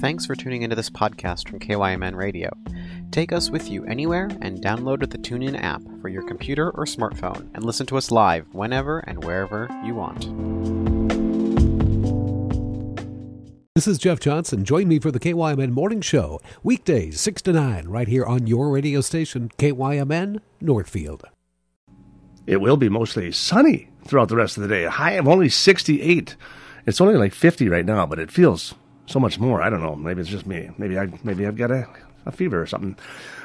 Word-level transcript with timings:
Thanks 0.00 0.24
for 0.24 0.34
tuning 0.34 0.62
into 0.62 0.74
this 0.74 0.88
podcast 0.88 1.46
from 1.46 1.58
KYMN 1.58 2.14
Radio. 2.14 2.48
Take 3.10 3.34
us 3.34 3.50
with 3.50 3.70
you 3.70 3.84
anywhere 3.84 4.30
and 4.40 4.62
download 4.62 5.00
the 5.00 5.18
TuneIn 5.18 5.62
app 5.62 5.82
for 6.00 6.08
your 6.08 6.22
computer 6.22 6.70
or 6.70 6.86
smartphone 6.86 7.50
and 7.54 7.62
listen 7.62 7.84
to 7.84 7.98
us 7.98 8.10
live 8.10 8.46
whenever 8.54 9.00
and 9.00 9.22
wherever 9.22 9.68
you 9.84 9.94
want. 9.94 10.24
This 13.74 13.86
is 13.86 13.98
Jeff 13.98 14.20
Johnson. 14.20 14.64
Join 14.64 14.88
me 14.88 14.98
for 14.98 15.10
the 15.10 15.20
KYMN 15.20 15.72
Morning 15.72 16.00
Show, 16.00 16.40
weekdays 16.62 17.20
6 17.20 17.42
to 17.42 17.52
9, 17.52 17.86
right 17.86 18.08
here 18.08 18.24
on 18.24 18.46
your 18.46 18.70
radio 18.70 19.02
station, 19.02 19.50
KYMN 19.58 20.40
Northfield. 20.62 21.24
It 22.46 22.62
will 22.62 22.78
be 22.78 22.88
mostly 22.88 23.32
sunny 23.32 23.90
throughout 24.06 24.30
the 24.30 24.36
rest 24.36 24.56
of 24.56 24.62
the 24.62 24.68
day. 24.70 24.84
A 24.84 24.90
high 24.90 25.12
of 25.12 25.28
only 25.28 25.50
68. 25.50 26.36
It's 26.86 27.02
only 27.02 27.16
like 27.16 27.34
50 27.34 27.68
right 27.68 27.84
now, 27.84 28.06
but 28.06 28.18
it 28.18 28.30
feels 28.30 28.74
so 29.10 29.20
much 29.20 29.38
more. 29.38 29.60
I 29.60 29.70
don't 29.70 29.82
know. 29.82 29.96
Maybe 29.96 30.20
it's 30.20 30.30
just 30.30 30.46
me. 30.46 30.70
Maybe 30.78 30.98
I 30.98 31.08
maybe 31.24 31.46
I've 31.46 31.56
got 31.56 31.70
a, 31.70 31.86
a 32.26 32.32
fever 32.32 32.60
or 32.60 32.66
something. 32.66 32.96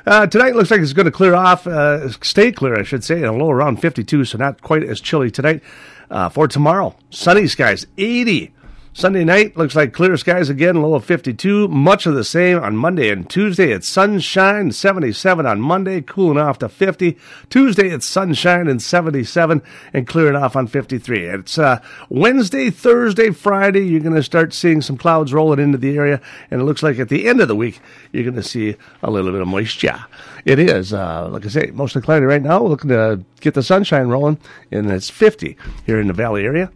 Uh, 0.06 0.28
tonight 0.28 0.56
looks 0.56 0.70
like 0.70 0.82
it's 0.82 0.94
going 0.94 1.06
to 1.08 1.12
clear 1.12 1.34
off, 1.34 1.66
uh, 1.66 2.10
stay 2.22 2.52
clear, 2.52 2.78
I 2.80 2.84
should 2.84 3.04
say, 3.04 3.16
and 3.16 3.26
a 3.26 3.32
low 3.32 3.50
around 3.50 3.78
52, 3.82 4.26
so 4.26 4.38
not 4.38 4.62
quite 4.62 4.84
as 4.84 5.02
chilly 5.02 5.32
tonight. 5.32 5.64
Uh, 6.12 6.30
for 6.30 6.48
tomorrow, 6.48 6.96
sunny 7.10 7.48
skies, 7.48 7.88
80. 7.98 8.54
Sunday 8.98 9.26
night 9.26 9.58
looks 9.58 9.76
like 9.76 9.92
clear 9.92 10.16
skies 10.16 10.48
again, 10.48 10.82
low 10.82 10.94
of 10.94 11.04
52. 11.04 11.68
Much 11.68 12.06
of 12.06 12.16
the 12.16 12.24
same 12.24 12.64
on 12.64 12.78
Monday 12.78 13.10
and 13.10 13.30
Tuesday. 13.30 13.74
It's 13.74 13.90
sunshine, 13.90 14.72
77 14.72 15.46
on 15.46 15.60
Monday, 15.60 16.00
cooling 16.00 16.38
off 16.38 16.60
to 16.60 16.70
50. 16.70 17.18
Tuesday 17.50 17.90
it's 17.90 18.06
sunshine 18.06 18.70
and 18.70 18.82
77 18.82 19.62
and 19.92 20.08
clearing 20.08 20.38
off 20.38 20.56
on 20.56 20.68
53. 20.68 21.26
It's 21.26 21.58
uh, 21.58 21.82
Wednesday, 22.08 22.70
Thursday, 22.70 23.32
Friday. 23.32 23.86
You're 23.86 24.00
going 24.00 24.16
to 24.16 24.24
start 24.24 24.54
seeing 24.54 24.80
some 24.80 24.96
clouds 24.96 25.34
rolling 25.34 25.60
into 25.60 25.78
the 25.78 25.98
area, 25.98 26.22
and 26.50 26.62
it 26.62 26.64
looks 26.64 26.82
like 26.82 26.98
at 26.98 27.10
the 27.10 27.28
end 27.28 27.42
of 27.42 27.50
the 27.50 27.56
week 27.56 27.82
you're 28.14 28.24
going 28.24 28.36
to 28.36 28.44
see 28.44 28.78
a 29.04 29.12
little 29.12 29.34
bit 29.34 29.42
of 29.42 29.48
moisture. 29.50 30.06
It 30.46 30.58
is, 30.58 30.94
uh, 30.94 31.28
like 31.28 31.46
I 31.46 31.50
say, 31.50 31.72
mostly 31.74 32.02
cloudy 32.02 32.24
right 32.24 32.42
now. 32.42 32.64
We're 32.64 32.70
looking 32.70 32.92
to 32.92 33.26
get 33.42 33.56
the 33.56 33.64
sunshine 33.64 34.08
rolling, 34.08 34.40
and 34.72 34.90
it's 34.90 35.10
50 35.10 35.58
here 35.86 36.00
in 36.00 36.08
the 36.08 36.14
valley 36.14 36.46
area. 36.46 36.72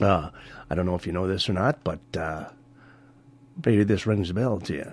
Uh, 0.00 0.30
I 0.70 0.74
don't 0.74 0.86
know 0.86 0.94
if 0.94 1.06
you 1.06 1.12
know 1.12 1.26
this 1.26 1.48
or 1.48 1.52
not, 1.52 1.82
but 1.84 2.00
uh, 2.16 2.48
maybe 3.64 3.84
this 3.84 4.06
rings 4.06 4.30
a 4.30 4.34
bell 4.34 4.60
to 4.60 4.74
you. 4.74 4.92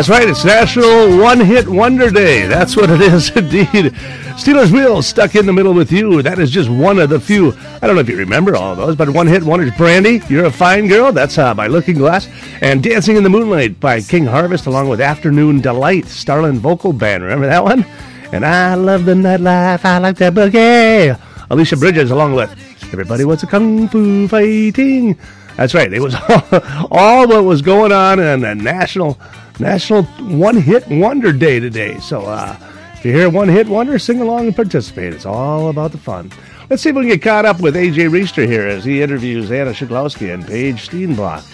That's 0.00 0.08
right, 0.08 0.30
it's 0.30 0.46
National 0.46 1.18
One 1.18 1.40
Hit 1.40 1.68
Wonder 1.68 2.08
Day. 2.08 2.46
That's 2.46 2.74
what 2.74 2.88
it 2.88 3.02
is 3.02 3.28
indeed. 3.36 3.94
Stealers 4.38 4.72
Wheel 4.72 5.02
stuck 5.02 5.34
in 5.34 5.44
the 5.44 5.52
middle 5.52 5.74
with 5.74 5.92
you. 5.92 6.22
That 6.22 6.38
is 6.38 6.50
just 6.50 6.70
one 6.70 6.98
of 6.98 7.10
the 7.10 7.20
few. 7.20 7.52
I 7.82 7.86
don't 7.86 7.96
know 7.96 8.00
if 8.00 8.08
you 8.08 8.16
remember 8.16 8.56
all 8.56 8.74
those, 8.74 8.96
but 8.96 9.10
One 9.10 9.26
Hit 9.26 9.42
Wonders 9.42 9.76
Brandy, 9.76 10.22
You're 10.30 10.46
a 10.46 10.50
Fine 10.50 10.88
Girl, 10.88 11.12
that's 11.12 11.36
uh, 11.36 11.52
by 11.52 11.66
Looking 11.66 11.98
Glass, 11.98 12.30
and 12.62 12.82
Dancing 12.82 13.16
in 13.16 13.24
the 13.24 13.28
Moonlight 13.28 13.78
by 13.78 14.00
King 14.00 14.24
Harvest, 14.24 14.64
along 14.64 14.88
with 14.88 15.02
Afternoon 15.02 15.60
Delight, 15.60 16.06
Starland 16.06 16.60
Vocal 16.60 16.94
Band. 16.94 17.22
Remember 17.22 17.46
that 17.48 17.62
one? 17.62 17.84
And 18.32 18.46
I 18.46 18.76
love 18.76 19.04
the 19.04 19.12
nightlife, 19.12 19.84
I 19.84 19.98
like 19.98 20.16
that 20.16 20.32
boogie. 20.32 21.20
Alicia 21.50 21.76
Bridges, 21.76 22.10
along 22.10 22.32
with 22.32 22.50
Everybody 22.90 23.26
Wants 23.26 23.42
a 23.42 23.46
Kung 23.46 23.86
Fu 23.86 24.26
Fighting. 24.28 25.18
That's 25.58 25.74
right. 25.74 25.92
It 25.92 26.00
was 26.00 26.14
all, 26.28 26.88
all 26.90 27.28
what 27.28 27.44
was 27.44 27.60
going 27.60 27.92
on 27.92 28.18
in 28.18 28.40
the 28.40 28.54
national 28.54 29.20
national 29.60 30.04
one 30.38 30.56
hit 30.56 30.86
wonder 30.88 31.32
day 31.32 31.60
today. 31.60 31.98
So 31.98 32.22
uh, 32.22 32.56
if 32.94 33.04
you 33.04 33.12
hear 33.12 33.30
one 33.30 33.48
hit 33.48 33.68
wonder, 33.68 33.98
sing 33.98 34.20
along 34.20 34.46
and 34.46 34.56
participate. 34.56 35.12
It's 35.14 35.26
all 35.26 35.68
about 35.68 35.92
the 35.92 35.98
fun. 35.98 36.32
Let's 36.68 36.82
see 36.82 36.90
if 36.90 36.96
we 36.96 37.02
can 37.02 37.10
get 37.10 37.22
caught 37.22 37.44
up 37.44 37.60
with 37.60 37.74
AJ 37.74 38.10
Reister 38.10 38.46
here 38.46 38.66
as 38.66 38.84
he 38.84 39.02
interviews 39.02 39.50
Anna 39.50 39.72
Sheglowski 39.72 40.32
and 40.32 40.46
Paige 40.46 40.88
Steenblock. 40.88 41.44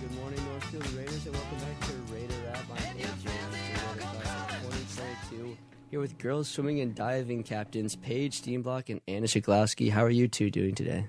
Good 0.00 0.12
morning, 0.16 0.44
Northfield 0.46 0.86
Raiders, 0.92 1.26
and 1.26 1.34
welcome 1.34 1.58
back 1.58 1.80
to 1.80 2.14
Raider 2.14 2.34
Wrap. 2.44 2.58
I'm 2.70 2.96
AJ 2.96 3.26
Reister, 3.50 4.62
2022. 4.62 5.56
Here 5.90 6.00
with 6.00 6.18
girls 6.18 6.48
swimming 6.48 6.80
and 6.80 6.94
diving 6.94 7.42
captains 7.42 7.96
Paige 7.96 8.40
Steenblock 8.40 8.88
and 8.88 9.00
Anna 9.08 9.26
Sheglowski. 9.26 9.90
How 9.90 10.04
are 10.04 10.10
you 10.10 10.28
two 10.28 10.50
doing 10.50 10.74
today? 10.74 11.08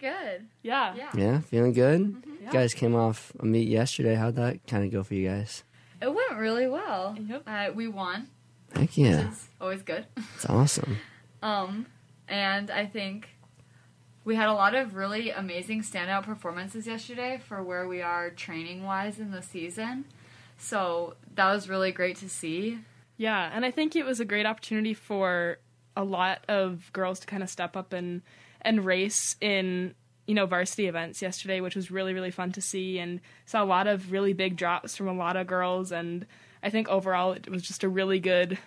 We're 0.00 0.10
good. 0.10 0.46
Yeah. 0.62 0.94
Yeah. 0.94 1.10
Yeah, 1.14 1.40
feeling 1.40 1.72
good? 1.72 2.00
Mm-hmm. 2.00 2.46
You 2.46 2.52
guys 2.52 2.74
came 2.74 2.94
off 2.94 3.32
a 3.40 3.44
meet 3.44 3.68
yesterday. 3.68 4.14
How'd 4.14 4.36
that 4.36 4.66
kind 4.66 4.84
of 4.84 4.92
go 4.92 5.02
for 5.02 5.14
you 5.14 5.28
guys? 5.28 5.64
It 6.00 6.14
went 6.14 6.36
really 6.38 6.66
well. 6.68 7.16
Yep. 7.18 7.42
Uh, 7.46 7.66
we 7.74 7.88
won, 7.88 8.28
Heck 8.72 8.82
which 8.82 8.98
yeah, 8.98 9.30
is 9.30 9.48
always 9.60 9.82
good. 9.82 10.06
it's 10.34 10.46
awesome. 10.46 10.98
Um, 11.40 11.86
and 12.26 12.68
I 12.68 12.86
think 12.86 13.28
we 14.24 14.34
had 14.34 14.48
a 14.48 14.52
lot 14.54 14.74
of 14.74 14.96
really 14.96 15.30
amazing 15.30 15.82
standout 15.82 16.24
performances 16.24 16.84
yesterday 16.84 17.40
for 17.46 17.62
where 17.62 17.86
we 17.86 18.02
are 18.02 18.30
training 18.30 18.82
wise 18.82 19.20
in 19.20 19.30
the 19.30 19.40
season. 19.40 20.04
So 20.56 21.14
that 21.36 21.52
was 21.52 21.68
really 21.68 21.92
great 21.92 22.16
to 22.16 22.28
see. 22.28 22.80
Yeah, 23.18 23.48
and 23.54 23.64
I 23.64 23.70
think 23.70 23.94
it 23.94 24.04
was 24.04 24.18
a 24.18 24.24
great 24.24 24.46
opportunity 24.46 24.94
for 24.94 25.58
a 25.96 26.02
lot 26.02 26.40
of 26.48 26.90
girls 26.92 27.20
to 27.20 27.26
kind 27.28 27.44
of 27.44 27.48
step 27.50 27.76
up 27.76 27.92
and 27.92 28.22
and 28.68 28.84
race 28.84 29.34
in 29.40 29.94
you 30.26 30.34
know 30.34 30.44
varsity 30.44 30.86
events 30.86 31.22
yesterday, 31.22 31.60
which 31.60 31.74
was 31.74 31.90
really 31.90 32.12
really 32.12 32.30
fun 32.30 32.52
to 32.52 32.60
see, 32.60 32.98
and 32.98 33.20
saw 33.46 33.64
a 33.64 33.66
lot 33.66 33.86
of 33.86 34.12
really 34.12 34.34
big 34.34 34.56
drops 34.56 34.94
from 34.94 35.08
a 35.08 35.14
lot 35.14 35.36
of 35.36 35.46
girls, 35.46 35.90
and 35.90 36.26
I 36.62 36.70
think 36.70 36.88
overall 36.88 37.32
it 37.32 37.48
was 37.48 37.62
just 37.62 37.82
a 37.82 37.88
really 37.88 38.20
good 38.20 38.58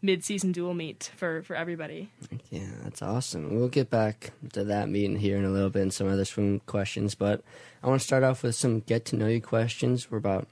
mid-season 0.00 0.52
dual 0.52 0.74
meet 0.74 1.10
for 1.16 1.42
for 1.42 1.56
everybody. 1.56 2.10
Yeah, 2.50 2.68
that's 2.84 3.00
awesome. 3.00 3.56
We'll 3.56 3.68
get 3.68 3.88
back 3.88 4.32
to 4.52 4.64
that 4.64 4.90
meeting 4.90 5.16
here 5.16 5.38
in 5.38 5.46
a 5.46 5.50
little 5.50 5.70
bit 5.70 5.82
and 5.82 5.92
some 5.92 6.08
other 6.08 6.26
swim 6.26 6.60
questions, 6.60 7.14
but 7.14 7.42
I 7.82 7.88
want 7.88 8.00
to 8.02 8.06
start 8.06 8.22
off 8.22 8.42
with 8.42 8.54
some 8.54 8.80
get 8.80 9.06
to 9.06 9.16
know 9.16 9.28
you 9.28 9.40
questions. 9.40 10.10
We're 10.10 10.18
about 10.18 10.46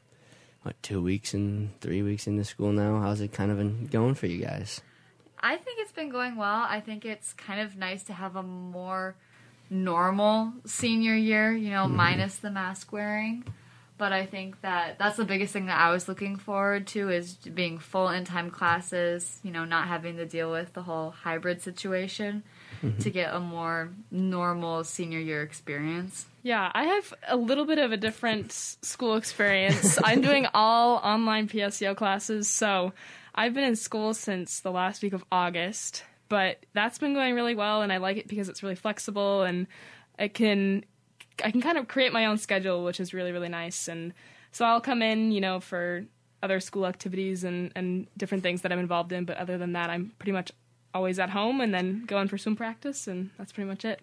what 0.62 0.82
two 0.82 1.02
weeks 1.02 1.34
and 1.34 1.78
three 1.82 2.00
weeks 2.02 2.26
into 2.26 2.44
school 2.44 2.72
now. 2.72 3.00
How's 3.00 3.20
it 3.20 3.32
kind 3.32 3.50
of 3.50 3.58
been 3.58 3.88
going 3.88 4.14
for 4.14 4.26
you 4.26 4.42
guys? 4.42 4.80
I 5.40 5.56
think 5.56 5.80
it's 5.80 5.92
been 5.92 6.08
going 6.08 6.36
well. 6.36 6.66
I 6.68 6.80
think 6.80 7.04
it's 7.04 7.32
kind 7.34 7.60
of 7.60 7.76
nice 7.76 8.02
to 8.04 8.12
have 8.12 8.36
a 8.36 8.42
more 8.42 9.16
normal 9.70 10.52
senior 10.64 11.14
year, 11.14 11.52
you 11.52 11.70
know, 11.70 11.84
mm-hmm. 11.84 11.96
minus 11.96 12.36
the 12.36 12.50
mask 12.50 12.92
wearing. 12.92 13.44
But 13.98 14.12
I 14.12 14.26
think 14.26 14.60
that 14.60 14.98
that's 14.98 15.16
the 15.16 15.24
biggest 15.24 15.54
thing 15.54 15.66
that 15.66 15.80
I 15.80 15.90
was 15.90 16.06
looking 16.06 16.36
forward 16.36 16.86
to 16.88 17.08
is 17.08 17.34
being 17.34 17.78
full 17.78 18.10
in 18.10 18.24
time 18.26 18.50
classes, 18.50 19.40
you 19.42 19.50
know, 19.50 19.64
not 19.64 19.88
having 19.88 20.18
to 20.18 20.26
deal 20.26 20.50
with 20.50 20.74
the 20.74 20.82
whole 20.82 21.12
hybrid 21.12 21.62
situation 21.62 22.42
mm-hmm. 22.82 22.98
to 22.98 23.10
get 23.10 23.34
a 23.34 23.40
more 23.40 23.90
normal 24.10 24.84
senior 24.84 25.18
year 25.18 25.42
experience. 25.42 26.26
Yeah, 26.42 26.70
I 26.74 26.84
have 26.84 27.14
a 27.26 27.36
little 27.36 27.64
bit 27.64 27.78
of 27.78 27.90
a 27.90 27.96
different 27.96 28.52
school 28.52 29.16
experience. 29.16 29.98
I'm 30.04 30.20
doing 30.20 30.46
all 30.52 30.96
online 30.96 31.48
PSEO 31.48 31.96
classes, 31.96 32.48
so 32.48 32.92
I've 33.36 33.54
been 33.54 33.64
in 33.64 33.76
school 33.76 34.14
since 34.14 34.60
the 34.60 34.70
last 34.70 35.02
week 35.02 35.12
of 35.12 35.24
August, 35.30 36.04
but 36.28 36.64
that's 36.72 36.98
been 36.98 37.14
going 37.14 37.34
really 37.34 37.54
well 37.54 37.82
and 37.82 37.92
I 37.92 37.98
like 37.98 38.16
it 38.16 38.28
because 38.28 38.48
it's 38.48 38.62
really 38.62 38.74
flexible 38.74 39.42
and 39.42 39.66
I 40.18 40.28
can 40.28 40.84
I 41.44 41.50
can 41.50 41.60
kind 41.60 41.76
of 41.76 41.86
create 41.86 42.12
my 42.12 42.26
own 42.26 42.38
schedule, 42.38 42.82
which 42.82 42.98
is 42.98 43.12
really 43.12 43.32
really 43.32 43.48
nice 43.48 43.88
and 43.88 44.14
so 44.52 44.64
I'll 44.64 44.80
come 44.80 45.02
in, 45.02 45.32
you 45.32 45.40
know, 45.40 45.60
for 45.60 46.06
other 46.42 46.60
school 46.60 46.86
activities 46.86 47.44
and 47.44 47.72
and 47.76 48.06
different 48.16 48.42
things 48.42 48.62
that 48.62 48.72
I'm 48.72 48.78
involved 48.78 49.12
in, 49.12 49.24
but 49.24 49.36
other 49.36 49.58
than 49.58 49.72
that, 49.72 49.90
I'm 49.90 50.12
pretty 50.18 50.32
much 50.32 50.50
always 50.94 51.18
at 51.18 51.28
home 51.28 51.60
and 51.60 51.74
then 51.74 52.04
going 52.06 52.26
for 52.26 52.38
swim 52.38 52.56
practice 52.56 53.06
and 53.06 53.28
that's 53.36 53.52
pretty 53.52 53.68
much 53.68 53.84
it. 53.84 54.00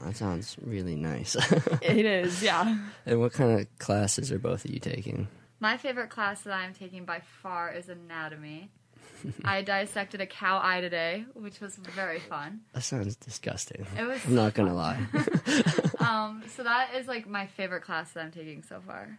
Oh, 0.00 0.06
that 0.06 0.16
sounds 0.16 0.56
really 0.60 0.96
nice. 0.96 1.36
It 1.82 2.04
is, 2.04 2.42
yeah. 2.42 2.78
and 3.06 3.20
what 3.20 3.32
kind 3.32 3.60
of 3.60 3.78
classes 3.78 4.32
are 4.32 4.40
both 4.40 4.64
of 4.64 4.72
you 4.72 4.80
taking? 4.80 5.28
My 5.62 5.76
favorite 5.76 6.10
class 6.10 6.40
that 6.40 6.54
I'm 6.54 6.74
taking 6.74 7.04
by 7.04 7.20
far 7.40 7.72
is 7.72 7.88
anatomy. 7.88 8.68
I 9.44 9.62
dissected 9.62 10.20
a 10.20 10.26
cow 10.26 10.60
eye 10.60 10.80
today, 10.80 11.24
which 11.34 11.60
was 11.60 11.76
very 11.76 12.18
fun. 12.18 12.62
That 12.72 12.82
sounds 12.82 13.14
disgusting. 13.14 13.86
It 13.96 14.02
was 14.02 14.18
I'm 14.26 14.34
not 14.34 14.54
gonna 14.54 14.74
lie. 14.74 14.98
Um, 16.00 16.42
so 16.56 16.64
that 16.64 16.96
is 16.96 17.06
like 17.06 17.28
my 17.28 17.46
favorite 17.46 17.82
class 17.82 18.10
that 18.10 18.24
I'm 18.24 18.32
taking 18.32 18.64
so 18.64 18.80
far. 18.84 19.16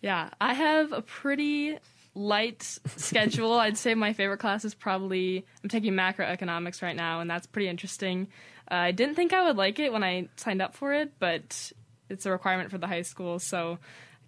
Yeah, 0.00 0.30
I 0.40 0.54
have 0.54 0.92
a 0.92 1.02
pretty 1.02 1.76
light 2.14 2.62
schedule. 2.96 3.52
I'd 3.52 3.76
say 3.76 3.94
my 3.94 4.14
favorite 4.14 4.38
class 4.38 4.64
is 4.64 4.74
probably 4.74 5.44
I'm 5.62 5.68
taking 5.68 5.92
macroeconomics 5.92 6.80
right 6.80 6.96
now, 6.96 7.20
and 7.20 7.28
that's 7.28 7.46
pretty 7.46 7.68
interesting. 7.68 8.28
Uh, 8.70 8.76
I 8.76 8.92
didn't 8.92 9.16
think 9.16 9.34
I 9.34 9.44
would 9.44 9.58
like 9.58 9.78
it 9.78 9.92
when 9.92 10.02
I 10.02 10.28
signed 10.36 10.62
up 10.62 10.74
for 10.74 10.94
it, 10.94 11.12
but 11.18 11.72
it's 12.08 12.24
a 12.24 12.30
requirement 12.30 12.70
for 12.70 12.78
the 12.78 12.86
high 12.86 13.02
school, 13.02 13.38
so 13.38 13.78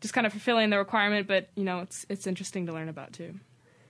just 0.06 0.14
kind 0.14 0.24
of 0.24 0.32
fulfilling 0.32 0.70
the 0.70 0.78
requirement. 0.78 1.26
But 1.26 1.48
you 1.56 1.64
know, 1.64 1.80
it's 1.80 2.06
it's 2.08 2.26
interesting 2.26 2.66
to 2.66 2.72
learn 2.72 2.88
about 2.88 3.12
too. 3.12 3.34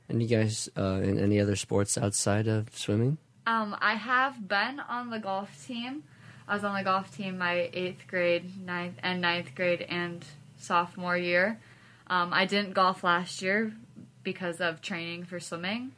And 0.09 0.23
you 0.23 0.29
guys 0.29 0.71
uh, 0.77 1.01
in 1.03 1.19
any 1.19 1.41
other 1.41 1.57
sports 1.57 1.99
outside 1.99 2.49
of 2.49 2.75
swimming? 2.77 3.19
Um, 3.47 3.77
I 3.81 3.95
have 3.95 4.49
been 4.49 4.81
on 4.81 5.11
the 5.11 5.19
golf 5.19 5.67
team. 5.67 6.05
I 6.49 6.55
was 6.55 6.65
on 6.65 6.75
the 6.75 6.85
golf 6.85 7.15
team 7.15 7.39
my 7.39 7.69
eighth 7.73 8.07
grade, 8.07 8.65
ninth, 8.65 8.97
and 9.03 9.21
ninth 9.21 9.55
grade 9.55 9.83
and 9.83 10.25
sophomore 10.57 11.19
year. 11.19 11.61
Um, 12.07 12.33
I 12.33 12.47
didn't 12.47 12.73
golf 12.73 13.05
last 13.05 13.43
year 13.43 13.73
because 14.23 14.61
of 14.61 14.81
training 14.81 15.25
for 15.25 15.39
swimming, 15.39 15.93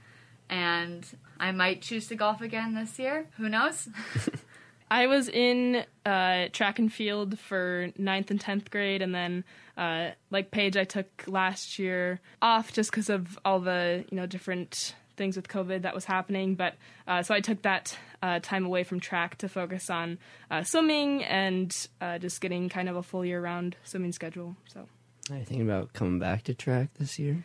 and 0.50 1.06
I 1.38 1.52
might 1.52 1.82
choose 1.82 2.08
to 2.08 2.16
golf 2.16 2.40
again 2.40 2.74
this 2.74 2.98
year. 2.98 3.26
Who 3.36 3.48
knows? 3.48 3.88
I 4.90 5.06
was 5.06 5.28
in 5.28 5.84
uh, 6.06 6.46
track 6.52 6.78
and 6.78 6.90
field 6.90 7.38
for 7.38 7.90
ninth 7.98 8.30
and 8.30 8.40
tenth 8.40 8.70
grade, 8.70 9.02
and 9.02 9.14
then 9.14 9.44
uh, 9.78 10.10
like 10.30 10.50
Paige, 10.50 10.76
I 10.76 10.84
took 10.84 11.06
last 11.26 11.78
year 11.78 12.20
off 12.42 12.72
just 12.72 12.90
because 12.90 13.08
of 13.08 13.38
all 13.44 13.60
the 13.60 14.04
you 14.10 14.16
know 14.16 14.26
different 14.26 14.94
things 15.16 15.36
with 15.36 15.48
COVID 15.48 15.82
that 15.82 15.94
was 15.94 16.04
happening. 16.04 16.54
But 16.54 16.74
uh, 17.06 17.22
so 17.22 17.34
I 17.34 17.40
took 17.40 17.62
that 17.62 17.96
uh, 18.22 18.40
time 18.40 18.66
away 18.66 18.84
from 18.84 19.00
track 19.00 19.38
to 19.38 19.48
focus 19.48 19.88
on 19.88 20.18
uh, 20.50 20.64
swimming 20.64 21.22
and 21.24 21.74
uh, 22.00 22.18
just 22.18 22.40
getting 22.40 22.68
kind 22.68 22.88
of 22.88 22.96
a 22.96 23.02
full 23.02 23.24
year 23.24 23.40
round 23.40 23.76
swimming 23.84 24.12
schedule. 24.12 24.56
So 24.66 24.86
Are 25.30 25.36
you 25.38 25.44
thinking 25.44 25.68
about 25.68 25.92
coming 25.92 26.18
back 26.18 26.42
to 26.44 26.54
track 26.54 26.88
this 26.98 27.18
year? 27.18 27.44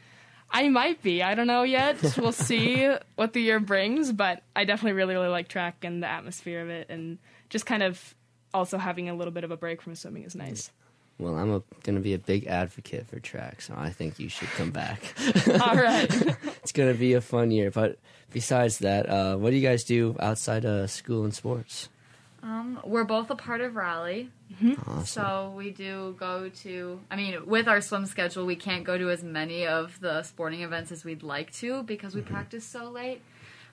I 0.56 0.69
might 0.69 1.01
be. 1.01 1.24
I 1.24 1.33
don't 1.33 1.47
know 1.47 1.63
yet. 1.63 1.97
We'll 2.18 2.31
see 2.31 2.88
what 3.15 3.33
the 3.33 3.41
year 3.41 3.59
brings, 3.59 4.12
but 4.12 4.44
I 4.56 4.65
definitely 4.65 4.94
really, 4.94 5.15
really 5.15 5.27
like 5.27 5.47
track 5.47 5.83
and 5.83 6.01
the 6.01 6.07
atmosphere 6.07 6.62
of 6.62 6.69
it, 6.69 6.89
and 6.89 7.18
just 7.50 7.65
kind 7.65 7.81
of 7.81 8.15
also 8.53 8.77
having 8.77 9.09
a 9.09 9.15
little 9.15 9.33
bit 9.33 9.44
of 9.44 9.50
a 9.50 9.57
break 9.57 9.81
from 9.81 9.95
swimming 9.95 10.24
is 10.24 10.36
nice. 10.36 10.69
Well, 11.19 11.36
I'm 11.36 11.50
going 11.83 11.95
to 11.95 12.01
be 12.01 12.13
a 12.13 12.19
big 12.19 12.48
advocate 12.48 13.07
for 13.07 13.19
track, 13.19 13.62
so 13.62 13.75
I 13.77 13.92
think 13.92 14.19
you 14.19 14.30
should 14.30 14.50
come 14.50 14.71
back. 14.71 15.13
All 15.62 15.75
right. 15.75 16.12
it's 16.62 16.71
going 16.71 16.92
to 16.92 16.98
be 16.98 17.13
a 17.13 17.21
fun 17.21 17.51
year. 17.51 17.69
But 17.69 18.00
besides 18.31 18.80
that, 18.80 19.07
uh, 19.07 19.38
what 19.38 19.51
do 19.51 19.56
you 19.56 19.62
guys 19.68 19.83
do 19.83 20.15
outside 20.19 20.65
of 20.65 20.89
school 20.89 21.24
and 21.24 21.33
sports? 21.33 21.89
Um, 22.42 22.81
we're 22.83 23.06
both 23.06 23.30
a 23.30 23.36
part 23.36 23.62
of 23.62 23.75
Raleigh. 23.75 24.30
Awesome. 24.86 25.06
So 25.06 25.54
we 25.56 25.71
do 25.71 26.15
go 26.19 26.50
to, 26.50 27.00
I 27.10 27.15
mean, 27.15 27.45
with 27.45 27.69
our 27.69 27.80
swim 27.80 28.06
schedule, 28.06 28.45
we 28.45 28.57
can't 28.57 28.83
go 28.83 28.98
to 28.98 29.10
as 29.10 29.24
many 29.24 29.65
of 29.65 30.00
the 30.01 30.24
sporting 30.24 30.62
events 30.62 30.92
as 30.92 31.06
we'd 31.06 31.24
like 31.24 31.54
to 31.54 31.83
because 31.83 32.15
we 32.15 32.21
practice 32.21 32.65
so 32.65 32.89
late. 32.89 33.21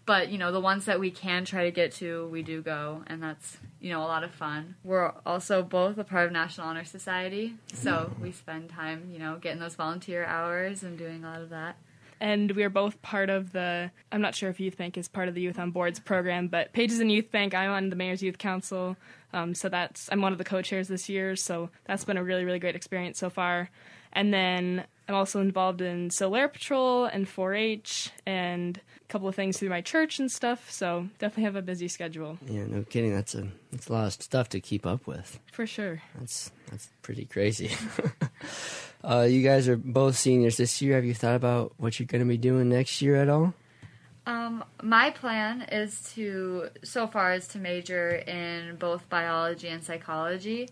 But, 0.07 0.31
you 0.31 0.39
know, 0.39 0.51
the 0.51 0.61
ones 0.61 0.87
that 0.87 0.99
we 0.99 1.11
can 1.11 1.45
try 1.45 1.65
to 1.65 1.71
get 1.71 1.93
to, 1.95 2.27
we 2.29 2.43
do 2.43 2.63
go, 2.63 3.03
and 3.07 3.23
that's, 3.23 3.59
you 3.81 3.91
know, 3.91 4.01
a 4.01 4.09
lot 4.09 4.25
of 4.25 4.33
fun. 4.33 4.75
We're 4.83 5.13
also 5.25 5.63
both 5.63 5.99
a 5.99 6.05
part 6.05 6.27
of 6.27 6.33
National 6.33 6.67
Honor 6.67 6.85
Society, 6.85 7.55
so 7.73 8.11
we 8.21 8.33
spend 8.33 8.71
time, 8.71 9.09
you 9.13 9.19
know, 9.21 9.37
getting 9.41 9.61
those 9.61 9.75
volunteer 9.77 10.25
hours 10.25 10.83
and 10.83 10.99
doing 10.99 11.23
a 11.23 11.29
lot 11.31 11.43
of 11.43 11.51
that. 11.51 11.77
and 12.21 12.51
we 12.53 12.63
are 12.65 12.69
both 12.71 13.01
part 13.01 13.31
of 13.31 13.53
the 13.53 13.91
i'm 14.13 14.21
not 14.21 14.35
sure 14.35 14.51
if 14.51 14.61
youth 14.61 14.77
bank 14.77 14.99
is 14.99 15.09
part 15.09 15.27
of 15.29 15.35
the 15.35 15.41
youth 15.41 15.59
on 15.59 15.71
boards 15.71 15.99
program 15.99 16.49
but 16.49 16.71
pages 16.75 17.01
in 17.01 17.09
youth 17.09 17.31
bank 17.31 17.55
i'm 17.55 17.71
on 17.71 17.89
the 17.89 17.97
mayor's 17.97 18.23
youth 18.23 18.37
council 18.37 18.95
um, 19.33 19.55
so 19.55 19.71
that's 19.71 20.07
i'm 20.13 20.21
one 20.21 20.31
of 20.33 20.37
the 20.37 20.45
co-chairs 20.45 20.87
this 20.89 21.09
year 21.09 21.35
so 21.35 21.71
that's 21.87 22.05
been 22.05 22.19
a 22.19 22.23
really 22.23 22.45
really 22.45 22.59
great 22.59 22.77
experience 22.77 23.19
so 23.19 23.31
far 23.31 23.71
and 24.13 24.35
then 24.35 24.85
i'm 25.11 25.17
also 25.17 25.41
involved 25.41 25.81
in 25.81 26.09
solar 26.09 26.47
patrol 26.49 27.05
and 27.05 27.27
4-h 27.27 28.11
and 28.27 28.79
a 28.79 29.13
couple 29.13 29.27
of 29.29 29.35
things 29.35 29.59
through 29.59 29.69
my 29.69 29.81
church 29.81 30.21
and 30.21 30.31
stuff 30.31 30.71
so 30.71 31.09
definitely 31.19 31.43
have 31.45 31.57
a 31.57 31.63
busy 31.63 31.89
schedule 31.89 32.39
Yeah, 32.47 32.65
no 32.67 32.85
kidding. 32.85 33.13
That's 33.13 33.35
a 33.35 33.49
that's 33.73 33.89
a 33.89 33.93
lot 33.93 34.07
of 34.07 34.13
stuff 34.13 34.49
to 34.51 34.61
keep 34.61 34.87
up 34.87 35.07
with. 35.07 35.41
for 35.53 35.67
sure 35.67 36.01
That's 36.19 36.53
that's 36.71 36.89
pretty 37.03 37.25
crazy. 37.25 37.73
uh, 39.05 39.27
you 39.29 39.43
guys 39.43 39.69
are 39.69 39.77
both 39.77 40.17
seniors 40.17 40.57
this 40.57 40.81
year. 40.81 40.95
Have 40.95 41.05
you 41.05 41.15
thought 41.15 41.35
about 41.35 41.73
what 41.79 41.99
you're 41.99 42.07
going 42.07 42.23
to 42.23 42.29
be 42.29 42.37
doing 42.39 42.69
next 42.69 43.03
year 43.03 43.17
at 43.17 43.29
all? 43.29 43.55
Um, 44.27 44.63
my 44.83 45.11
plan 45.11 45.63
is 45.63 46.13
to, 46.15 46.69
so 46.85 47.09
far, 47.09 47.33
is 47.35 47.49
to 47.49 47.59
major 47.59 48.11
in 48.11 48.77
both 48.77 49.09
biology 49.09 49.67
and 49.69 49.83
psychology 49.83 50.69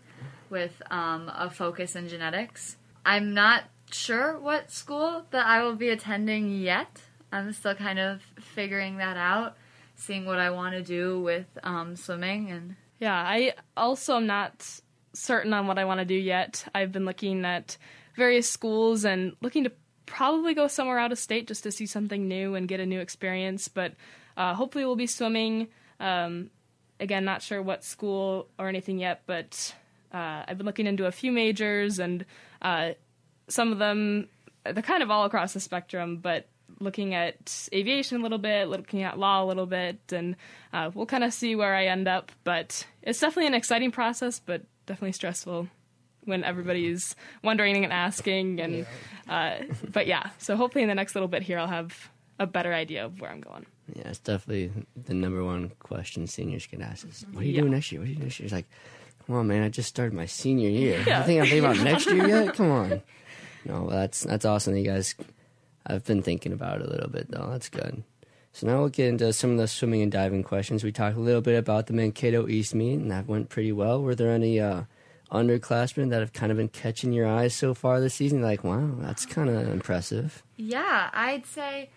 with 0.49 0.81
um, 0.89 1.29
a 1.35 1.49
focus 1.49 1.95
in 1.95 2.07
genetics. 2.07 2.77
I'm 3.05 3.33
not 3.33 3.63
sure 3.93 4.39
what 4.39 4.71
school 4.71 5.25
that 5.31 5.45
I 5.45 5.63
will 5.63 5.75
be 5.75 5.89
attending 5.89 6.51
yet. 6.51 7.01
I'm 7.31 7.51
still 7.53 7.75
kind 7.75 7.99
of 7.99 8.21
figuring 8.39 8.97
that 8.97 9.17
out, 9.17 9.55
seeing 9.95 10.25
what 10.25 10.39
I 10.39 10.49
want 10.49 10.73
to 10.75 10.81
do 10.81 11.19
with 11.21 11.45
um, 11.63 11.95
swimming 11.95 12.49
and 12.51 12.75
Yeah, 12.99 13.15
I 13.15 13.53
also 13.77 14.17
am 14.17 14.25
not 14.25 14.81
certain 15.13 15.53
on 15.53 15.67
what 15.67 15.77
I 15.77 15.85
want 15.85 15.99
to 15.99 16.05
do 16.05 16.15
yet. 16.15 16.65
I've 16.73 16.91
been 16.91 17.05
looking 17.05 17.45
at 17.45 17.77
various 18.15 18.49
schools 18.49 19.05
and 19.05 19.35
looking 19.41 19.63
to 19.65 19.71
probably 20.05 20.53
go 20.53 20.67
somewhere 20.67 20.99
out 20.99 21.11
of 21.11 21.19
state 21.19 21.47
just 21.47 21.63
to 21.63 21.71
see 21.71 21.85
something 21.85 22.27
new 22.27 22.55
and 22.55 22.67
get 22.67 22.79
a 22.79 22.85
new 22.85 22.99
experience. 22.99 23.67
But 23.67 23.93
uh, 24.35 24.55
hopefully, 24.55 24.85
we'll 24.85 24.95
be 24.95 25.07
swimming. 25.07 25.67
Um, 25.99 26.49
again, 26.99 27.25
not 27.25 27.41
sure 27.41 27.61
what 27.61 27.83
school 27.83 28.47
or 28.57 28.67
anything 28.67 28.99
yet, 28.99 29.21
but 29.25 29.73
uh, 30.13 30.43
I've 30.47 30.57
been 30.57 30.65
looking 30.65 30.87
into 30.87 31.05
a 31.05 31.11
few 31.11 31.31
majors 31.31 31.99
and 31.99 32.25
uh, 32.61 32.91
some 33.49 33.71
of 33.71 33.79
them, 33.79 34.29
they're 34.63 34.81
kind 34.83 35.03
of 35.03 35.11
all 35.11 35.25
across 35.25 35.53
the 35.53 35.59
spectrum, 35.59 36.17
but 36.17 36.47
looking 36.79 37.13
at 37.13 37.67
aviation 37.73 38.19
a 38.19 38.23
little 38.23 38.37
bit, 38.37 38.67
looking 38.69 39.03
at 39.03 39.17
law 39.19 39.43
a 39.43 39.45
little 39.45 39.65
bit, 39.65 39.99
and 40.13 40.35
uh, 40.71 40.89
we'll 40.93 41.05
kind 41.05 41.23
of 41.23 41.33
see 41.33 41.55
where 41.55 41.75
I 41.75 41.87
end 41.87 42.07
up. 42.07 42.31
But 42.43 42.85
it's 43.01 43.19
definitely 43.19 43.47
an 43.47 43.53
exciting 43.55 43.91
process, 43.91 44.39
but 44.39 44.61
definitely 44.85 45.11
stressful 45.13 45.67
when 46.25 46.43
everybody's 46.43 47.15
wondering 47.43 47.83
and 47.83 47.91
asking. 47.91 48.61
And 48.61 48.85
uh, 49.27 49.55
but 49.91 50.07
yeah, 50.07 50.29
so 50.37 50.55
hopefully 50.55 50.83
in 50.83 50.89
the 50.89 50.95
next 50.95 51.15
little 51.15 51.27
bit 51.27 51.41
here, 51.43 51.57
I'll 51.59 51.67
have 51.67 52.09
a 52.37 52.47
better 52.47 52.73
idea 52.73 53.03
of 53.05 53.19
where 53.19 53.31
I'm 53.31 53.41
going. 53.41 53.65
Yeah, 53.95 54.07
it's 54.09 54.19
definitely 54.19 54.71
the 54.95 55.13
number 55.15 55.43
one 55.43 55.71
question 55.79 56.27
seniors 56.27 56.67
get 56.67 56.81
asked 56.81 57.05
is, 57.05 57.25
"What 57.33 57.43
are 57.43 57.47
you 57.47 57.53
Yeah. 57.53 57.61
doing 57.61 57.71
next 57.73 57.91
year? 57.91 57.99
What 58.01 58.05
are 58.05 58.09
you 58.09 58.15
doing 58.15 58.27
next 58.27 58.39
year?" 58.39 58.45
It's 58.45 58.53
like, 58.53 58.69
"Come 59.25 59.35
on, 59.37 59.47
man! 59.47 59.63
I 59.63 59.69
just 59.69 59.89
started 59.89 60.13
my 60.13 60.27
senior 60.27 60.69
year. 60.69 61.03
Yeah. 61.05 61.21
I 61.21 61.23
think 61.23 61.39
I'm 61.41 61.47
thinking 61.47 61.65
about 61.65 61.83
next 61.83 62.05
year 62.05 62.27
yet. 62.27 62.53
Come 62.53 62.69
on." 62.71 63.01
No, 63.65 63.89
that's 63.89 64.21
that's 64.21 64.45
awesome. 64.45 64.73
that 64.73 64.79
You 64.79 64.85
guys, 64.85 65.15
I've 65.85 66.05
been 66.05 66.21
thinking 66.21 66.53
about 66.53 66.81
it 66.81 66.87
a 66.87 66.89
little 66.89 67.09
bit 67.09 67.29
though. 67.29 67.49
That's 67.51 67.69
good. 67.69 68.03
So 68.51 68.67
now 68.67 68.79
we'll 68.79 68.89
get 68.89 69.07
into 69.09 69.31
some 69.31 69.51
of 69.51 69.57
the 69.57 69.67
swimming 69.67 70.01
and 70.01 70.11
diving 70.11 70.43
questions. 70.43 70.83
We 70.83 70.91
talked 70.91 71.17
a 71.17 71.21
little 71.21 71.41
bit 71.41 71.57
about 71.57 71.87
the 71.87 71.93
Mankato 71.93 72.47
East 72.47 72.73
meet, 72.73 72.95
and 72.95 73.11
that 73.11 73.27
went 73.27 73.49
pretty 73.49 73.71
well. 73.71 74.01
Were 74.01 74.15
there 74.15 74.31
any 74.31 74.59
uh, 74.59 74.83
underclassmen 75.31 76.09
that 76.09 76.19
have 76.19 76.33
kind 76.33 76.51
of 76.51 76.57
been 76.57 76.69
catching 76.69 77.13
your 77.13 77.27
eyes 77.27 77.53
so 77.53 77.73
far 77.73 77.99
this 77.99 78.15
season? 78.15 78.41
Like, 78.41 78.63
wow, 78.63 78.95
that's 78.97 79.25
kind 79.25 79.49
of 79.49 79.69
impressive. 79.69 80.43
Yeah, 80.57 81.09
I'd 81.13 81.45
say 81.45 81.91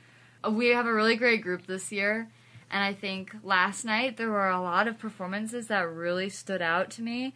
we 0.51 0.69
have 0.69 0.87
a 0.87 0.93
really 0.93 1.17
great 1.17 1.43
group 1.43 1.67
this 1.67 1.91
year. 1.91 2.29
And 2.71 2.83
I 2.83 2.95
think 2.95 3.35
last 3.43 3.85
night 3.85 4.17
there 4.17 4.31
were 4.31 4.49
a 4.49 4.61
lot 4.61 4.89
of 4.89 4.99
performances 4.99 5.67
that 5.67 5.83
really 5.83 6.31
stood 6.31 6.63
out 6.63 6.91
to 6.93 7.03
me. 7.03 7.35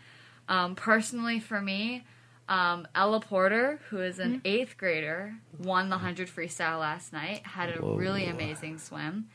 Um, 0.49 0.75
personally, 0.75 1.41
for 1.41 1.61
me, 1.61 2.05
um, 2.49 2.87
Ella 2.95 3.21
Porter, 3.21 3.81
who 3.91 3.99
is 3.99 4.19
an 4.19 4.41
eighth 4.45 4.77
grader, 4.77 5.35
won 5.59 5.89
the 5.89 5.97
100 5.97 6.29
freestyle 6.29 6.81
last 6.81 7.13
night, 7.13 7.45
had 7.45 7.77
a 7.77 7.81
really 7.83 8.27
amazing 8.27 8.79
swim. 8.79 9.29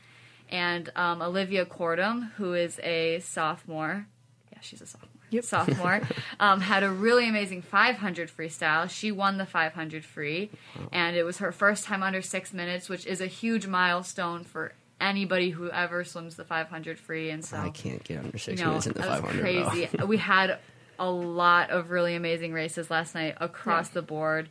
And 0.48 0.90
um, 0.96 1.22
Olivia 1.22 1.64
Cordum, 1.64 2.32
who 2.32 2.54
is 2.54 2.78
a 2.82 3.20
sophomore, 3.20 4.06
yeah, 4.52 4.58
she's 4.60 4.80
a 4.80 4.86
sophomore. 4.86 5.08
Sophomore 5.40 6.02
um, 6.40 6.60
had 6.60 6.82
a 6.82 6.90
really 6.90 7.26
amazing 7.26 7.62
500 7.62 8.30
freestyle. 8.30 8.90
She 8.90 9.10
won 9.10 9.38
the 9.38 9.46
500 9.46 10.04
free, 10.04 10.50
and 10.92 11.16
it 11.16 11.22
was 11.22 11.38
her 11.38 11.52
first 11.52 11.84
time 11.84 12.02
under 12.02 12.20
six 12.20 12.52
minutes, 12.52 12.90
which 12.90 13.06
is 13.06 13.22
a 13.22 13.26
huge 13.26 13.66
milestone 13.66 14.44
for 14.44 14.74
anybody 15.00 15.50
who 15.50 15.70
ever 15.70 16.04
swims 16.04 16.36
the 16.36 16.44
500 16.44 16.98
free. 16.98 17.30
And 17.30 17.44
so 17.44 17.56
I 17.56 17.70
can't 17.70 18.02
get 18.04 18.18
under 18.18 18.30
you 18.32 18.38
six 18.38 18.60
know, 18.60 18.68
minutes 18.68 18.86
in 18.86 18.92
the 18.92 19.00
that 19.00 19.22
was 19.22 19.32
500. 19.32 19.64
though. 19.64 19.70
crazy. 19.70 19.88
we 20.06 20.16
had 20.18 20.58
a 20.98 21.10
lot 21.10 21.70
of 21.70 21.90
really 21.90 22.14
amazing 22.14 22.52
races 22.52 22.90
last 22.90 23.14
night 23.14 23.36
across 23.40 23.88
the 23.90 24.02
board. 24.02 24.48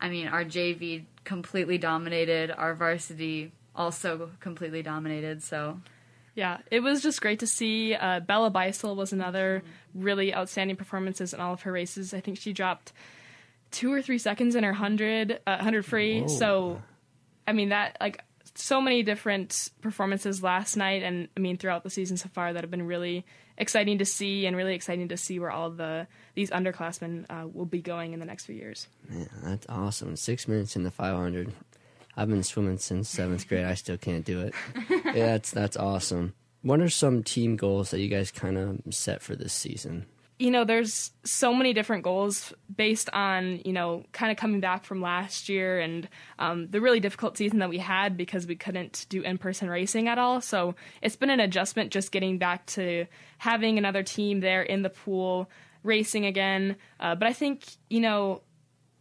I 0.00 0.08
mean, 0.08 0.28
our 0.28 0.44
JV 0.44 1.04
completely 1.24 1.78
dominated. 1.78 2.50
Our 2.50 2.74
varsity 2.74 3.52
also 3.74 4.30
completely 4.40 4.82
dominated. 4.82 5.42
So 5.42 5.80
Yeah, 6.34 6.58
it 6.70 6.80
was 6.80 7.02
just 7.02 7.20
great 7.20 7.40
to 7.40 7.46
see. 7.46 7.94
Uh, 7.94 8.20
Bella 8.20 8.50
Beisel 8.50 8.96
was 8.96 9.12
another 9.12 9.62
really 9.94 10.34
outstanding 10.34 10.76
performances 10.76 11.32
in 11.34 11.40
all 11.40 11.52
of 11.52 11.62
her 11.62 11.72
races. 11.72 12.14
I 12.14 12.20
think 12.20 12.38
she 12.38 12.52
dropped 12.52 12.92
two 13.70 13.92
or 13.92 14.02
three 14.02 14.18
seconds 14.18 14.54
in 14.54 14.64
her 14.64 14.72
hundred, 14.72 15.40
uh, 15.46 15.58
hundred 15.58 15.84
free. 15.84 16.22
Whoa. 16.22 16.26
So, 16.28 16.82
I 17.46 17.52
mean 17.52 17.70
that 17.70 17.96
like 18.00 18.22
so 18.54 18.80
many 18.80 19.02
different 19.02 19.70
performances 19.80 20.42
last 20.42 20.76
night, 20.76 21.02
and 21.02 21.28
I 21.36 21.40
mean 21.40 21.56
throughout 21.58 21.82
the 21.82 21.90
season 21.90 22.16
so 22.16 22.28
far 22.28 22.52
that 22.52 22.62
have 22.62 22.70
been 22.70 22.86
really 22.86 23.24
exciting 23.62 23.98
to 23.98 24.04
see, 24.04 24.44
and 24.46 24.54
really 24.56 24.74
exciting 24.74 25.08
to 25.08 25.16
see 25.16 25.38
where 25.38 25.50
all 25.50 25.70
the 25.70 26.06
these 26.34 26.50
underclassmen 26.50 27.24
uh, 27.30 27.46
will 27.46 27.64
be 27.64 27.80
going 27.80 28.12
in 28.12 28.20
the 28.20 28.26
next 28.26 28.44
few 28.44 28.54
years. 28.54 28.88
Yeah, 29.10 29.24
that's 29.42 29.66
awesome. 29.68 30.16
Six 30.16 30.46
minutes 30.46 30.76
in 30.76 30.82
the 30.82 30.90
500. 30.90 31.52
I've 32.16 32.28
been 32.28 32.42
swimming 32.42 32.76
since 32.76 33.08
seventh 33.08 33.48
grade. 33.48 33.64
I 33.64 33.74
still 33.74 33.96
can't 33.96 34.24
do 34.24 34.40
it. 34.42 34.54
yeah, 35.14 35.26
that's 35.26 35.50
that's 35.50 35.76
awesome. 35.76 36.34
What 36.60 36.80
are 36.80 36.90
some 36.90 37.22
team 37.22 37.56
goals 37.56 37.90
that 37.90 38.00
you 38.00 38.08
guys 38.08 38.30
kind 38.30 38.58
of 38.58 38.94
set 38.94 39.22
for 39.22 39.34
this 39.34 39.52
season? 39.52 40.06
You 40.42 40.50
know, 40.50 40.64
there's 40.64 41.12
so 41.22 41.54
many 41.54 41.72
different 41.72 42.02
goals 42.02 42.52
based 42.74 43.08
on, 43.12 43.60
you 43.64 43.72
know, 43.72 44.02
kind 44.10 44.32
of 44.32 44.36
coming 44.36 44.58
back 44.58 44.84
from 44.84 45.00
last 45.00 45.48
year 45.48 45.78
and 45.78 46.08
um, 46.40 46.66
the 46.68 46.80
really 46.80 46.98
difficult 46.98 47.38
season 47.38 47.60
that 47.60 47.68
we 47.68 47.78
had 47.78 48.16
because 48.16 48.44
we 48.44 48.56
couldn't 48.56 49.06
do 49.08 49.22
in 49.22 49.38
person 49.38 49.70
racing 49.70 50.08
at 50.08 50.18
all. 50.18 50.40
So 50.40 50.74
it's 51.00 51.14
been 51.14 51.30
an 51.30 51.38
adjustment 51.38 51.92
just 51.92 52.10
getting 52.10 52.38
back 52.38 52.66
to 52.66 53.06
having 53.38 53.78
another 53.78 54.02
team 54.02 54.40
there 54.40 54.62
in 54.62 54.82
the 54.82 54.90
pool, 54.90 55.48
racing 55.84 56.26
again. 56.26 56.74
Uh, 56.98 57.14
but 57.14 57.28
I 57.28 57.32
think, 57.32 57.64
you 57.88 58.00
know, 58.00 58.42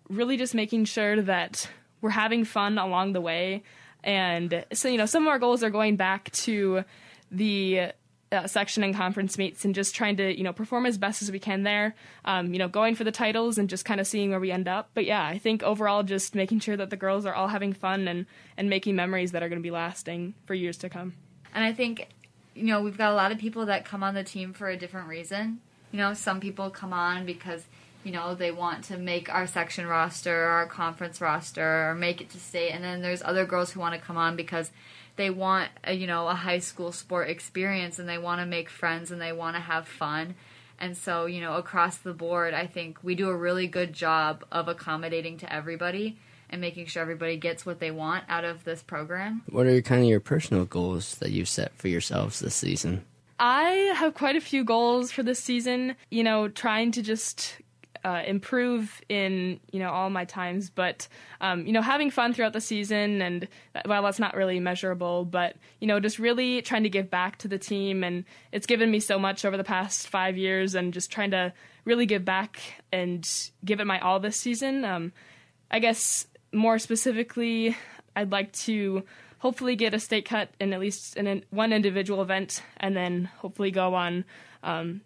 really 0.10 0.38
just 0.38 0.54
making 0.54 0.86
sure 0.86 1.24
that 1.24 1.68
we're 2.02 2.12
having 2.12 2.46
fun 2.46 2.78
along 2.78 3.14
the 3.14 3.22
way. 3.22 3.64
And 4.04 4.64
so, 4.74 4.90
you 4.90 5.00
know, 5.00 5.08
some 5.08 5.24
of 5.24 5.30
our 5.30 5.40
goals 5.40 5.64
are 5.64 5.72
going 5.72 5.96
back 5.96 6.32
to 6.34 6.84
the 7.32 7.94
uh, 8.32 8.48
section 8.48 8.84
and 8.84 8.96
conference 8.96 9.38
meets 9.38 9.66
and 9.66 9.76
just 9.76 9.94
trying 9.94 10.16
to, 10.18 10.38
you 10.38 10.44
know, 10.44 10.54
perform 10.54 10.86
as 10.86 10.98
best 10.98 11.22
as 11.22 11.32
we 11.32 11.40
can 11.40 11.64
there. 11.64 11.96
Um, 12.24 12.54
you 12.54 12.60
know, 12.60 12.68
going 12.68 12.96
for 12.96 13.04
the 13.04 13.12
titles 13.12 13.58
and 13.58 13.70
just 13.70 13.84
kind 13.84 14.00
of 14.00 14.08
seeing 14.08 14.30
where 14.30 14.40
we 14.40 14.52
end 14.52 14.68
up. 14.68 14.90
But 14.94 15.06
yeah, 15.06 15.26
I 15.26 15.38
think 15.38 15.64
overall 15.64 16.04
just 16.04 16.34
making 16.34 16.60
sure 16.62 16.78
that 16.78 16.90
the 16.90 16.98
girls 16.98 17.26
are 17.26 17.34
all 17.34 17.50
having 17.50 17.74
fun 17.74 18.08
and, 18.08 18.26
and 18.58 18.70
making 18.70 18.96
memories 18.96 19.34
that 19.34 19.44
are 19.44 19.50
going 19.50 19.60
to 19.60 19.64
be 19.64 19.72
lasting 19.72 20.34
for 20.46 20.54
years 20.54 20.78
to 20.78 20.90
come. 20.90 21.14
And 21.54 21.64
I 21.64 21.74
think, 21.74 22.08
you 22.56 22.64
know, 22.64 22.82
we've 22.82 22.98
got 22.98 23.12
a 23.12 23.16
lot 23.16 23.32
of 23.32 23.38
people 23.38 23.66
that 23.66 23.84
come 23.84 24.04
on 24.04 24.14
the 24.14 24.24
team 24.24 24.54
for 24.54 24.70
a 24.70 24.78
different 24.78 25.10
reason. 25.10 25.60
You 25.92 25.98
know, 25.98 26.14
some 26.14 26.40
people 26.40 26.70
come 26.70 26.94
on 26.94 27.26
because, 27.26 27.66
you 28.06 28.14
know, 28.14 28.34
they 28.34 28.52
want 28.52 28.86
to 28.86 28.98
make 28.98 29.34
our 29.34 29.46
section 29.46 29.86
roster, 29.86 30.44
our 30.44 30.66
conference 30.68 31.20
roster, 31.20 31.90
or 31.90 31.96
make 31.96 32.22
it 32.22 32.30
to 32.30 32.40
state. 32.40 32.70
And 32.70 32.82
then 32.82 33.02
there's 33.02 33.22
other 33.22 33.46
girls 33.46 33.72
who 33.72 33.82
want 33.82 33.94
to 33.96 34.00
come 34.00 34.16
on 34.16 34.38
because 34.38 34.72
they 35.16 35.30
want, 35.30 35.70
a, 35.84 35.94
you 35.94 36.08
know, 36.08 36.28
a 36.28 36.36
high 36.36 36.60
school 36.60 36.92
sport 36.92 37.30
experience 37.30 38.00
and 38.00 38.08
they 38.08 38.18
want 38.18 38.42
to 38.42 38.46
make 38.46 38.70
friends 38.70 39.12
and 39.12 39.22
they 39.22 39.32
want 39.34 39.56
to 39.56 39.62
have 39.62 39.88
fun. 39.88 40.36
And 40.80 40.98
so, 40.98 41.28
you 41.28 41.42
know, 41.42 41.56
across 41.56 41.98
the 41.98 42.14
board, 42.14 42.54
I 42.54 42.66
think 42.66 42.98
we 43.04 43.16
do 43.16 43.30
a 43.30 43.36
really 43.36 43.68
good 43.68 43.94
job 43.94 44.44
of 44.52 44.68
accommodating 44.68 45.38
to 45.40 45.54
everybody 45.54 46.18
and 46.50 46.60
making 46.60 46.88
sure 46.88 47.02
everybody 47.02 47.38
gets 47.38 47.66
what 47.66 47.80
they 47.80 47.92
want 47.92 48.26
out 48.28 48.44
of 48.44 48.64
this 48.64 48.82
program. 48.82 49.44
What 49.50 49.68
are 49.68 49.82
kind 49.82 50.02
of 50.02 50.10
your 50.10 50.20
personal 50.20 50.66
goals 50.66 51.16
that 51.16 51.32
you've 51.32 51.48
set 51.48 51.76
for 51.76 51.88
yourselves 51.88 52.40
this 52.40 52.56
season? 52.56 53.06
I 53.40 53.94
have 53.96 54.14
quite 54.14 54.36
a 54.36 54.42
few 54.42 54.64
goals 54.64 55.12
for 55.12 55.24
this 55.24 55.40
season, 55.40 55.96
you 56.10 56.24
know, 56.24 56.48
trying 56.48 56.92
to 56.92 57.02
just 57.02 57.58
uh, 58.04 58.24
improve 58.26 59.02
in 59.10 59.60
you 59.72 59.80
know 59.80 59.92
all 59.92 60.10
my 60.10 60.26
times, 60.26 60.70
but 60.70 61.08
um, 61.40 61.66
you 61.66 61.74
know 61.74 61.82
having 61.82 62.10
fun 62.10 62.34
throughout 62.34 62.54
the 62.54 62.62
season, 62.62 63.22
and 63.22 63.48
well, 63.86 64.04
that's 64.04 64.20
not 64.20 64.36
really 64.36 64.60
measurable, 64.60 65.26
but 65.26 65.56
you 65.80 65.88
know 65.88 66.00
just 66.00 66.20
really 66.20 66.62
trying 66.62 66.84
to 66.84 66.90
give 66.90 67.10
back 67.10 67.38
to 67.40 67.48
the 67.48 67.58
team, 67.60 68.04
and 68.04 68.26
it's 68.52 68.66
given 68.66 68.90
me 68.90 69.00
so 69.00 69.20
much 69.20 69.46
over 69.46 69.58
the 69.58 69.64
past 69.64 70.08
five 70.08 70.38
years, 70.38 70.76
and 70.76 70.94
just 70.94 71.12
trying 71.12 71.32
to 71.32 71.54
really 71.86 72.06
give 72.06 72.26
back 72.26 72.60
and 72.92 73.28
give 73.64 73.80
it 73.80 73.86
my 73.86 74.00
all 74.00 74.20
this 74.20 74.38
season. 74.38 74.84
Um, 74.86 75.14
I 75.70 75.80
guess 75.80 76.28
more 76.52 76.80
specifically, 76.80 77.76
I'd 78.16 78.32
like 78.32 78.52
to 78.54 79.04
hopefully 79.40 79.76
get 79.76 79.94
a 79.94 80.00
state 80.00 80.26
cut 80.26 80.50
in 80.60 80.74
at 80.74 80.80
least 80.80 81.18
in 81.18 81.44
one 81.50 81.74
individual 81.74 82.22
event, 82.22 82.64
and 82.78 82.96
then 82.96 83.26
hopefully 83.38 83.72
go 83.72 83.94
on 83.94 84.26
um, 84.64 85.02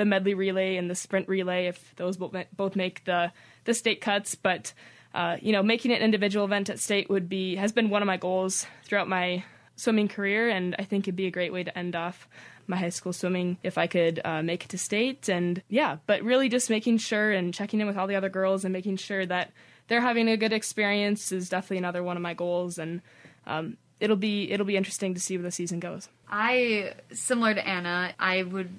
the 0.00 0.06
medley 0.06 0.34
relay 0.34 0.76
and 0.76 0.90
the 0.90 0.94
sprint 0.94 1.28
relay 1.28 1.66
if 1.66 1.94
those 1.96 2.16
both 2.16 2.74
make 2.74 3.04
the 3.04 3.30
the 3.64 3.74
state 3.74 4.00
cuts. 4.00 4.34
But 4.34 4.72
uh, 5.14 5.36
you 5.40 5.52
know, 5.52 5.62
making 5.62 5.90
it 5.90 5.96
an 5.96 6.04
individual 6.04 6.44
event 6.44 6.70
at 6.70 6.80
state 6.80 7.10
would 7.10 7.28
be 7.28 7.56
has 7.56 7.72
been 7.72 7.90
one 7.90 8.02
of 8.02 8.06
my 8.06 8.16
goals 8.16 8.66
throughout 8.84 9.08
my 9.08 9.44
swimming 9.76 10.08
career, 10.08 10.48
and 10.48 10.74
I 10.78 10.84
think 10.84 11.04
it'd 11.04 11.16
be 11.16 11.26
a 11.26 11.30
great 11.30 11.52
way 11.52 11.64
to 11.64 11.78
end 11.78 11.94
off 11.94 12.28
my 12.66 12.76
high 12.76 12.90
school 12.90 13.12
swimming 13.12 13.58
if 13.62 13.76
I 13.76 13.86
could 13.86 14.20
uh, 14.24 14.42
make 14.42 14.64
it 14.64 14.70
to 14.70 14.78
state. 14.78 15.28
And 15.28 15.62
yeah, 15.68 15.98
but 16.06 16.22
really 16.22 16.48
just 16.48 16.70
making 16.70 16.98
sure 16.98 17.30
and 17.32 17.52
checking 17.52 17.80
in 17.80 17.86
with 17.86 17.96
all 17.96 18.06
the 18.06 18.16
other 18.16 18.28
girls 18.28 18.64
and 18.64 18.72
making 18.72 18.96
sure 18.96 19.26
that 19.26 19.52
they're 19.88 20.00
having 20.00 20.28
a 20.28 20.36
good 20.36 20.52
experience 20.52 21.32
is 21.32 21.48
definitely 21.48 21.78
another 21.78 22.02
one 22.02 22.16
of 22.16 22.22
my 22.22 22.32
goals. 22.32 22.78
And 22.78 23.02
um, 23.46 23.76
it'll 23.98 24.16
be 24.16 24.50
it'll 24.50 24.66
be 24.66 24.76
interesting 24.76 25.14
to 25.14 25.20
see 25.20 25.36
where 25.36 25.44
the 25.44 25.50
season 25.50 25.80
goes. 25.80 26.08
I 26.28 26.94
similar 27.12 27.54
to 27.54 27.66
Anna, 27.66 28.14
I 28.18 28.44
would 28.44 28.70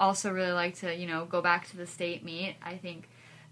also 0.00 0.32
really 0.32 0.50
like 0.52 0.74
to 0.80 0.92
you 0.94 1.06
know 1.06 1.26
go 1.26 1.40
back 1.40 1.68
to 1.70 1.76
the 1.76 1.86
state 1.86 2.24
meet. 2.24 2.56
I 2.62 2.76
think 2.76 3.08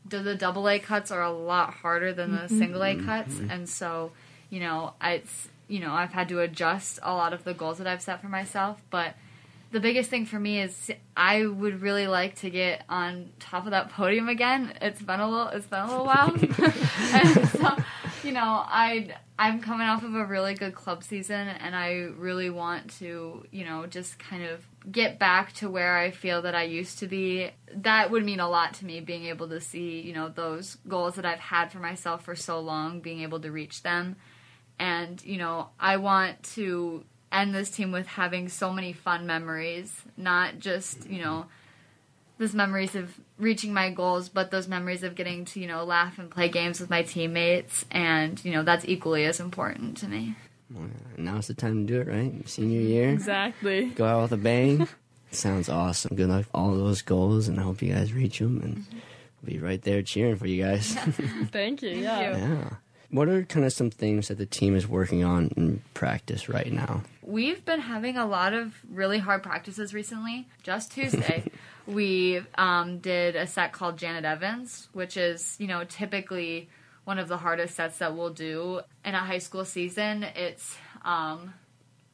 the 0.09 0.35
double 0.35 0.69
A 0.69 0.78
cuts 0.78 1.11
are 1.11 1.23
a 1.23 1.31
lot 1.31 1.75
harder 1.75 2.12
than 2.12 2.33
the 2.33 2.38
Mm-hmm. 2.49 2.59
single 2.59 2.83
A 2.83 2.97
cuts, 2.97 3.35
and 3.50 3.69
so 3.69 4.11
you 4.50 4.59
know 4.61 4.95
it's 5.02 5.49
you 5.69 5.81
know 5.81 5.93
I've 5.93 6.12
had 6.12 6.28
to 6.31 6.40
adjust 6.40 6.99
a 7.02 7.12
lot 7.14 7.33
of 7.33 7.45
the 7.45 7.55
goals 7.55 7.78
that 7.78 7.87
I've 7.87 8.02
set 8.02 8.21
for 8.21 8.28
myself, 8.28 8.81
but. 8.90 9.14
The 9.71 9.81
biggest 9.81 10.09
thing 10.09 10.25
for 10.25 10.40
me 10.40 10.62
is 10.62 10.90
I 11.14 11.45
would 11.45 11.83
really 11.83 12.07
like 12.07 12.37
to 12.37 12.49
get 12.49 12.85
on 12.88 13.28
top 13.38 13.67
of 13.67 13.73
that 13.73 13.90
podium 13.90 14.26
again. 14.26 14.73
It's 14.81 15.02
been 15.02 15.21
a 15.21 15.28
little, 15.28 15.49
it's 15.49 15.67
been 15.67 15.81
a 15.81 15.90
little 15.90 16.07
while, 16.07 16.31
and 17.12 17.49
so 17.50 17.76
you 18.28 18.35
know, 18.35 18.62
I 18.66 19.14
I'm 19.38 19.62
coming 19.62 19.87
off 19.87 20.02
of 20.02 20.14
a 20.14 20.26
really 20.26 20.52
good 20.52 20.75
club 20.75 21.02
season, 21.02 21.49
and 21.49 21.75
I 21.75 22.11
really 22.14 22.50
want 22.50 22.90
to, 22.99 23.47
you 23.50 23.64
know, 23.64 23.87
just 23.87 24.18
kind 24.18 24.44
of 24.44 24.66
get 24.92 25.18
back 25.18 25.54
to 25.54 25.70
where 25.70 25.97
I 25.97 26.11
feel 26.11 26.42
that 26.42 26.54
I 26.54 26.64
used 26.64 26.99
to 26.99 27.06
be. 27.06 27.50
That 27.75 28.11
would 28.11 28.26
mean 28.26 28.38
a 28.38 28.49
lot 28.49 28.75
to 28.75 28.85
me, 28.85 29.00
being 29.00 29.25
able 29.25 29.49
to 29.49 29.62
see, 29.62 30.02
you 30.02 30.12
know, 30.12 30.28
those 30.28 30.76
goals 30.87 31.14
that 31.14 31.25
I've 31.25 31.38
had 31.38 31.73
for 31.73 31.78
myself 31.78 32.23
for 32.23 32.37
so 32.37 32.61
long, 32.61 33.00
being 33.00 33.23
able 33.23 33.40
to 33.40 33.50
reach 33.50 33.82
them, 33.82 34.16
and 34.78 35.25
you 35.25 35.38
know, 35.38 35.70
I 35.80 35.97
want 35.97 36.42
to 36.54 37.04
end 37.32 37.54
this 37.54 37.70
team 37.70 37.92
with 37.92 38.06
having 38.06 38.50
so 38.50 38.75
many 38.75 38.92
fun 38.92 39.26
memories, 39.26 40.02
not 40.18 40.58
just 40.58 41.08
you 41.08 41.23
know 41.23 41.47
those 42.38 42.54
memories 42.54 42.95
of 42.95 43.18
reaching 43.38 43.73
my 43.73 43.90
goals, 43.90 44.28
but 44.28 44.50
those 44.50 44.68
memories 44.68 45.02
of 45.02 45.14
getting 45.14 45.45
to, 45.47 45.61
you 45.61 45.66
know, 45.66 45.85
laugh 45.85 46.18
and 46.18 46.30
play 46.30 46.49
games 46.49 46.80
with 46.80 46.90
my 46.90 47.02
teammates. 47.02 47.85
And, 47.90 48.42
you 48.45 48.52
know, 48.52 48.62
that's 48.62 48.85
equally 48.87 49.25
as 49.25 49.40
important 49.40 49.97
to 49.99 50.09
me. 50.09 50.37
Well, 50.73 50.88
now's 51.16 51.47
the 51.47 51.54
time 51.54 51.87
to 51.87 51.92
do 51.92 52.00
it, 52.00 52.09
right? 52.09 52.49
Senior 52.49 52.80
year. 52.80 53.11
Exactly. 53.11 53.87
Go 53.87 54.04
out 54.04 54.23
with 54.23 54.33
a 54.33 54.37
bang. 54.37 54.87
Sounds 55.30 55.68
awesome. 55.68 56.16
Good 56.16 56.28
luck 56.28 56.38
with 56.38 56.50
all 56.54 56.75
those 56.75 57.02
goals, 57.02 57.49
and 57.49 57.59
I 57.59 57.62
hope 57.62 57.83
you 57.83 57.92
guys 57.92 58.12
reach 58.12 58.38
them. 58.38 58.61
And 58.62 58.85
I'll 58.92 59.47
be 59.47 59.59
right 59.59 59.80
there 59.83 60.02
cheering 60.02 60.37
for 60.37 60.47
you 60.47 60.62
guys. 60.62 60.95
Thank 61.50 61.83
you. 61.83 61.90
yeah. 61.90 62.21
you. 62.21 62.54
yeah. 62.54 62.71
What 63.11 63.28
are 63.28 63.42
kind 63.45 63.64
of 63.64 63.73
some 63.73 63.90
things 63.90 64.28
that 64.28 64.37
the 64.37 64.45
team 64.45 64.76
is 64.76 64.87
working 64.87 65.25
on 65.25 65.50
in 65.57 65.83
practice 65.95 66.49
right 66.49 66.71
now? 66.71 67.02
We've 67.23 67.64
been 67.64 67.80
having 67.80 68.18
a 68.18 68.26
lot 68.26 68.52
of 68.52 68.75
really 68.90 69.18
hard 69.18 69.42
practices 69.42 69.95
recently. 69.95 70.47
Just 70.62 70.92
Tuesday, 70.92 71.50
we 71.88 72.42
um, 72.57 72.99
did 72.99 73.35
a 73.35 73.47
set 73.47 73.73
called 73.73 73.97
Janet 73.97 74.25
Evans, 74.25 74.88
which 74.92 75.16
is, 75.16 75.57
you 75.59 75.66
know, 75.66 75.85
typically 75.85 76.68
one 77.04 77.18
of 77.18 77.28
the 77.28 77.38
hardest 77.38 77.75
sets 77.75 77.99
that 77.99 78.14
we'll 78.14 78.30
do 78.30 78.83
in 79.04 79.14
a 79.14 79.21
high 79.21 79.38
school 79.38 79.64
season. 79.64 80.23
It's 80.23 80.76
um, 81.02 81.54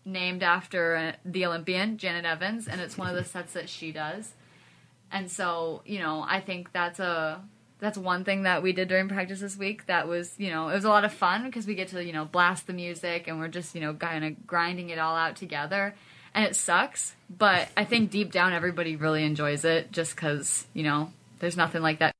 named 0.04 0.45
after 0.45 0.97
uh, 0.97 1.12
the 1.25 1.47
Olympian, 1.47 1.99
Janet 1.99 2.25
Evans, 2.25 2.69
and 2.69 2.81
it's 2.81 2.97
one 2.97 3.09
of 3.09 3.16
the 3.16 3.25
sets 3.25 3.54
that 3.54 3.69
she 3.69 3.90
does. 3.90 4.33
And 5.11 5.31
so, 5.31 5.83
you 5.85 5.99
know, 5.99 6.25
I 6.26 6.40
think 6.40 6.73
that's 6.73 7.00
a 7.00 7.43
that's 7.81 7.99
one 7.99 8.25
thing 8.25 8.45
that 8.45 8.62
we 8.62 8.73
did 8.73 8.88
during 8.88 9.09
practice 9.09 9.40
this 9.40 9.57
week 9.57 9.87
that 9.87 10.07
was, 10.07 10.35
you 10.38 10.50
know, 10.50 10.69
it 10.69 10.75
was 10.75 10.85
a 10.85 10.88
lot 10.88 11.04
of 11.04 11.12
fun 11.12 11.45
because 11.45 11.66
we 11.66 11.75
get 11.75 11.88
to, 11.88 12.02
you 12.02 12.12
know, 12.12 12.25
blast 12.25 12.69
the 12.69 12.73
music 12.73 13.26
and 13.26 13.40
we're 13.40 13.49
just, 13.49 13.75
you 13.75 13.81
know, 13.81 13.93
kind 13.93 14.25
of 14.25 14.47
grinding 14.47 14.90
it 14.90 14.99
all 14.99 15.16
out 15.16 15.35
together. 15.35 15.95
And 16.35 16.45
it 16.45 16.57
sucks, 16.57 17.14
but 17.31 17.69
I 17.76 17.85
think 17.85 18.11
deep 18.11 18.33
down 18.33 18.53
everybody 18.53 18.97
really 18.97 19.25
enjoys 19.25 19.64
it 19.64 19.93
just 19.93 20.17
cuz, 20.17 20.67
you 20.75 20.83
know, 20.83 21.12
there's 21.38 21.57
nothing 21.57 21.83
like 21.83 22.00
that 22.00 22.13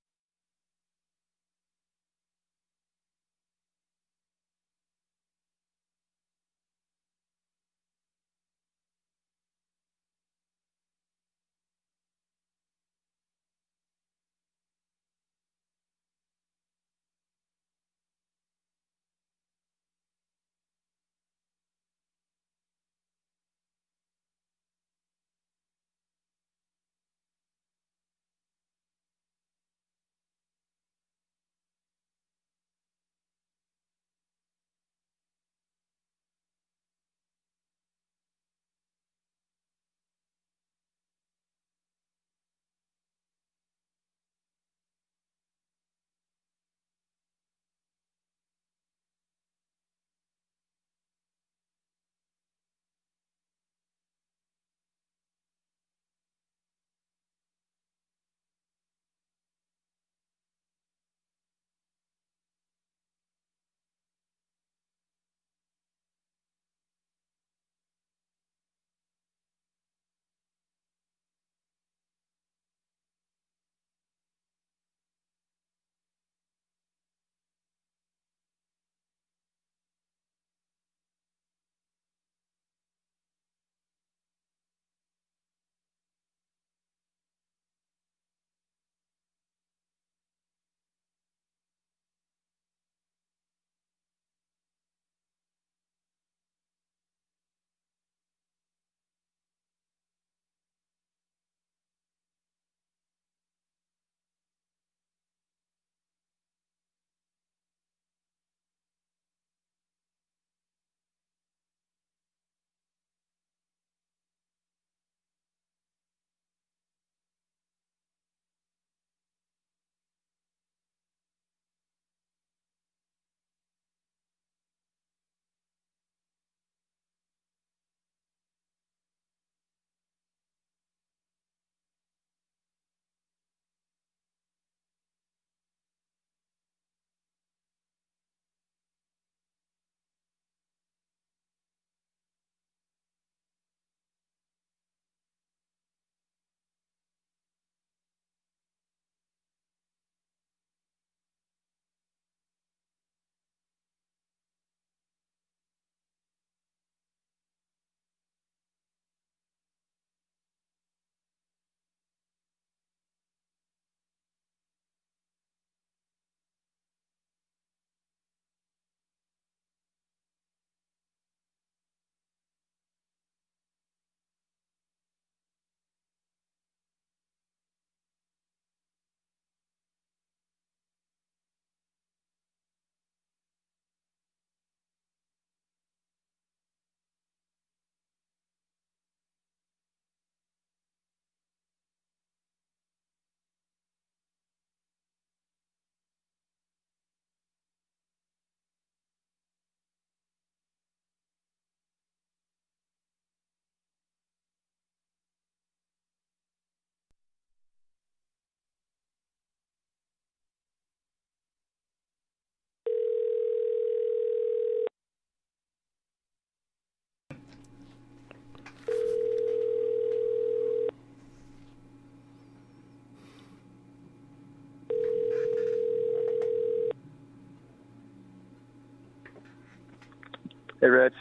Hey, 230.85 230.91
Rich. 230.91 231.15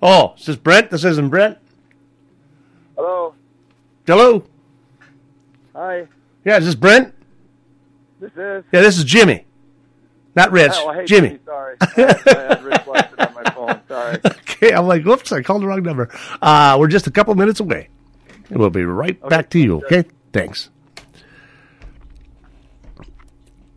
Oh, 0.00 0.34
is 0.38 0.46
this 0.46 0.54
Brent? 0.54 0.92
This 0.92 1.02
isn't 1.02 1.30
Brent. 1.30 1.58
Hello. 2.94 3.34
Hello. 4.06 4.44
Hi. 5.74 6.06
Yeah, 6.44 6.58
is 6.58 6.66
this 6.66 6.76
Brent? 6.76 7.12
This 8.20 8.30
is. 8.36 8.62
Yeah, 8.70 8.82
this 8.82 8.98
is 8.98 9.02
Jimmy. 9.02 9.46
Not 10.36 10.52
Rich. 10.52 10.70
Oh, 10.76 10.92
hey, 10.92 11.06
Jimmy. 11.06 11.40
Sorry. 11.44 11.74
I 11.80 11.86
had 11.96 12.62
Rich 12.62 12.86
Weston 12.86 13.18
on 13.18 13.34
my 13.34 13.50
phone. 13.50 13.80
Sorry. 13.88 14.20
Okay, 14.62 14.74
I'm 14.74 14.86
like, 14.86 15.02
whoops, 15.04 15.32
I 15.32 15.42
called 15.42 15.62
the 15.62 15.66
wrong 15.66 15.82
number. 15.82 16.08
Uh, 16.40 16.76
we're 16.78 16.86
just 16.86 17.06
a 17.06 17.10
couple 17.10 17.34
minutes 17.34 17.58
away. 17.58 17.88
And 18.50 18.58
we'll 18.58 18.70
be 18.70 18.84
right 18.84 19.18
back 19.28 19.48
to 19.50 19.58
you, 19.58 19.78
okay? 19.78 20.04
Thanks. 20.34 20.68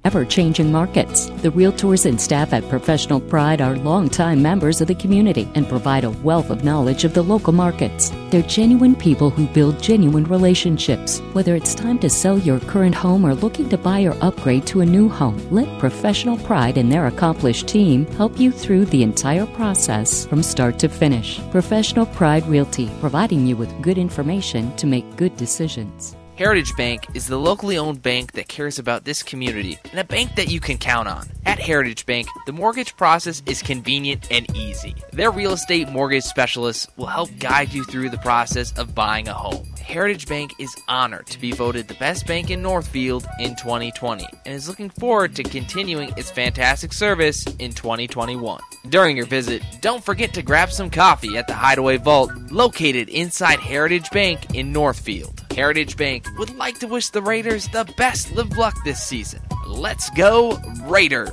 Ever 0.04 0.26
changing 0.26 0.72
markets. 0.72 1.28
The 1.42 1.52
realtors 1.52 2.06
and 2.06 2.20
staff 2.20 2.54
at 2.54 2.68
Professional 2.70 3.22
Pride 3.22 3.62
are 3.62 3.76
longtime 3.76 4.42
members 4.42 4.82
of 4.82 4.88
the 4.88 4.96
community 4.96 5.48
and 5.56 5.68
provide 5.68 6.04
a 6.04 6.12
wealth 6.12 6.50
of 6.50 6.64
knowledge 6.64 7.04
of 7.04 7.14
the 7.14 7.24
local 7.24 7.54
markets. 7.54 8.12
They're 8.30 8.42
genuine 8.42 8.96
people 8.96 9.30
who 9.30 9.48
build 9.48 9.82
genuine 9.82 10.26
relationships. 10.26 11.20
Whether 11.34 11.56
it's 11.56 11.76
time 11.76 12.00
to 12.00 12.10
sell 12.10 12.38
your 12.40 12.60
current 12.62 12.96
home 12.96 13.26
or 13.26 13.34
looking 13.34 13.70
to 13.70 13.78
buy 13.78 14.04
or 14.04 14.18
upgrade 14.22 14.66
to 14.68 14.82
a 14.82 14.86
new 14.86 15.10
home, 15.10 15.40
let 15.52 15.80
Professional 15.80 16.38
Pride 16.38 16.78
and 16.78 16.92
their 16.92 17.08
accomplished 17.08 17.68
team 17.68 18.06
help 18.18 18.40
you 18.40 18.52
through 18.52 18.86
the 18.86 19.04
entire 19.04 19.46
process 19.48 20.26
from 20.26 20.44
start 20.44 20.80
to 20.80 20.90
finish. 20.90 21.40
Professional 21.52 22.06
Pride 22.08 22.46
Realty, 22.48 22.90
providing 23.00 23.46
you 23.46 23.56
with 23.56 23.82
good 23.82 23.98
information 23.98 24.76
to 24.78 24.88
make 24.88 25.16
good 25.16 25.36
decisions. 25.38 26.16
Heritage 26.36 26.76
Bank 26.76 27.06
is 27.14 27.28
the 27.28 27.38
locally 27.38 27.78
owned 27.78 28.02
bank 28.02 28.32
that 28.32 28.48
cares 28.48 28.80
about 28.80 29.04
this 29.04 29.22
community 29.22 29.78
and 29.92 30.00
a 30.00 30.04
bank 30.04 30.34
that 30.36 30.50
you 30.50 30.60
can 30.60 30.80
count 30.80 31.08
on. 31.08 31.30
At 31.46 31.60
Heritage 31.60 32.06
Bank, 32.06 32.28
the 32.46 32.54
mortgage 32.54 32.96
process 32.96 33.44
is 33.46 33.62
convenient 33.62 34.32
and 34.32 34.50
easy. 34.56 34.96
Their 35.12 35.32
real 35.32 35.54
estate 35.54 35.90
mortgage 35.90 36.24
specialists 36.24 36.88
will 36.96 37.08
help 37.08 37.30
guide 37.38 37.74
you 37.74 37.84
through 37.84 38.10
the 38.10 38.18
process 38.20 38.72
of 38.78 38.96
buying 38.96 39.28
a 39.28 39.34
home. 39.34 39.66
Heritage 39.80 40.28
Bank 40.28 40.54
is 40.60 40.76
honored 40.88 41.28
to 41.28 41.40
be 41.40 41.52
voted 41.52 41.88
the 41.88 41.94
best 41.96 42.26
bank 42.26 42.50
in 42.50 42.62
Northfield 42.62 43.28
in 43.40 43.56
2020 43.58 44.26
and 44.46 44.54
is 44.54 44.70
looking 44.70 44.90
forward 44.90 45.36
to 45.36 45.44
continuing 45.44 46.14
its 46.16 46.32
fantastic 46.32 46.94
service 46.94 47.46
in 47.60 47.74
2021. 47.74 48.62
During 48.88 49.18
your 49.18 49.26
visit, 49.26 49.62
don't 49.82 50.04
forget 50.04 50.34
to 50.36 50.42
grab 50.42 50.72
some 50.72 50.90
coffee 50.90 51.38
at 51.38 51.48
the 51.48 51.54
Hideaway 51.54 51.98
Vault 51.98 52.32
located 52.50 53.10
inside 53.10 53.60
Heritage 53.60 54.10
Bank 54.12 54.56
in 54.56 54.72
Northfield. 54.72 55.44
Heritage 55.52 55.98
Bank 55.98 56.26
would 56.38 56.56
like 56.56 56.80
to 56.80 56.88
wish 56.88 57.10
the 57.10 57.22
Raiders 57.22 57.68
the 57.68 57.84
best 57.98 58.34
live 58.34 58.58
luck 58.58 58.76
this 58.86 59.04
season. 59.04 59.42
Let's 59.68 60.10
go, 60.12 60.58
Raiders! 60.84 61.33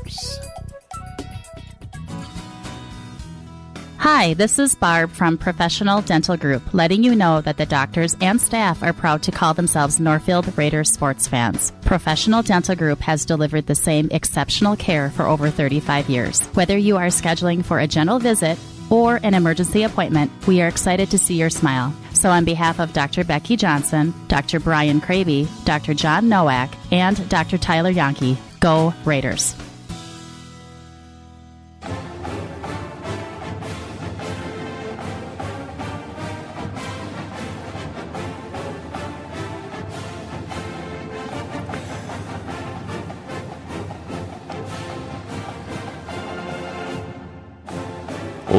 Hi, 4.00 4.32
this 4.32 4.58
is 4.58 4.74
Barb 4.74 5.10
from 5.10 5.36
Professional 5.36 6.00
Dental 6.00 6.36
Group, 6.36 6.72
letting 6.72 7.04
you 7.04 7.14
know 7.14 7.42
that 7.42 7.58
the 7.58 7.66
doctors 7.66 8.16
and 8.22 8.40
staff 8.40 8.82
are 8.82 8.94
proud 8.94 9.22
to 9.24 9.30
call 9.30 9.52
themselves 9.52 10.00
Northfield 10.00 10.56
Raiders 10.56 10.90
sports 10.90 11.28
fans. 11.28 11.70
Professional 11.82 12.42
Dental 12.42 12.74
Group 12.74 13.00
has 13.00 13.26
delivered 13.26 13.66
the 13.66 13.74
same 13.74 14.08
exceptional 14.10 14.74
care 14.74 15.10
for 15.10 15.26
over 15.26 15.50
35 15.50 16.08
years. 16.08 16.40
Whether 16.54 16.78
you 16.78 16.96
are 16.96 17.08
scheduling 17.08 17.62
for 17.62 17.78
a 17.78 17.86
general 17.86 18.18
visit 18.18 18.58
or 18.88 19.20
an 19.22 19.34
emergency 19.34 19.82
appointment, 19.82 20.32
we 20.46 20.62
are 20.62 20.68
excited 20.68 21.10
to 21.10 21.18
see 21.18 21.34
your 21.34 21.50
smile. 21.50 21.94
So, 22.14 22.30
on 22.30 22.46
behalf 22.46 22.80
of 22.80 22.94
Dr. 22.94 23.22
Becky 23.22 23.56
Johnson, 23.56 24.14
Dr. 24.28 24.60
Brian 24.60 25.02
Kraby, 25.02 25.46
Dr. 25.64 25.92
John 25.92 26.28
Nowak, 26.28 26.70
and 26.90 27.28
Dr. 27.28 27.58
Tyler 27.58 27.92
Yonke, 27.92 28.38
go 28.60 28.94
Raiders. 29.04 29.54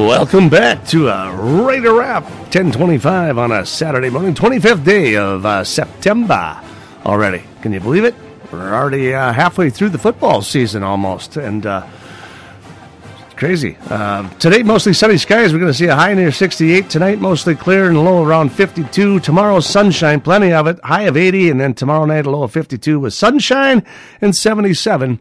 Welcome 0.02 0.50
back 0.50 0.84
to 0.88 1.10
a 1.10 1.32
Raider 1.64 1.94
Wrap 1.94 2.24
1025 2.24 3.38
on 3.38 3.52
a 3.52 3.64
Saturday 3.64 4.10
morning, 4.10 4.34
25th 4.34 4.84
day 4.84 5.16
of 5.16 5.46
uh, 5.46 5.64
September 5.64 6.60
already. 7.06 7.44
Can 7.62 7.72
you 7.72 7.80
believe 7.80 8.04
it? 8.04 8.16
We're 8.52 8.74
already 8.74 9.14
uh, 9.14 9.32
halfway 9.32 9.70
through 9.70 9.90
the 9.90 10.00
football 10.00 10.42
season 10.42 10.82
almost, 10.82 11.38
and 11.38 11.68
uh, 11.68 11.88
crazy. 13.36 13.78
Uh, 13.92 14.28
today, 14.40 14.64
mostly 14.64 14.94
sunny 14.94 15.20
skies. 15.20 15.54
We're 15.54 15.60
going 15.60 15.72
to 15.72 15.78
see 15.78 15.86
a 15.86 15.96
high 15.96 16.16
near 16.16 16.32
68. 16.32 16.90
Tonight, 16.90 17.20
mostly 17.20 17.54
clear 17.54 17.88
and 17.88 18.04
low 18.04 18.26
around 18.26 18.52
52. 18.52 19.20
Tomorrow, 19.20 19.60
sunshine, 19.60 20.20
plenty 20.20 20.52
of 20.52 20.66
it, 20.66 20.80
high 20.84 21.04
of 21.04 21.16
80, 21.16 21.52
and 21.52 21.62
then 21.62 21.76
tomorrow 21.76 22.06
night, 22.06 22.26
a 22.26 22.32
low 22.32 22.42
of 22.42 22.52
52 22.52 23.00
with 23.00 23.14
sunshine 23.14 23.86
and 24.20 24.36
77 24.36 25.20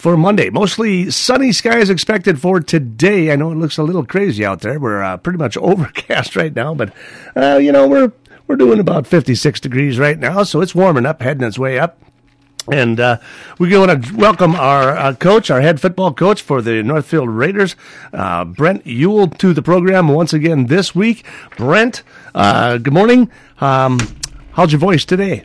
for 0.00 0.16
Monday. 0.16 0.48
Mostly 0.48 1.10
sunny 1.10 1.52
skies 1.52 1.90
expected 1.90 2.40
for 2.40 2.60
today. 2.60 3.30
I 3.30 3.36
know 3.36 3.52
it 3.52 3.56
looks 3.56 3.76
a 3.76 3.82
little 3.82 4.04
crazy 4.04 4.44
out 4.44 4.62
there. 4.62 4.80
We're 4.80 5.02
uh, 5.02 5.18
pretty 5.18 5.38
much 5.38 5.56
overcast 5.58 6.36
right 6.36 6.54
now, 6.54 6.74
but 6.74 6.92
uh, 7.36 7.58
you 7.58 7.70
know 7.70 7.86
we're 7.86 8.10
we're 8.46 8.56
doing 8.56 8.80
about 8.80 9.06
56 9.06 9.60
degrees 9.60 9.98
right 9.98 10.18
now, 10.18 10.42
so 10.42 10.60
it's 10.60 10.74
warming 10.74 11.06
up, 11.06 11.20
heading 11.22 11.46
its 11.46 11.58
way 11.58 11.78
up. 11.78 11.98
And 12.70 12.98
uh, 12.98 13.18
we 13.58 13.76
want 13.76 14.04
to 14.04 14.16
welcome 14.16 14.54
our 14.54 14.96
uh, 14.96 15.14
coach, 15.14 15.50
our 15.50 15.60
head 15.60 15.80
football 15.80 16.12
coach 16.12 16.42
for 16.42 16.60
the 16.62 16.82
Northfield 16.82 17.28
Raiders, 17.28 17.74
uh, 18.12 18.44
Brent 18.44 18.86
Yule, 18.86 19.28
to 19.28 19.52
the 19.52 19.62
program 19.62 20.08
once 20.08 20.32
again 20.32 20.66
this 20.66 20.94
week. 20.94 21.24
Brent, 21.56 22.02
uh, 22.34 22.78
good 22.78 22.92
morning. 22.92 23.30
Um, 23.60 23.98
how's 24.52 24.72
your 24.72 24.78
voice 24.78 25.04
today? 25.04 25.44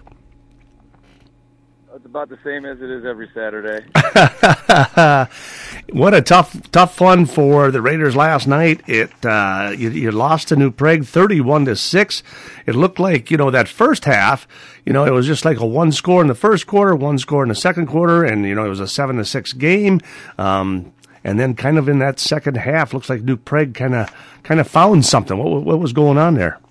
About 2.16 2.30
the 2.30 2.40
same 2.46 2.64
as 2.66 2.82
it 2.82 2.90
is 2.90 3.04
every 3.04 3.30
Saturday. 3.34 3.86
what 5.92 6.14
a 6.14 6.22
tough, 6.22 6.72
tough 6.72 7.02
one 7.02 7.26
for 7.26 7.72
the 7.72 7.82
Raiders 7.82 8.16
last 8.16 8.48
night. 8.48 8.80
It 8.88 9.12
uh, 9.26 9.74
you, 9.78 9.90
you 9.90 10.12
lost 10.12 10.48
to 10.48 10.56
New 10.56 10.72
Prague, 10.72 11.04
thirty-one 11.04 11.66
to 11.66 11.76
six. 11.76 12.24
It 12.66 12.74
looked 12.74 13.00
like 13.00 13.32
you 13.32 13.36
know 13.36 13.52
that 13.52 13.68
first 13.68 14.06
half. 14.06 14.48
You 14.86 14.94
know, 14.94 15.04
it 15.04 15.10
was 15.10 15.28
just 15.28 15.44
like 15.44 15.60
a 15.60 15.66
one 15.66 15.92
score 15.92 16.22
in 16.22 16.30
the 16.30 16.36
first 16.36 16.68
quarter, 16.68 16.96
one 16.96 17.18
score 17.18 17.44
in 17.44 17.50
the 17.50 17.54
second 17.54 17.88
quarter, 17.88 18.24
and 18.24 18.46
you 18.46 18.56
know 18.56 18.66
it 18.66 18.70
was 18.70 18.80
a 18.80 18.88
seven 18.88 19.18
to 19.18 19.26
six 19.26 19.52
game. 19.52 20.00
Um, 20.38 20.94
and 21.26 21.38
then, 21.38 21.54
kind 21.54 21.78
of 21.78 21.90
in 21.90 22.00
that 22.00 22.18
second 22.18 22.56
half, 22.56 22.94
looks 22.94 23.10
like 23.10 23.24
New 23.24 23.36
Prague 23.36 23.74
kind 23.74 23.94
of 23.94 24.10
kind 24.44 24.62
of 24.62 24.70
found 24.70 25.06
something. 25.06 25.38
What 25.38 25.66
what 25.66 25.80
was 25.80 25.92
going 25.92 26.18
on 26.18 26.36
there? 26.36 26.62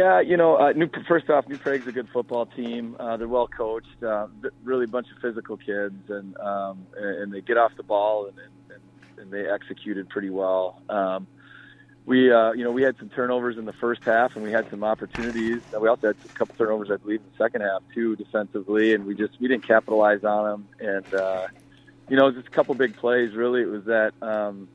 Yeah, 0.00 0.22
you 0.22 0.38
know, 0.38 0.56
uh, 0.56 0.72
New, 0.72 0.88
first 1.06 1.28
off, 1.28 1.46
New 1.46 1.58
Prague's 1.58 1.86
a 1.86 1.92
good 1.92 2.08
football 2.08 2.46
team. 2.46 2.96
Uh, 2.98 3.18
they're 3.18 3.28
well 3.28 3.46
coached, 3.46 4.02
uh, 4.02 4.28
really 4.64 4.84
a 4.84 4.88
bunch 4.88 5.08
of 5.10 5.18
physical 5.18 5.58
kids, 5.58 6.08
and 6.08 6.38
um, 6.38 6.86
and 6.96 7.30
they 7.30 7.42
get 7.42 7.58
off 7.58 7.72
the 7.76 7.82
ball 7.82 8.24
and 8.24 8.38
and, 8.70 8.80
and 9.18 9.30
they 9.30 9.46
executed 9.46 10.08
pretty 10.08 10.30
well. 10.30 10.80
Um, 10.88 11.26
we, 12.06 12.32
uh, 12.32 12.52
you 12.52 12.64
know, 12.64 12.70
we 12.70 12.80
had 12.80 12.96
some 12.96 13.10
turnovers 13.10 13.58
in 13.58 13.66
the 13.66 13.74
first 13.74 14.02
half, 14.02 14.36
and 14.36 14.42
we 14.42 14.50
had 14.50 14.70
some 14.70 14.82
opportunities. 14.84 15.60
We 15.78 15.86
also 15.86 16.06
had 16.06 16.16
a 16.24 16.28
couple 16.32 16.54
turnovers, 16.54 16.90
I 16.90 16.96
believe, 16.96 17.20
in 17.20 17.26
the 17.30 17.44
second 17.44 17.60
half 17.60 17.82
too, 17.92 18.16
defensively, 18.16 18.94
and 18.94 19.04
we 19.04 19.14
just 19.14 19.38
we 19.38 19.48
didn't 19.48 19.66
capitalize 19.68 20.24
on 20.24 20.44
them. 20.50 20.68
And 20.80 21.14
uh, 21.14 21.48
you 22.08 22.16
know, 22.16 22.30
just 22.30 22.46
a 22.46 22.50
couple 22.50 22.74
big 22.74 22.96
plays. 22.96 23.34
Really, 23.34 23.60
it 23.60 23.68
was 23.68 23.84
that. 23.84 24.14
Um, 24.22 24.66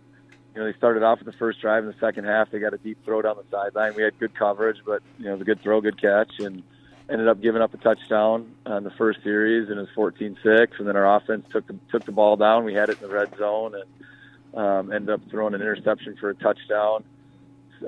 you 0.56 0.62
know, 0.62 0.72
they 0.72 0.78
started 0.78 1.04
off 1.04 1.20
with 1.20 1.26
the 1.26 1.38
first 1.38 1.60
drive 1.60 1.84
in 1.84 1.92
the 1.92 1.98
second 2.00 2.24
half. 2.24 2.50
They 2.50 2.60
got 2.60 2.74
a 2.74 2.78
deep 2.78 2.98
throw 3.04 3.22
down 3.22 3.36
the 3.36 3.44
sideline. 3.52 3.94
We 3.94 4.04
had 4.04 4.18
good 4.18 4.34
coverage, 4.34 4.78
but 4.86 5.04
you 5.20 5.26
know, 5.26 5.32
it 5.32 5.34
was 5.34 5.42
a 5.42 5.46
good 5.46 5.62
throw, 5.62 5.82
good 5.82 6.00
catch, 6.00 6.32
and 6.40 6.64
ended 7.10 7.28
up 7.28 7.42
giving 7.42 7.62
up 7.62 7.74
a 7.74 7.78
touchdown 7.78 8.56
on 8.66 8.86
the 8.86 8.92
first 8.92 9.22
series, 9.22 9.70
and 9.70 9.78
it 9.78 9.88
was 9.98 10.14
14-6. 10.16 10.80
And 10.80 10.88
then 10.88 10.96
our 10.96 11.18
offense 11.18 11.46
took 11.52 11.68
the 11.68 11.78
took 11.92 12.06
the 12.06 12.14
ball 12.14 12.38
down. 12.38 12.64
We 12.64 12.74
had 12.74 12.90
it 12.90 13.02
in 13.02 13.08
the 13.08 13.14
red 13.14 13.36
zone, 13.38 13.76
and 13.76 14.58
um, 14.58 14.94
ended 14.94 15.10
up 15.10 15.22
throwing 15.30 15.54
an 15.54 15.62
interception 15.62 16.16
for 16.22 16.30
a 16.30 16.36
touchdown 16.36 17.04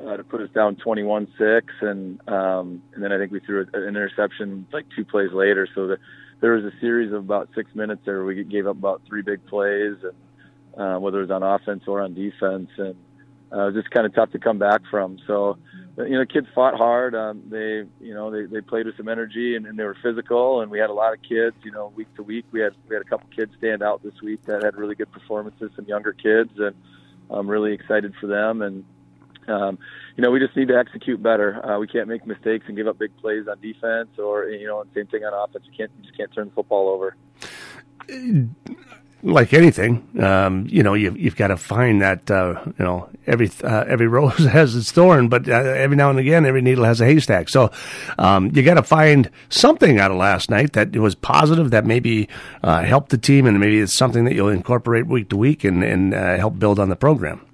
uh, 0.05 0.17
to 0.17 0.23
put 0.25 0.41
us 0.41 0.49
down 0.53 0.75
21-6. 0.75 1.61
And 1.79 2.19
um, 2.27 2.83
and 2.93 3.01
then 3.01 3.13
I 3.13 3.17
think 3.17 3.31
we 3.31 3.39
threw 3.39 3.65
an 3.73 3.83
interception 3.83 4.67
like 4.73 4.87
two 4.93 5.05
plays 5.05 5.31
later. 5.31 5.69
So 5.73 5.87
the, 5.87 5.99
there 6.41 6.51
was 6.51 6.65
a 6.65 6.77
series 6.81 7.13
of 7.13 7.23
about 7.23 7.47
six 7.55 7.73
minutes 7.73 8.01
there. 8.03 8.25
We 8.25 8.43
gave 8.43 8.67
up 8.67 8.75
about 8.75 9.03
three 9.07 9.21
big 9.21 9.45
plays 9.45 9.95
and 10.03 10.13
uh, 10.77 10.97
whether 10.97 11.19
it 11.19 11.29
was 11.29 11.31
on 11.31 11.43
offense 11.43 11.83
or 11.87 12.01
on 12.01 12.13
defense, 12.13 12.69
and 12.77 12.95
uh, 13.51 13.61
it 13.61 13.73
was 13.73 13.75
just 13.75 13.91
kind 13.91 14.05
of 14.05 14.13
tough 14.13 14.31
to 14.31 14.39
come 14.39 14.57
back 14.57 14.81
from. 14.91 15.17
So, 15.25 15.57
you 15.97 16.17
know, 16.17 16.25
kids 16.25 16.47
fought 16.53 16.75
hard. 16.75 17.15
Um, 17.15 17.43
they, 17.49 17.83
you 17.99 18.13
know, 18.13 18.29
they, 18.29 18.45
they 18.45 18.61
played 18.61 18.85
with 18.85 18.97
some 18.97 19.07
energy 19.07 19.55
and, 19.55 19.65
and 19.65 19.79
they 19.79 19.85
were 19.85 19.97
physical. 20.03 20.61
And 20.61 20.69
we 20.69 20.79
had 20.79 20.89
a 20.89 20.93
lot 20.93 21.13
of 21.13 21.21
kids. 21.21 21.55
You 21.63 21.71
know, 21.71 21.93
week 21.95 22.13
to 22.15 22.23
week, 22.23 22.45
we 22.51 22.59
had 22.59 22.73
we 22.87 22.95
had 22.95 23.01
a 23.01 23.09
couple 23.09 23.29
kids 23.35 23.53
stand 23.57 23.81
out 23.81 24.03
this 24.03 24.21
week 24.21 24.43
that 24.45 24.63
had 24.63 24.75
really 24.75 24.95
good 24.95 25.11
performances. 25.11 25.71
Some 25.75 25.85
younger 25.85 26.11
kids, 26.11 26.51
and 26.57 26.75
I'm 27.29 27.49
really 27.49 27.73
excited 27.73 28.13
for 28.19 28.27
them. 28.27 28.61
And 28.61 28.83
um, 29.47 29.79
you 30.17 30.23
know, 30.23 30.29
we 30.29 30.39
just 30.39 30.57
need 30.57 30.67
to 30.67 30.77
execute 30.77 31.23
better. 31.23 31.65
Uh, 31.65 31.79
we 31.79 31.87
can't 31.87 32.09
make 32.09 32.27
mistakes 32.27 32.65
and 32.67 32.75
give 32.75 32.87
up 32.87 32.99
big 32.99 33.15
plays 33.17 33.47
on 33.47 33.61
defense, 33.61 34.09
or 34.19 34.49
you 34.49 34.67
know, 34.67 34.83
same 34.93 35.07
thing 35.07 35.23
on 35.23 35.33
offense. 35.33 35.63
You 35.65 35.77
can't 35.77 35.91
you 35.97 36.03
just 36.03 36.17
can't 36.17 36.33
turn 36.33 36.47
the 36.49 36.53
football 36.53 36.89
over 36.89 37.15
like 39.23 39.53
anything, 39.53 40.07
um, 40.21 40.67
you 40.69 40.83
know, 40.83 40.93
you've, 40.93 41.17
you've 41.17 41.35
got 41.35 41.47
to 41.47 41.57
find 41.57 42.01
that, 42.01 42.29
uh, 42.29 42.61
you 42.65 42.85
know, 42.85 43.09
every, 43.25 43.49
uh, 43.63 43.83
every 43.87 44.07
rose 44.17 44.37
has 44.45 44.75
its 44.75 44.91
thorn, 44.91 45.27
but 45.27 45.49
uh, 45.49 45.53
every 45.53 45.95
now 45.95 46.09
and 46.09 46.19
again, 46.19 46.45
every 46.45 46.61
needle 46.61 46.83
has 46.83 47.01
a 47.01 47.05
haystack. 47.05 47.49
So, 47.49 47.71
um, 48.17 48.51
you 48.53 48.63
got 48.63 48.75
to 48.75 48.83
find 48.83 49.29
something 49.49 49.99
out 49.99 50.11
of 50.11 50.17
last 50.17 50.49
night 50.49 50.73
that 50.73 50.95
was 50.95 51.15
positive 51.15 51.71
that 51.71 51.85
maybe, 51.85 52.29
uh, 52.63 52.83
helped 52.83 53.09
the 53.09 53.17
team 53.17 53.45
and 53.45 53.59
maybe 53.59 53.79
it's 53.79 53.93
something 53.93 54.25
that 54.25 54.35
you'll 54.35 54.49
incorporate 54.49 55.07
week 55.07 55.29
to 55.29 55.37
week 55.37 55.63
and, 55.63 55.83
and, 55.83 56.13
uh, 56.13 56.37
help 56.37 56.59
build 56.59 56.79
on 56.79 56.89
the 56.89 56.95
program. 56.95 57.46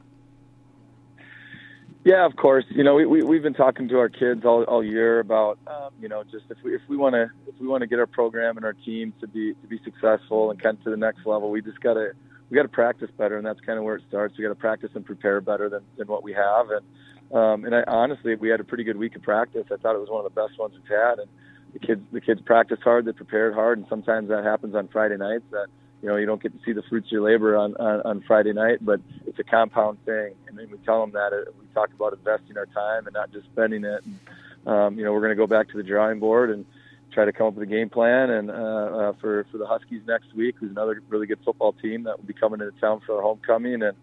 Yeah, 2.06 2.26
of 2.26 2.36
course. 2.36 2.66
You 2.70 2.84
know, 2.84 2.96
we, 2.96 3.06
we 3.06 3.24
we've 3.24 3.42
been 3.44 3.54
talking 3.54 3.88
to 3.88 3.98
our 3.98 4.10
kids 4.10 4.44
all 4.44 4.64
all 4.64 4.84
year 4.84 5.22
about 5.22 5.58
um, 5.68 5.92
you 6.02 6.10
know 6.10 6.24
just 6.24 6.46
if 6.50 6.58
we 6.64 6.76
if 6.76 6.82
we 6.90 6.98
want 6.98 7.14
to 7.14 7.30
if 7.48 7.60
we 7.62 7.68
want 7.68 7.82
to 7.82 7.88
get 7.88 7.98
our 8.00 8.08
program 8.08 8.58
and 8.58 8.66
our 8.66 8.74
team 8.74 9.14
to 9.22 9.28
be 9.28 9.54
to 9.54 9.68
be 9.68 9.80
successful 9.86 10.52
and 10.52 10.62
kind 10.62 10.78
of 10.78 10.84
to 10.84 10.90
the 10.90 10.98
next 10.98 11.26
level, 11.26 11.50
we 11.50 11.62
just 11.62 11.80
gotta 11.80 12.12
we 12.50 12.56
gotta 12.56 12.68
practice 12.68 13.10
better, 13.18 13.38
and 13.38 13.46
that's 13.46 13.62
kind 13.62 13.80
of 13.80 13.86
where 13.86 13.96
it 13.96 14.04
starts. 14.10 14.38
We 14.38 14.44
gotta 14.44 14.56
practice 14.56 14.90
and 14.96 15.06
prepare 15.06 15.40
better 15.40 15.70
than 15.70 15.84
than 15.98 16.08
what 16.08 16.24
we 16.24 16.34
have, 16.34 16.68
and 16.72 17.38
um, 17.38 17.64
and 17.64 17.74
I 17.74 17.84
honestly 17.88 18.36
we 18.36 18.50
had 18.50 18.60
a 18.60 18.66
pretty 18.66 18.84
good 18.84 18.98
week 18.98 19.16
of 19.16 19.22
practice. 19.22 19.66
I 19.72 19.78
thought 19.78 19.96
it 19.96 20.00
was 20.00 20.10
one 20.10 20.26
of 20.26 20.34
the 20.34 20.42
best 20.42 20.60
ones 20.60 20.74
we've 20.74 20.98
had, 20.98 21.20
and 21.20 21.30
the 21.72 21.80
kids 21.80 22.02
the 22.12 22.20
kids 22.20 22.42
practiced 22.42 22.84
hard, 22.84 23.06
they 23.06 23.14
prepared 23.14 23.54
hard, 23.54 23.78
and 23.78 23.88
sometimes 23.88 24.28
that 24.28 24.44
happens 24.44 24.76
on 24.76 24.90
Friday 24.90 25.16
nights 25.16 25.46
that 25.52 25.68
you 26.04 26.10
know 26.10 26.18
you 26.18 26.26
don't 26.26 26.44
get 26.44 26.52
to 26.52 26.60
see 26.66 26.74
the 26.74 26.84
fruits 26.84 27.08
of 27.08 27.12
your 27.14 27.22
labor 27.22 27.56
on 27.56 27.76
on, 27.78 28.02
on 28.02 28.24
Friday 28.28 28.52
night, 28.52 28.80
but 28.82 29.00
it's 29.26 29.40
a 29.40 29.44
compound 29.44 30.04
thing. 30.04 30.34
And 30.48 30.60
then 30.60 30.70
we 30.70 30.78
tell 30.80 31.00
them 31.00 31.12
that 31.14 31.32
uh, 31.32 31.50
we 31.58 31.66
talk 31.74 31.90
about 31.96 32.12
investing 32.12 32.58
our 32.58 32.66
time 32.66 33.08
and 33.08 33.14
not 33.14 33.32
just 33.32 33.46
spending 33.46 33.86
it. 33.86 34.04
And, 34.06 34.20
um, 34.68 35.00
you 35.00 35.06
know, 35.06 35.14
we're 35.14 35.22
going 35.22 35.32
to 35.32 35.36
go 35.36 35.48
back 35.48 35.70
to 35.70 35.78
the 35.78 35.84
drawing 35.84 36.20
board 36.20 36.50
and 36.50 36.66
try 37.14 37.24
to 37.24 37.32
come 37.32 37.48
up 37.48 37.54
with 37.54 37.64
a 37.64 37.72
game 37.72 37.90
plan 37.90 38.30
and 38.30 38.52
uh, 38.52 38.54
uh, 38.54 39.14
for 39.22 39.46
for 39.50 39.58
the 39.58 39.66
Huskies 39.66 40.02
next 40.06 40.36
week, 40.36 40.56
who's 40.60 40.72
another 40.72 41.02
really 41.08 41.26
good 41.26 41.40
football 41.46 41.72
team 41.72 42.04
that 42.04 42.18
will 42.20 42.28
be 42.28 42.34
coming 42.34 42.60
into 42.60 42.78
town 42.82 43.00
for 43.06 43.16
our 43.16 43.22
homecoming. 43.22 43.82
And 43.82 43.96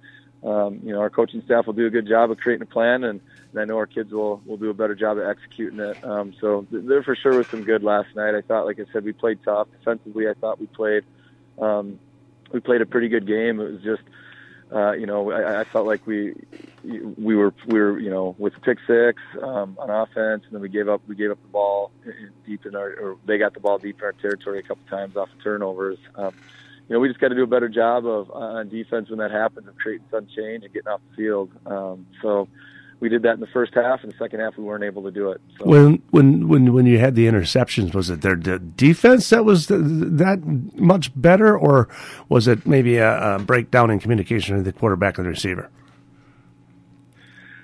um, 0.43 0.81
you 0.83 0.95
know, 0.95 1.01
our 1.01 1.11
coaching 1.11 1.43
staff 1.45 1.67
will 1.67 1.75
do 1.75 1.87
a 1.87 1.91
good 1.91 2.09
job 2.09 2.31
of 2.31 2.39
creating 2.39 2.63
a 2.63 2.73
plan, 2.73 3.05
and, 3.05 3.21
and 3.53 3.61
I 3.61 3.67
know 3.67 3.77
our 3.77 3.87
kids 3.87 4.11
will 4.11 4.41
will 4.47 4.57
do 4.57 4.71
a 4.71 4.75
better 4.75 4.95
job 4.95 5.19
of 5.19 5.25
executing 5.25 5.81
it. 5.81 6.03
Um, 6.03 6.33
so 6.41 6.67
there 6.71 7.03
for 7.03 7.15
sure 7.15 7.35
was 7.35 7.47
some 7.51 7.63
good 7.63 7.83
last 7.83 8.09
night. 8.17 8.35
I 8.35 8.41
thought, 8.41 8.65
like 8.65 8.81
I 8.81 8.91
said, 8.91 9.05
we 9.05 9.13
played 9.13 9.41
tough 9.45 9.69
defensively. 9.79 10.29
I 10.29 10.33
thought 10.41 10.59
we 10.59 10.67
played 10.67 11.05
um, 11.61 11.99
we 12.53 12.61
played 12.61 12.81
a 12.81 12.87
pretty 12.87 13.09
good 13.09 13.27
game. 13.27 13.61
It 13.61 13.73
was 13.73 13.83
just, 13.83 14.03
uh, 14.73 14.92
you 14.92 15.07
know, 15.07 15.31
I, 15.31 15.61
I 15.61 15.64
felt 15.64 15.87
like 15.87 16.07
we 16.07 16.35
we 16.83 17.37
were 17.37 17.53
we 17.66 17.79
were 17.79 17.99
you 17.99 18.11
know 18.11 18.35
with 18.38 18.55
pick 18.62 18.79
six 18.87 19.20
um, 19.42 19.77
on 19.79 19.90
offense, 19.90 20.44
and 20.44 20.53
then 20.53 20.61
we 20.61 20.68
gave 20.68 20.88
up 20.88 21.03
we 21.07 21.14
gave 21.14 21.31
up 21.31 21.42
the 21.42 21.49
ball 21.49 21.90
deep 22.46 22.66
in 22.66 22.75
our 22.75 22.88
or 22.94 23.16
they 23.27 23.38
got 23.38 23.55
the 23.55 23.61
ball 23.61 23.79
deep 23.79 23.99
in 23.99 24.05
our 24.05 24.12
territory 24.12 24.61
a 24.61 24.62
couple 24.62 24.85
times 24.88 25.16
off 25.16 25.33
of 25.33 25.42
turnovers. 25.42 25.99
Um, 26.14 26.35
you 26.88 26.94
know, 26.94 27.01
we 27.01 27.09
just 27.09 27.20
got 27.20 27.29
to 27.29 27.37
do 27.37 27.44
a 27.44 27.46
better 27.46 27.68
job 27.68 28.07
of 28.07 28.31
on 28.33 28.68
defense 28.68 29.11
when 29.11 29.18
that 29.18 29.31
happens 29.31 29.68
of 29.68 29.77
creating 29.77 30.07
some 30.11 30.27
change 30.27 30.64
and 30.64 30.73
getting 30.73 30.88
off 30.88 31.01
the 31.11 31.16
field. 31.16 31.51
Um, 31.66 32.07
so 32.20 32.49
we 33.01 33.09
did 33.09 33.23
that 33.23 33.35
in 33.35 33.41
the 33.41 33.47
first 33.47 33.75
half. 33.75 34.05
In 34.05 34.11
the 34.11 34.17
second 34.17 34.41
half, 34.41 34.57
we 34.57 34.65
weren't 34.65 34.85
able 34.85 35.03
to 35.03 35.11
do 35.11 35.31
it. 35.31 35.41
So. 35.59 35.65
When 35.65 36.03
when 36.11 36.49
when 36.49 36.73
when 36.73 36.87
you 36.87 36.99
had 36.99 37.15
the 37.15 37.27
interceptions, 37.27 37.95
was 37.95 38.11
it 38.11 38.21
their 38.21 38.37
defense 38.37 39.31
that 39.31 39.45
was 39.45 39.67
that 39.69 40.41
much 40.77 41.11
better, 41.21 41.57
or 41.57 41.89
was 42.29 42.47
it 42.47 42.67
maybe 42.67 42.99
a, 42.99 43.37
a 43.37 43.39
breakdown 43.39 43.91
in 43.91 43.99
communication 43.99 44.57
with 44.57 44.67
the 44.67 44.73
quarterback 44.73 45.19
and 45.19 45.25
the 45.25 45.31
receiver? 45.31 45.71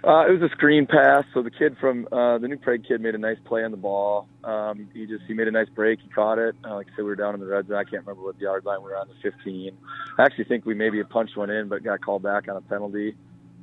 Uh, 0.07 0.25
it 0.29 0.41
was 0.41 0.43
a 0.43 0.49
screen 0.55 0.87
pass. 0.87 1.25
So 1.35 1.43
the 1.43 1.51
kid 1.51 1.77
from 1.81 2.07
uh, 2.13 2.39
the 2.39 2.47
new 2.47 2.57
Prague 2.57 2.85
kid 2.87 3.01
made 3.01 3.17
a 3.17 3.19
nice 3.19 3.39
play 3.45 3.65
on 3.65 3.73
the 3.73 3.77
ball. 3.77 4.29
Um, 4.45 4.89
he 4.95 5.05
just 5.05 5.25
he 5.27 5.35
made 5.35 5.49
a 5.49 5.51
nice 5.51 5.69
break. 5.69 6.01
He 6.01 6.09
caught 6.09 6.39
it. 6.39 6.55
Uh, 6.65 6.77
like 6.77 6.87
I 6.87 6.91
said, 6.91 6.99
we 6.99 7.11
were 7.11 7.17
down 7.17 7.35
in 7.35 7.41
the 7.41 7.47
red 7.47 7.67
zone. 7.67 7.77
I 7.77 7.83
can't 7.83 8.07
remember 8.07 8.23
what 8.23 8.39
yard 8.39 8.65
line 8.65 8.79
we 8.83 8.91
were 8.91 8.97
on 8.97 9.09
the 9.09 9.15
15. 9.21 9.77
I 10.17 10.23
actually 10.23 10.45
think 10.45 10.65
we 10.65 10.75
maybe 10.75 11.03
punched 11.03 11.37
one 11.37 11.51
in, 11.51 11.69
but 11.69 11.83
got 11.83 12.01
called 12.01 12.23
back 12.23 12.49
on 12.49 12.57
a 12.57 12.61
penalty 12.61 13.17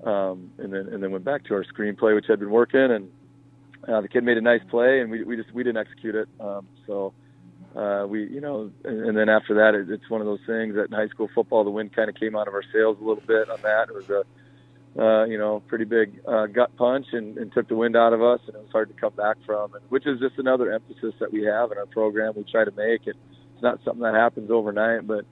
um, 0.06 0.52
and 0.58 0.74
then 0.74 0.88
and 0.88 1.02
then 1.02 1.12
went 1.12 1.26
back 1.26 1.44
to 1.46 1.54
our 1.54 1.63
screenplay, 1.63 2.16
which 2.16 2.26
had 2.28 2.39
been 2.39 2.52
working, 2.52 2.92
and 2.92 3.10
uh, 3.88 4.02
the 4.02 4.08
kid 4.08 4.24
made 4.24 4.38
a 4.38 4.42
nice 4.42 4.62
play, 4.70 5.02
and 5.02 5.10
we 5.10 5.24
we 5.24 5.36
just 5.36 5.54
we 5.54 5.63
didn't 5.63 5.78
execute 5.78 6.16
it. 6.16 6.28
Um, 6.39 6.68
so 6.88 7.13
uh, 7.76 8.06
we 8.08 8.28
you 8.30 8.42
know, 8.42 8.72
and, 8.84 9.06
and 9.08 9.18
then 9.18 9.30
after 9.30 9.56
that, 9.56 9.76
it, 9.76 9.89
it's 9.89 10.10
one 10.10 10.22
of 10.22 10.28
those 10.28 10.42
things 10.46 10.76
that 10.76 10.86
in 10.86 10.92
high 10.92 11.08
school 11.08 11.30
football, 11.34 11.63
the 11.63 11.72
wind 11.72 11.96
kind 11.96 12.10
of 12.10 12.16
came 12.16 12.36
out 12.36 12.48
of 12.48 12.54
our 12.54 12.63
sails 12.72 12.98
a 13.02 13.04
little 13.04 13.24
bit 13.26 13.50
on 13.50 13.62
that. 13.62 13.89
It 13.89 13.96
was 13.96 14.10
a 14.10 14.24
uh, 14.98 15.26
you 15.26 15.38
know, 15.38 15.62
pretty 15.68 15.86
big 15.86 16.20
uh, 16.28 16.46
gut 16.46 16.76
punch 16.78 17.08
and, 17.13 17.38
and 17.38 17.52
took 17.52 17.68
the 17.68 17.76
wind 17.76 17.96
out 17.96 18.13
of 18.13 18.22
us, 18.22 18.39
and 18.46 18.56
it 18.56 18.62
was 18.62 18.72
hard 18.72 18.89
to 18.89 18.94
come 18.94 19.13
back 19.13 19.38
from. 19.46 19.74
And 19.74 19.84
which 19.89 20.06
is 20.06 20.20
just 20.20 20.38
another 20.38 20.72
emphasis 20.72 21.16
that 21.20 21.32
we 21.32 21.44
have 21.44 21.72
in 21.72 21.78
our 21.78 21.88
program. 21.88 22.34
We 22.36 22.44
try 22.44 22.63
to 22.63 22.72
make 22.72 23.08
it. 23.08 23.16
It's 23.54 23.63
not 23.63 23.80
something 23.84 24.04
that 24.04 24.13
happens 24.13 24.52
overnight, 24.52 25.08
but 25.08 25.26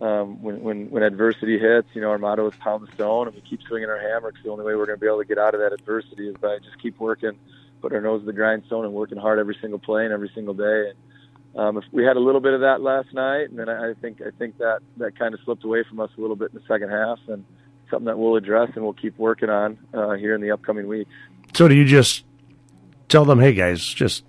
um, 0.00 0.40
when, 0.42 0.62
when 0.62 0.90
when 0.90 1.02
adversity 1.02 1.58
hits, 1.58 1.88
you 1.92 2.00
know, 2.00 2.10
our 2.10 2.18
motto 2.18 2.48
is 2.48 2.54
pound 2.60 2.86
the 2.86 2.92
stone, 2.94 3.26
and 3.26 3.34
we 3.34 3.42
keep 3.42 3.60
swinging 3.62 3.88
our 3.88 3.98
hammer. 3.98 4.30
Because 4.30 4.44
the 4.44 4.50
only 4.50 4.64
way 4.64 4.74
we're 4.74 4.86
going 4.86 4.98
to 4.98 5.00
be 5.00 5.06
able 5.06 5.18
to 5.18 5.24
get 5.24 5.38
out 5.38 5.54
of 5.54 5.60
that 5.60 5.72
adversity 5.72 6.28
is 6.28 6.36
by 6.36 6.58
just 6.58 6.80
keep 6.80 6.98
working, 7.00 7.32
put 7.80 7.92
our 7.92 8.00
nose 8.00 8.20
to 8.22 8.26
the 8.26 8.32
grindstone, 8.32 8.84
and 8.84 8.94
working 8.94 9.18
hard 9.18 9.38
every 9.38 9.56
single 9.60 9.78
play 9.78 10.04
and 10.04 10.12
every 10.12 10.30
single 10.34 10.54
day. 10.54 10.90
And 10.90 11.60
um, 11.60 11.76
if 11.78 11.84
we 11.90 12.04
had 12.04 12.16
a 12.16 12.20
little 12.20 12.40
bit 12.40 12.54
of 12.54 12.60
that 12.60 12.80
last 12.80 13.12
night, 13.12 13.50
and 13.50 13.58
then 13.58 13.68
I, 13.68 13.90
I 13.90 13.94
think 13.94 14.20
I 14.20 14.30
think 14.38 14.58
that 14.58 14.80
that 14.98 15.18
kind 15.18 15.34
of 15.34 15.40
slipped 15.44 15.64
away 15.64 15.82
from 15.88 15.98
us 15.98 16.10
a 16.16 16.20
little 16.20 16.36
bit 16.36 16.52
in 16.52 16.60
the 16.60 16.66
second 16.68 16.90
half, 16.90 17.18
and 17.26 17.44
something 17.90 18.06
that 18.06 18.18
we'll 18.18 18.36
address 18.36 18.70
and 18.74 18.84
we'll 18.84 18.92
keep 18.92 19.18
working 19.18 19.50
on 19.50 19.78
uh, 19.92 20.12
here 20.12 20.34
in 20.34 20.40
the 20.40 20.52
upcoming 20.52 20.86
weeks. 20.86 21.10
So, 21.54 21.66
do 21.66 21.74
you 21.74 21.84
just 21.84 22.24
tell 23.08 23.24
them, 23.24 23.40
"Hey 23.40 23.52
guys, 23.52 23.84
just 23.84 24.22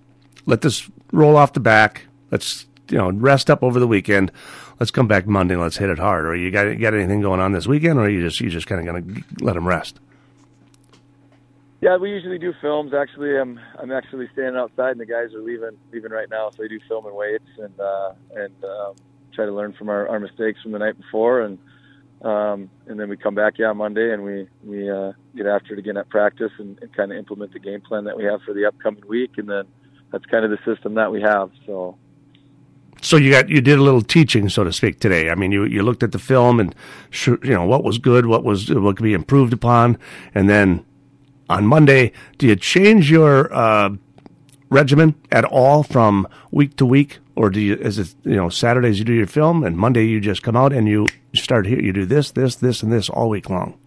let 0.47 0.61
this 0.61 0.89
roll 1.11 1.35
off 1.35 1.53
the 1.53 1.59
back. 1.59 2.07
Let's 2.31 2.65
you 2.89 2.97
know 2.97 3.11
rest 3.11 3.49
up 3.49 3.63
over 3.63 3.79
the 3.79 3.87
weekend." 3.87 4.31
let's 4.79 4.91
come 4.91 5.07
back 5.07 5.27
Monday 5.27 5.55
let's 5.55 5.77
hit 5.77 5.89
it 5.89 5.99
hard? 5.99 6.25
Or 6.25 6.35
you 6.35 6.51
got 6.51 6.65
got 6.79 6.93
anything 6.93 7.21
going 7.21 7.39
on 7.39 7.51
this 7.51 7.67
weekend, 7.67 7.99
or 7.99 8.09
you 8.09 8.21
just 8.21 8.39
you 8.39 8.49
just 8.49 8.67
kind 8.67 8.79
of 8.79 8.93
going 8.93 9.15
to 9.15 9.43
let 9.43 9.53
them 9.53 9.67
rest? 9.67 9.99
Yeah, 11.81 11.95
we 11.95 12.09
usually 12.09 12.39
do 12.39 12.53
films. 12.61 12.93
Actually, 12.93 13.37
I'm 13.37 13.59
I'm 13.77 13.91
actually 13.91 14.29
standing 14.33 14.55
outside, 14.55 14.91
and 14.91 14.99
the 14.99 15.05
guys 15.05 15.33
are 15.33 15.41
leaving 15.41 15.77
leaving 15.91 16.11
right 16.11 16.29
now, 16.29 16.49
so 16.49 16.57
we 16.59 16.67
do 16.67 16.79
film 16.87 17.05
and 17.05 17.15
weights 17.15 17.49
and 17.57 17.79
uh, 17.79 18.13
and 18.35 18.63
um, 18.63 18.95
try 19.33 19.45
to 19.45 19.53
learn 19.53 19.73
from 19.73 19.89
our, 19.89 20.07
our 20.07 20.19
mistakes 20.19 20.61
from 20.61 20.71
the 20.71 20.79
night 20.79 20.97
before, 20.97 21.41
and 21.41 21.57
um, 22.21 22.69
and 22.87 22.99
then 22.99 23.09
we 23.09 23.15
come 23.15 23.35
back 23.35 23.57
yeah 23.57 23.71
Monday, 23.73 24.13
and 24.13 24.23
we 24.23 24.47
we 24.63 24.89
uh, 24.89 25.13
get 25.35 25.45
after 25.45 25.73
it 25.73 25.79
again 25.79 25.95
at 25.95 26.09
practice 26.09 26.51
and, 26.57 26.77
and 26.81 26.93
kind 26.93 27.11
of 27.11 27.17
implement 27.17 27.53
the 27.53 27.59
game 27.59 27.81
plan 27.81 28.03
that 28.05 28.17
we 28.17 28.25
have 28.25 28.41
for 28.41 28.53
the 28.53 28.65
upcoming 28.65 29.03
week, 29.07 29.37
and 29.37 29.49
then 29.49 29.63
that's 30.11 30.25
kind 30.25 30.43
of 30.43 30.51
the 30.51 30.59
system 30.65 30.95
that 30.95 31.11
we 31.11 31.21
have. 31.21 31.49
So 31.65 31.97
so 33.01 33.17
you 33.17 33.31
got 33.31 33.49
you 33.49 33.61
did 33.61 33.79
a 33.79 33.81
little 33.81 34.01
teaching, 34.01 34.49
so 34.49 34.63
to 34.63 34.73
speak, 34.73 34.99
today. 34.99 35.29
I 35.29 35.35
mean, 35.35 35.51
you 35.51 35.65
you 35.65 35.83
looked 35.83 36.03
at 36.03 36.11
the 36.11 36.19
film 36.19 36.59
and 36.59 36.75
you 37.25 37.39
know 37.43 37.65
what 37.65 37.83
was 37.83 37.97
good, 37.97 38.25
what 38.25 38.43
was 38.43 38.69
what 38.69 38.97
could 38.97 39.03
be 39.03 39.13
improved 39.13 39.53
upon, 39.53 39.97
and 40.33 40.49
then 40.49 40.85
on 41.49 41.65
Monday, 41.65 42.11
do 42.37 42.47
you 42.47 42.55
change 42.55 43.09
your 43.09 43.53
uh, 43.53 43.89
regimen 44.69 45.15
at 45.31 45.45
all 45.45 45.83
from 45.83 46.27
week 46.51 46.75
to 46.77 46.85
week, 46.85 47.19
or 47.35 47.49
do 47.49 47.59
you 47.59 47.75
is 47.75 47.99
it 47.99 48.13
you 48.23 48.35
know 48.35 48.49
Saturdays 48.49 48.99
you 48.99 49.05
do 49.05 49.13
your 49.13 49.27
film 49.27 49.63
and 49.63 49.77
Monday 49.77 50.05
you 50.05 50.19
just 50.19 50.43
come 50.43 50.55
out 50.55 50.73
and 50.73 50.87
you 50.87 51.07
start 51.33 51.65
here 51.65 51.79
you 51.79 51.93
do 51.93 52.05
this 52.05 52.31
this 52.31 52.55
this 52.55 52.83
and 52.83 52.91
this 52.91 53.09
all 53.09 53.29
week 53.29 53.49
long? 53.49 53.77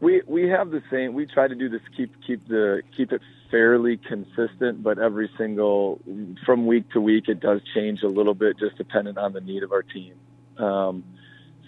We 0.00 0.22
we 0.26 0.48
have 0.48 0.70
the 0.70 0.82
same. 0.90 1.14
We 1.14 1.26
try 1.26 1.48
to 1.48 1.54
do 1.54 1.68
this 1.68 1.82
keep 1.96 2.12
keep 2.26 2.46
the 2.48 2.82
keep 2.96 3.12
it 3.12 3.22
fairly 3.50 3.96
consistent, 3.96 4.82
but 4.82 4.98
every 4.98 5.30
single 5.36 6.00
from 6.44 6.66
week 6.66 6.90
to 6.92 7.00
week 7.00 7.28
it 7.28 7.40
does 7.40 7.60
change 7.74 8.02
a 8.02 8.08
little 8.08 8.34
bit, 8.34 8.58
just 8.58 8.76
dependent 8.76 9.18
on 9.18 9.32
the 9.32 9.40
need 9.40 9.62
of 9.62 9.72
our 9.72 9.82
team. 9.82 10.14
Um, 10.58 11.04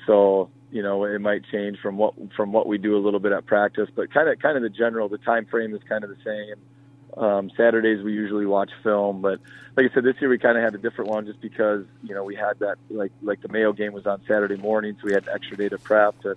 so 0.06 0.50
you 0.70 0.82
know 0.82 1.04
it 1.04 1.20
might 1.20 1.42
change 1.50 1.78
from 1.80 1.96
what 1.96 2.14
from 2.36 2.52
what 2.52 2.66
we 2.66 2.78
do 2.78 2.96
a 2.96 3.00
little 3.00 3.20
bit 3.20 3.32
at 3.32 3.46
practice, 3.46 3.88
but 3.94 4.12
kind 4.12 4.28
of 4.28 4.38
kind 4.38 4.56
of 4.56 4.62
the 4.62 4.70
general 4.70 5.08
the 5.08 5.18
time 5.18 5.46
frame 5.46 5.74
is 5.74 5.82
kind 5.88 6.04
of 6.04 6.10
the 6.10 6.22
same. 6.24 7.22
Um, 7.22 7.50
Saturdays 7.56 8.02
we 8.02 8.12
usually 8.12 8.46
watch 8.46 8.70
film, 8.82 9.20
but 9.20 9.38
like 9.76 9.90
I 9.90 9.94
said, 9.94 10.04
this 10.04 10.16
year 10.20 10.30
we 10.30 10.38
kind 10.38 10.56
of 10.56 10.64
had 10.64 10.74
a 10.74 10.78
different 10.78 11.10
one 11.10 11.26
just 11.26 11.40
because 11.40 11.84
you 12.02 12.14
know 12.14 12.24
we 12.24 12.34
had 12.34 12.58
that 12.60 12.78
like 12.90 13.12
like 13.22 13.42
the 13.42 13.48
Mayo 13.48 13.72
game 13.72 13.92
was 13.92 14.06
on 14.06 14.22
Saturday 14.26 14.56
morning, 14.56 14.96
so 15.00 15.06
we 15.06 15.12
had 15.12 15.24
an 15.24 15.34
extra 15.34 15.56
day 15.56 15.68
to 15.68 15.78
prep. 15.78 16.14
And 16.24 16.36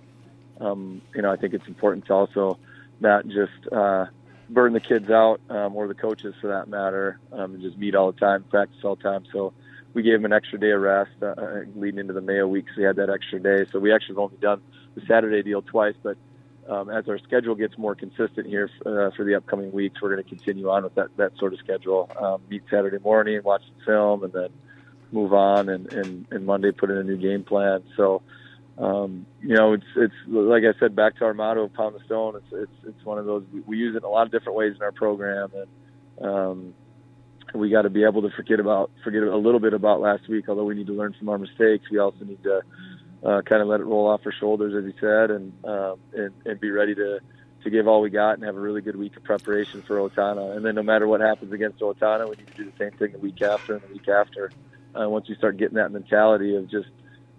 um, 0.60 1.02
you 1.14 1.22
know 1.22 1.30
I 1.30 1.36
think 1.36 1.54
it's 1.54 1.66
important 1.66 2.06
to 2.06 2.14
also 2.14 2.58
not 3.00 3.26
just 3.26 3.72
uh, 3.72 4.06
burn 4.48 4.72
the 4.72 4.80
kids 4.80 5.10
out 5.10 5.40
um, 5.48 5.74
or 5.74 5.88
the 5.88 5.94
coaches 5.94 6.34
for 6.40 6.48
that 6.48 6.68
matter 6.68 7.18
um, 7.32 7.54
and 7.54 7.62
just 7.62 7.76
meet 7.76 7.94
all 7.94 8.12
the 8.12 8.18
time, 8.18 8.44
practice 8.44 8.78
all 8.84 8.96
the 8.96 9.02
time. 9.02 9.24
So 9.32 9.52
we 9.92 10.02
gave 10.02 10.14
them 10.14 10.26
an 10.26 10.32
extra 10.32 10.58
day 10.58 10.70
of 10.70 10.80
rest 10.82 11.10
uh, 11.22 11.26
uh 11.26 11.60
leading 11.74 12.00
into 12.00 12.12
the 12.12 12.20
Mayo 12.20 12.46
week. 12.46 12.66
So 12.68 12.80
we 12.80 12.84
had 12.84 12.96
that 12.96 13.10
extra 13.10 13.40
day. 13.40 13.68
So 13.72 13.78
we 13.78 13.92
actually 13.92 14.14
have 14.14 14.18
only 14.18 14.36
done 14.36 14.60
the 14.94 15.02
Saturday 15.06 15.42
deal 15.42 15.62
twice, 15.62 15.94
but 16.02 16.16
um, 16.68 16.90
as 16.90 17.08
our 17.08 17.18
schedule 17.18 17.54
gets 17.54 17.78
more 17.78 17.94
consistent 17.94 18.46
here 18.46 18.68
uh, 18.84 19.10
for 19.16 19.24
the 19.24 19.36
upcoming 19.36 19.70
weeks, 19.72 20.02
we're 20.02 20.12
going 20.12 20.22
to 20.22 20.28
continue 20.28 20.68
on 20.68 20.82
with 20.82 20.94
that, 20.96 21.16
that 21.16 21.36
sort 21.38 21.52
of 21.52 21.60
schedule. 21.60 22.10
Um, 22.18 22.42
meet 22.50 22.64
Saturday 22.70 22.98
morning, 22.98 23.40
watch 23.44 23.62
the 23.78 23.84
film, 23.84 24.24
and 24.24 24.32
then 24.32 24.48
move 25.12 25.32
on, 25.32 25.68
and, 25.68 25.92
and, 25.92 26.26
and 26.30 26.44
Monday 26.44 26.72
put 26.72 26.90
in 26.90 26.98
a 26.98 27.04
new 27.04 27.16
game 27.16 27.44
plan. 27.44 27.84
So 27.96 28.22
um, 28.78 29.26
you 29.40 29.54
know, 29.54 29.72
it's 29.72 29.86
it's 29.96 30.14
like 30.26 30.62
I 30.64 30.78
said, 30.78 30.94
back 30.94 31.16
to 31.16 31.24
our 31.24 31.34
motto 31.34 31.64
of 31.64 31.72
pound 31.72 31.94
the 31.94 32.04
stone. 32.04 32.36
It's 32.36 32.52
it's 32.52 32.88
it's 32.96 33.04
one 33.04 33.18
of 33.18 33.24
those 33.24 33.44
we, 33.66 33.78
use 33.78 33.94
it 33.94 33.98
in 33.98 34.04
a 34.04 34.08
lot 34.08 34.26
of 34.26 34.32
different 34.32 34.56
ways 34.56 34.74
in 34.76 34.82
our 34.82 34.92
program, 34.92 35.50
and 35.54 36.28
um, 36.28 36.74
we 37.54 37.70
got 37.70 37.82
to 37.82 37.90
be 37.90 38.04
able 38.04 38.22
to 38.22 38.30
forget 38.36 38.60
about 38.60 38.90
forget 39.02 39.22
a 39.22 39.36
little 39.36 39.60
bit 39.60 39.72
about 39.72 40.00
last 40.00 40.28
week. 40.28 40.48
Although 40.48 40.64
we 40.64 40.74
need 40.74 40.88
to 40.88 40.92
learn 40.92 41.14
from 41.18 41.30
our 41.30 41.38
mistakes, 41.38 41.86
we 41.90 41.98
also 41.98 42.22
need 42.24 42.42
to 42.42 42.60
uh, 43.24 43.40
kind 43.42 43.62
of 43.62 43.68
let 43.68 43.80
it 43.80 43.84
roll 43.84 44.08
off 44.08 44.20
our 44.26 44.32
shoulders, 44.32 44.74
as 44.76 44.84
he 44.84 44.98
said, 45.00 45.30
and 45.30 45.52
um, 45.64 45.98
and, 46.12 46.34
and 46.44 46.60
be 46.60 46.70
ready 46.70 46.94
to 46.94 47.20
to 47.64 47.70
give 47.70 47.88
all 47.88 48.02
we 48.02 48.10
got 48.10 48.34
and 48.34 48.44
have 48.44 48.56
a 48.56 48.60
really 48.60 48.82
good 48.82 48.96
week 48.96 49.16
of 49.16 49.24
preparation 49.24 49.82
for 49.86 49.96
Owatonna. 49.96 50.54
And 50.54 50.64
then 50.64 50.74
no 50.74 50.82
matter 50.82 51.08
what 51.08 51.22
happens 51.22 51.50
against 51.52 51.80
Owatonna, 51.80 52.28
we 52.28 52.36
need 52.36 52.46
to 52.54 52.64
do 52.64 52.70
the 52.70 52.76
same 52.78 52.92
thing 52.98 53.12
the 53.12 53.18
week 53.18 53.40
after 53.40 53.74
and 53.74 53.82
the 53.82 53.92
week 53.92 54.08
after. 54.08 54.52
Uh, 54.94 55.08
once 55.08 55.28
you 55.28 55.34
start 55.34 55.56
getting 55.56 55.76
that 55.76 55.90
mentality 55.90 56.54
of 56.56 56.70
just 56.70 56.88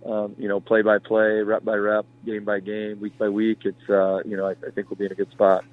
um, 0.08 0.36
you 0.38 0.48
know 0.48 0.60
play 0.60 0.82
by 0.82 0.98
play, 1.00 1.41
rep 1.41 1.63
by 1.65 1.76
rep, 1.76 2.06
game 2.26 2.43
by 2.46 2.60
game, 2.60 3.00
week 3.00 3.17
by 3.17 3.30
week, 3.30 3.60
it's 3.65 3.89
uh, 3.89 4.20
you 4.26 4.38
know 4.38 4.46
I, 4.48 4.52
I 4.52 4.72
think 4.74 4.89
we'll 4.89 4.98
be 4.98 5.06
in 5.06 5.12
a 5.12 5.15
good 5.15 5.32
spot. 5.32 5.63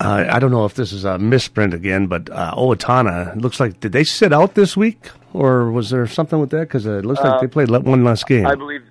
Uh, 0.00 0.26
I 0.30 0.38
don't 0.38 0.52
know 0.52 0.64
if 0.64 0.74
this 0.74 0.92
is 0.92 1.04
a 1.04 1.18
misprint 1.18 1.74
again, 1.74 2.06
but 2.06 2.30
uh, 2.30 2.54
Owatonna 2.54 3.40
looks 3.40 3.58
like 3.58 3.80
did 3.80 3.90
they 3.92 4.04
sit 4.04 4.32
out 4.32 4.54
this 4.54 4.76
week, 4.76 5.10
or 5.32 5.72
was 5.72 5.90
there 5.90 6.06
something 6.06 6.38
with 6.38 6.50
that? 6.50 6.68
Because 6.68 6.86
it 6.86 7.04
looks 7.04 7.20
like 7.20 7.32
Uh, 7.32 7.40
they 7.40 7.48
played 7.48 7.68
one 7.70 8.04
last 8.04 8.26
game. 8.26 8.46
I 8.46 8.54
believe, 8.54 8.82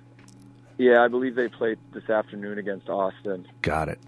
yeah, 0.76 1.02
I 1.02 1.08
believe 1.08 1.34
they 1.34 1.48
played 1.48 1.78
this 1.94 2.10
afternoon 2.10 2.58
against 2.58 2.90
Austin. 2.90 3.46
Got 3.62 3.88
it. 3.88 3.98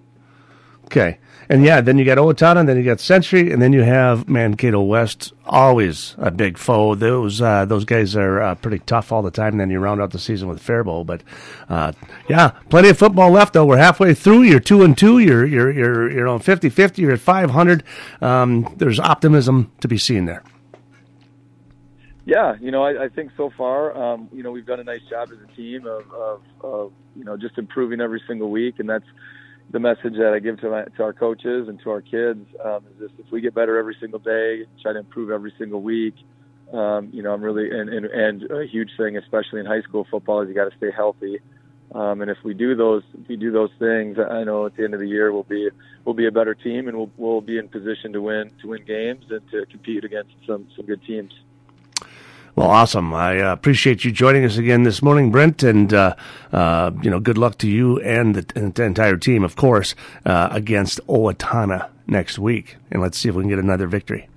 Okay, 0.91 1.19
and 1.49 1.65
yeah, 1.65 1.81
then 1.81 1.99
you 1.99 2.05
got 2.05 2.19
Owatonna, 2.19 2.67
then 2.67 2.77
you 2.77 2.85
got 2.85 2.99
Century, 2.99 3.53
and 3.53 3.63
then 3.63 3.73
you 3.73 3.83
have 3.83 4.29
Mankato 4.29 4.81
West. 4.83 5.33
Always 5.47 6.17
a 6.19 6.31
big 6.31 6.59
foe. 6.59 6.97
Those 6.97 7.41
uh, 7.41 7.65
those 7.65 7.85
guys 7.85 8.17
are 8.17 8.41
uh, 8.41 8.55
pretty 8.57 8.81
tough 8.81 9.11
all 9.11 9.23
the 9.23 9.31
time. 9.33 9.55
And 9.55 9.61
then 9.61 9.71
you 9.71 9.79
round 9.81 10.01
out 10.01 10.11
the 10.11 10.19
season 10.19 10.49
with 10.49 10.61
Faribault. 10.61 11.07
But 11.07 11.23
uh, 11.69 11.93
yeah, 12.29 12.51
plenty 12.71 12.89
of 12.89 12.99
football 12.99 13.31
left. 13.31 13.53
Though 13.53 13.67
we're 13.67 13.79
halfway 13.79 14.15
through. 14.15 14.43
You're 14.43 14.61
two 14.61 14.83
and 14.83 14.99
two. 14.99 15.19
You're 15.19 15.45
you're 15.45 15.73
you're 15.73 16.11
you're 16.11 16.29
on 16.29 16.41
50-50. 16.41 16.99
You're 16.99 17.13
at 17.13 17.21
five 17.21 17.51
hundred. 17.51 17.83
Um, 18.21 18.73
there's 18.77 19.01
optimism 19.01 19.73
to 19.81 19.89
be 19.89 19.99
seen 19.99 20.27
there. 20.27 20.43
Yeah, 22.27 22.55
you 22.61 22.71
know, 22.71 22.85
I, 22.85 23.05
I 23.05 23.09
think 23.09 23.33
so 23.37 23.51
far, 23.57 23.97
um, 23.97 24.29
you 24.33 24.45
know, 24.45 24.53
we've 24.53 24.67
done 24.67 24.79
a 24.79 24.85
nice 24.85 25.01
job 25.11 25.31
as 25.33 25.39
a 25.43 25.57
team 25.57 25.85
of, 25.87 26.05
of, 26.13 26.43
of, 26.61 26.93
you 27.17 27.25
know, 27.25 27.37
just 27.37 27.59
improving 27.59 28.01
every 28.01 28.23
single 28.29 28.51
week, 28.51 28.79
and 28.79 28.89
that's 28.89 29.07
the 29.71 29.79
message 29.79 30.15
that 30.19 30.33
I 30.35 30.41
give 30.41 30.61
to 30.61 30.71
my, 30.71 30.85
to 30.97 31.03
our 31.03 31.13
coaches 31.13 31.69
and 31.69 31.81
to 31.81 31.91
our 31.91 32.01
kids 32.01 32.47
um, 32.65 32.85
is 32.91 33.09
just 33.09 33.21
if 33.21 33.31
we 33.31 33.41
get 33.41 33.55
better 33.55 33.79
every 33.79 33.97
single 34.01 34.19
day, 34.19 34.67
try 34.83 34.93
to 34.93 34.99
improve 34.99 35.31
every 35.31 35.53
single 35.59 35.81
week. 35.81 36.15
Um, 36.73 37.11
you 37.13 37.23
know, 37.23 37.33
I'm 37.33 37.43
really 37.43 37.71
and, 37.71 37.89
and 37.89 38.07
and 38.07 38.51
a 38.51 38.67
huge 38.67 38.91
thing, 38.97 39.17
especially 39.17 39.61
in 39.61 39.67
high 39.67 39.83
school 39.83 40.07
football, 40.11 40.41
is 40.43 40.49
you 40.49 40.55
got 40.55 40.71
to 40.71 40.77
stay 40.77 40.91
healthy. 40.91 41.41
Um, 41.93 42.21
and 42.21 42.31
if 42.31 42.39
we 42.45 42.55
do 42.55 42.77
those, 42.77 43.03
if 43.21 43.29
we 43.29 43.37
do 43.37 43.51
those 43.51 43.71
things, 43.79 44.17
I 44.19 44.45
know 44.45 44.67
at 44.67 44.77
the 44.77 44.85
end 44.85 44.95
of 44.95 45.01
the 45.01 45.09
year 45.09 45.33
we'll 45.33 45.43
be 45.43 45.69
we'll 46.05 46.15
be 46.15 46.27
a 46.27 46.33
better 46.33 46.55
team, 46.55 46.89
and 46.89 46.97
we'll 46.97 47.11
we'll 47.17 47.41
be 47.41 47.59
in 47.59 47.69
position 47.69 48.13
to 48.13 48.23
win 48.23 48.51
to 48.63 48.69
win 48.69 48.85
games 48.85 49.25
and 49.31 49.49
to 49.51 49.67
compete 49.67 50.05
against 50.05 50.33
some 50.47 50.69
some 50.77 50.87
good 50.87 51.05
teams. 51.05 51.33
Well, 52.57 52.69
awesome. 52.69 53.15
I 53.15 53.41
uh, 53.41 53.53
appreciate 53.53 54.05
you 54.05 54.11
joining 54.11 54.45
us 54.45 54.57
again 54.57 54.83
this 54.83 55.03
morning, 55.03 55.31
Brent, 55.31 55.63
and 55.63 55.93
uh, 55.95 56.17
uh, 56.53 56.91
you 57.03 57.11
know, 57.11 57.21
good 57.21 57.39
luck 57.39 57.59
to 57.59 57.69
you 57.69 58.01
and 58.01 58.35
the, 58.35 58.53
and 58.59 58.75
the 58.75 58.83
entire 58.83 59.17
team, 59.17 59.45
of 59.45 59.55
course, 59.57 59.95
uh, 60.27 60.49
against 60.51 61.01
Owatonna 61.07 61.89
next 62.07 62.39
week. 62.39 62.77
And 62.91 63.01
let's 63.01 63.19
see 63.19 63.29
if 63.29 63.35
we 63.35 63.45
can 63.45 63.51
get 63.51 63.61
another 63.61 63.87
victory. 63.87 64.29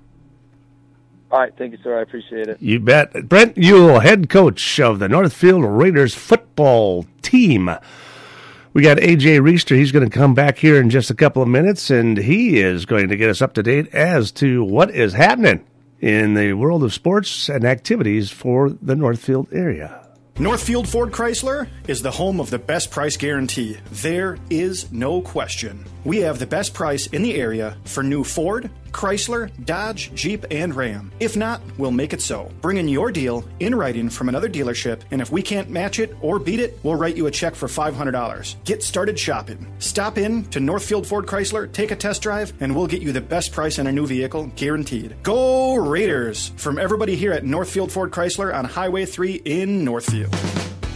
All 1.30 1.40
right, 1.40 1.52
thank 1.58 1.72
you, 1.72 1.78
sir. 1.82 1.98
I 1.98 2.02
appreciate 2.02 2.46
it. 2.46 2.62
You 2.62 2.78
bet. 2.78 3.28
Brent 3.28 3.58
Yule, 3.58 3.98
head 3.98 4.30
coach 4.30 4.78
of 4.78 5.00
the 5.00 5.08
Northfield 5.08 5.64
Raiders 5.64 6.14
football 6.14 7.06
team. 7.22 7.68
We 8.72 8.82
got 8.82 8.98
AJ 8.98 9.40
Reister. 9.40 9.76
He's 9.76 9.90
going 9.90 10.08
to 10.08 10.16
come 10.16 10.34
back 10.34 10.58
here 10.58 10.80
in 10.80 10.90
just 10.90 11.10
a 11.10 11.14
couple 11.14 11.42
of 11.42 11.48
minutes, 11.48 11.90
and 11.90 12.16
he 12.16 12.60
is 12.60 12.86
going 12.86 13.08
to 13.08 13.16
get 13.16 13.30
us 13.30 13.42
up 13.42 13.54
to 13.54 13.62
date 13.64 13.92
as 13.92 14.30
to 14.32 14.62
what 14.62 14.92
is 14.92 15.14
happening 15.14 15.64
in 16.00 16.34
the 16.34 16.52
world 16.52 16.82
of 16.82 16.92
sports 16.92 17.48
and 17.48 17.64
activities 17.64 18.30
for 18.30 18.70
the 18.70 18.96
Northfield 18.96 19.48
area. 19.52 20.00
Northfield 20.38 20.88
Ford 20.88 21.12
Chrysler 21.12 21.68
is 21.86 22.02
the 22.02 22.10
home 22.10 22.40
of 22.40 22.50
the 22.50 22.58
best 22.58 22.90
price 22.90 23.16
guarantee. 23.16 23.76
There 23.90 24.36
is 24.50 24.90
no 24.90 25.20
question. 25.22 25.84
We 26.04 26.18
have 26.18 26.38
the 26.38 26.46
best 26.46 26.74
price 26.74 27.06
in 27.06 27.22
the 27.22 27.34
area 27.34 27.78
for 27.86 28.02
new 28.02 28.24
Ford, 28.24 28.70
Chrysler, 28.92 29.50
Dodge, 29.64 30.12
Jeep, 30.14 30.44
and 30.50 30.74
Ram. 30.74 31.10
If 31.18 31.34
not, 31.34 31.62
we'll 31.78 31.90
make 31.90 32.12
it 32.12 32.20
so. 32.20 32.52
Bring 32.60 32.76
in 32.76 32.88
your 32.88 33.10
deal 33.10 33.42
in 33.58 33.74
writing 33.74 34.10
from 34.10 34.28
another 34.28 34.48
dealership, 34.48 35.00
and 35.10 35.22
if 35.22 35.32
we 35.32 35.40
can't 35.40 35.70
match 35.70 35.98
it 35.98 36.14
or 36.20 36.38
beat 36.38 36.60
it, 36.60 36.78
we'll 36.82 36.94
write 36.94 37.16
you 37.16 37.26
a 37.26 37.30
check 37.30 37.54
for 37.54 37.68
$500. 37.68 38.54
Get 38.64 38.82
started 38.82 39.18
shopping. 39.18 39.66
Stop 39.78 40.18
in 40.18 40.44
to 40.50 40.60
Northfield 40.60 41.06
Ford 41.06 41.24
Chrysler, 41.24 41.72
take 41.72 41.90
a 41.90 41.96
test 41.96 42.20
drive, 42.20 42.52
and 42.60 42.76
we'll 42.76 42.86
get 42.86 43.00
you 43.00 43.10
the 43.10 43.20
best 43.22 43.52
price 43.52 43.78
on 43.78 43.86
a 43.86 43.92
new 43.92 44.06
vehicle, 44.06 44.52
guaranteed. 44.56 45.16
Go 45.22 45.76
Raiders! 45.76 46.52
From 46.56 46.78
everybody 46.78 47.16
here 47.16 47.32
at 47.32 47.44
Northfield 47.44 47.90
Ford 47.90 48.10
Chrysler 48.10 48.54
on 48.54 48.66
Highway 48.66 49.06
3 49.06 49.36
in 49.46 49.84
Northfield. 49.84 50.36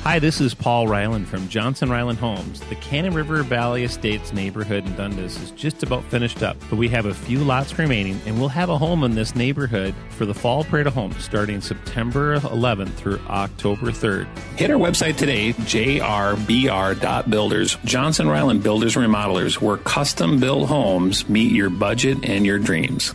Hi, 0.09 0.19
this 0.19 0.41
is 0.41 0.55
Paul 0.55 0.89
Ryland 0.89 1.29
from 1.29 1.51
Johnson 1.51 1.91
Ryland 1.91 2.19
Homes. 2.19 2.61
The 2.61 2.77
Cannon 2.77 3.13
River 3.13 3.43
Valley 3.43 3.85
Estates 3.85 4.33
neighborhood 4.33 4.87
in 4.87 4.97
Dundas 4.97 5.39
is 5.39 5.51
just 5.51 5.83
about 5.83 6.03
finished 6.05 6.43
up, 6.43 6.57
but 6.71 6.77
we 6.77 6.89
have 6.89 7.05
a 7.05 7.13
few 7.13 7.41
lots 7.41 7.79
remaining, 7.79 8.19
and 8.25 8.41
we'll 8.41 8.49
have 8.49 8.71
a 8.71 8.79
home 8.79 9.05
in 9.05 9.15
this 9.15 9.35
neighborhood 9.35 9.95
for 10.09 10.25
the 10.25 10.33
Fall 10.33 10.65
Parade 10.65 10.87
of 10.87 10.95
Homes 10.95 11.23
starting 11.23 11.61
September 11.61 12.41
11th 12.41 12.95
through 12.95 13.21
October 13.29 13.89
3rd. 13.89 14.35
Hit 14.57 14.71
our 14.71 14.79
website 14.79 15.19
today, 15.19 15.53
jrbr.builders. 15.53 17.77
Johnson 17.85 18.29
Ryland 18.29 18.63
Builders 18.63 18.97
and 18.97 19.05
Remodelers, 19.05 19.61
where 19.61 19.77
custom 19.77 20.41
built 20.41 20.71
homes 20.71 21.29
meet 21.29 21.53
your 21.53 21.69
budget 21.69 22.27
and 22.27 22.47
your 22.47 22.59
dreams. 22.59 23.15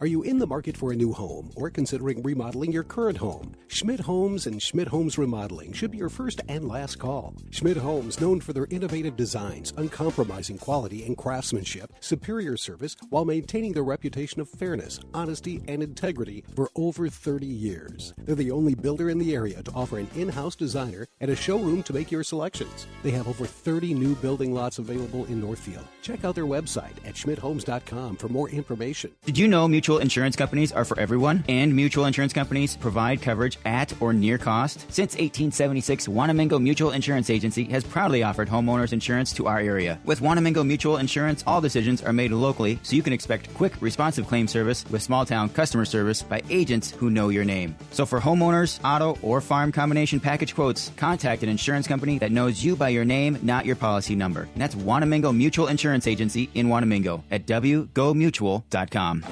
Are 0.00 0.06
you 0.06 0.22
in 0.22 0.38
the 0.38 0.46
market 0.46 0.76
for 0.76 0.92
a 0.92 0.94
new 0.94 1.12
home 1.12 1.50
or 1.56 1.70
considering 1.70 2.22
remodeling 2.22 2.70
your 2.70 2.84
current 2.84 3.18
home? 3.18 3.56
Schmidt 3.66 3.98
Homes 3.98 4.46
and 4.46 4.62
Schmidt 4.62 4.86
Homes 4.86 5.18
Remodeling 5.18 5.72
should 5.72 5.90
be 5.90 5.98
your 5.98 6.08
first 6.08 6.40
and 6.48 6.68
last 6.68 7.00
call. 7.00 7.34
Schmidt 7.50 7.78
Homes, 7.78 8.20
known 8.20 8.40
for 8.40 8.52
their 8.52 8.68
innovative 8.70 9.16
designs, 9.16 9.72
uncompromising 9.76 10.56
quality 10.58 11.04
and 11.04 11.16
craftsmanship, 11.16 11.92
superior 11.98 12.56
service, 12.56 12.94
while 13.10 13.24
maintaining 13.24 13.72
their 13.72 13.82
reputation 13.82 14.40
of 14.40 14.48
fairness, 14.48 15.00
honesty, 15.14 15.60
and 15.66 15.82
integrity 15.82 16.44
for 16.54 16.70
over 16.76 17.08
30 17.08 17.46
years. 17.46 18.14
They're 18.18 18.36
the 18.36 18.52
only 18.52 18.76
builder 18.76 19.10
in 19.10 19.18
the 19.18 19.34
area 19.34 19.64
to 19.64 19.72
offer 19.72 19.98
an 19.98 20.08
in 20.14 20.28
house 20.28 20.54
designer 20.54 21.08
and 21.20 21.28
a 21.28 21.34
showroom 21.34 21.82
to 21.82 21.92
make 21.92 22.12
your 22.12 22.22
selections. 22.22 22.86
They 23.02 23.10
have 23.10 23.26
over 23.26 23.46
30 23.46 23.94
new 23.94 24.14
building 24.14 24.54
lots 24.54 24.78
available 24.78 25.24
in 25.24 25.40
Northfield. 25.40 25.86
Check 26.02 26.24
out 26.24 26.36
their 26.36 26.46
website 26.46 27.04
at 27.04 27.16
schmidthomes.com 27.16 28.14
for 28.14 28.28
more 28.28 28.48
information. 28.48 29.10
Did 29.24 29.36
you 29.36 29.48
know 29.48 29.66
mutual 29.66 29.87
insurance 29.96 30.36
companies 30.36 30.72
are 30.72 30.84
for 30.84 31.00
everyone? 31.00 31.42
And 31.48 31.74
mutual 31.74 32.04
insurance 32.04 32.34
companies 32.34 32.76
provide 32.76 33.22
coverage 33.22 33.58
at 33.64 33.94
or 34.02 34.12
near 34.12 34.36
cost? 34.36 34.80
Since 34.92 35.14
1876, 35.14 36.06
Wanamingo 36.08 36.60
Mutual 36.60 36.90
Insurance 36.90 37.30
Agency 37.30 37.64
has 37.64 37.82
proudly 37.82 38.22
offered 38.22 38.50
homeowners 38.50 38.92
insurance 38.92 39.32
to 39.32 39.46
our 39.46 39.58
area. 39.58 39.98
With 40.04 40.20
Wanamingo 40.20 40.66
Mutual 40.66 40.98
Insurance, 40.98 41.42
all 41.46 41.62
decisions 41.62 42.02
are 42.02 42.12
made 42.12 42.30
locally, 42.32 42.78
so 42.82 42.94
you 42.94 43.02
can 43.02 43.14
expect 43.14 43.52
quick, 43.54 43.72
responsive 43.80 44.26
claim 44.26 44.46
service 44.46 44.84
with 44.90 45.02
small 45.02 45.24
town 45.24 45.48
customer 45.48 45.86
service 45.86 46.22
by 46.22 46.42
agents 46.50 46.90
who 46.90 47.08
know 47.08 47.30
your 47.30 47.46
name. 47.46 47.74
So 47.90 48.04
for 48.04 48.20
homeowners, 48.20 48.78
auto, 48.84 49.18
or 49.22 49.40
farm 49.40 49.72
combination 49.72 50.20
package 50.20 50.54
quotes, 50.54 50.92
contact 50.96 51.42
an 51.42 51.48
insurance 51.48 51.88
company 51.88 52.18
that 52.18 52.32
knows 52.32 52.62
you 52.62 52.76
by 52.76 52.90
your 52.90 53.06
name, 53.06 53.38
not 53.42 53.64
your 53.64 53.76
policy 53.76 54.14
number. 54.14 54.42
And 54.42 54.60
that's 54.60 54.74
Wanamingo 54.74 55.34
Mutual 55.34 55.68
Insurance 55.68 56.06
Agency 56.06 56.50
in 56.54 56.66
Wanamingo 56.66 57.22
at 57.30 57.46
wgomutual.com. 57.46 59.24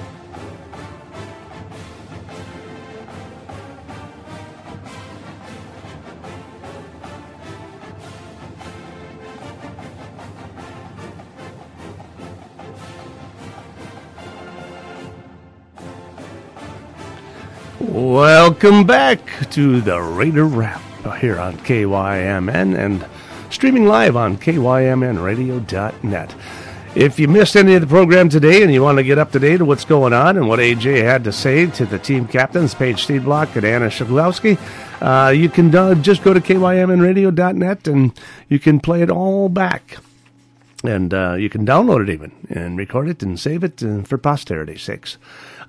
Welcome 17.97 18.85
back 18.85 19.49
to 19.49 19.81
the 19.81 19.99
Raider 19.99 20.45
Wrap 20.45 20.83
here 21.19 21.39
on 21.39 21.57
KYMN 21.57 22.77
and 22.77 23.03
streaming 23.49 23.87
live 23.87 24.15
on 24.15 24.37
KYMNradio.net. 24.37 26.35
If 26.93 27.17
you 27.17 27.27
missed 27.27 27.55
any 27.55 27.73
of 27.73 27.81
the 27.81 27.87
program 27.87 28.29
today 28.29 28.61
and 28.61 28.71
you 28.71 28.83
want 28.83 28.99
to 28.99 29.03
get 29.03 29.17
up 29.17 29.31
to 29.31 29.39
date 29.39 29.61
on 29.61 29.67
what's 29.67 29.83
going 29.83 30.13
on 30.13 30.37
and 30.37 30.47
what 30.47 30.59
AJ 30.59 31.01
had 31.05 31.23
to 31.23 31.31
say 31.31 31.65
to 31.65 31.87
the 31.87 31.97
team 31.97 32.27
captains, 32.27 32.75
Paige 32.75 33.07
Steenblock 33.07 33.55
and 33.55 33.65
Anna 33.65 33.87
Sheglowski, 33.87 34.59
uh, 35.01 35.31
you 35.31 35.49
can 35.49 35.73
uh, 35.73 35.95
just 35.95 36.21
go 36.21 36.35
to 36.35 36.39
KYMNradio.net 36.39 37.87
and 37.87 38.11
you 38.47 38.59
can 38.59 38.79
play 38.79 39.01
it 39.01 39.09
all 39.09 39.49
back. 39.49 39.97
And 40.83 41.11
uh, 41.15 41.33
you 41.33 41.49
can 41.49 41.65
download 41.65 42.07
it 42.07 42.13
even 42.13 42.31
and 42.47 42.77
record 42.77 43.09
it 43.09 43.23
and 43.23 43.39
save 43.39 43.63
it 43.63 43.81
uh, 43.81 44.03
for 44.03 44.19
posterity's 44.19 44.83
sakes. 44.83 45.17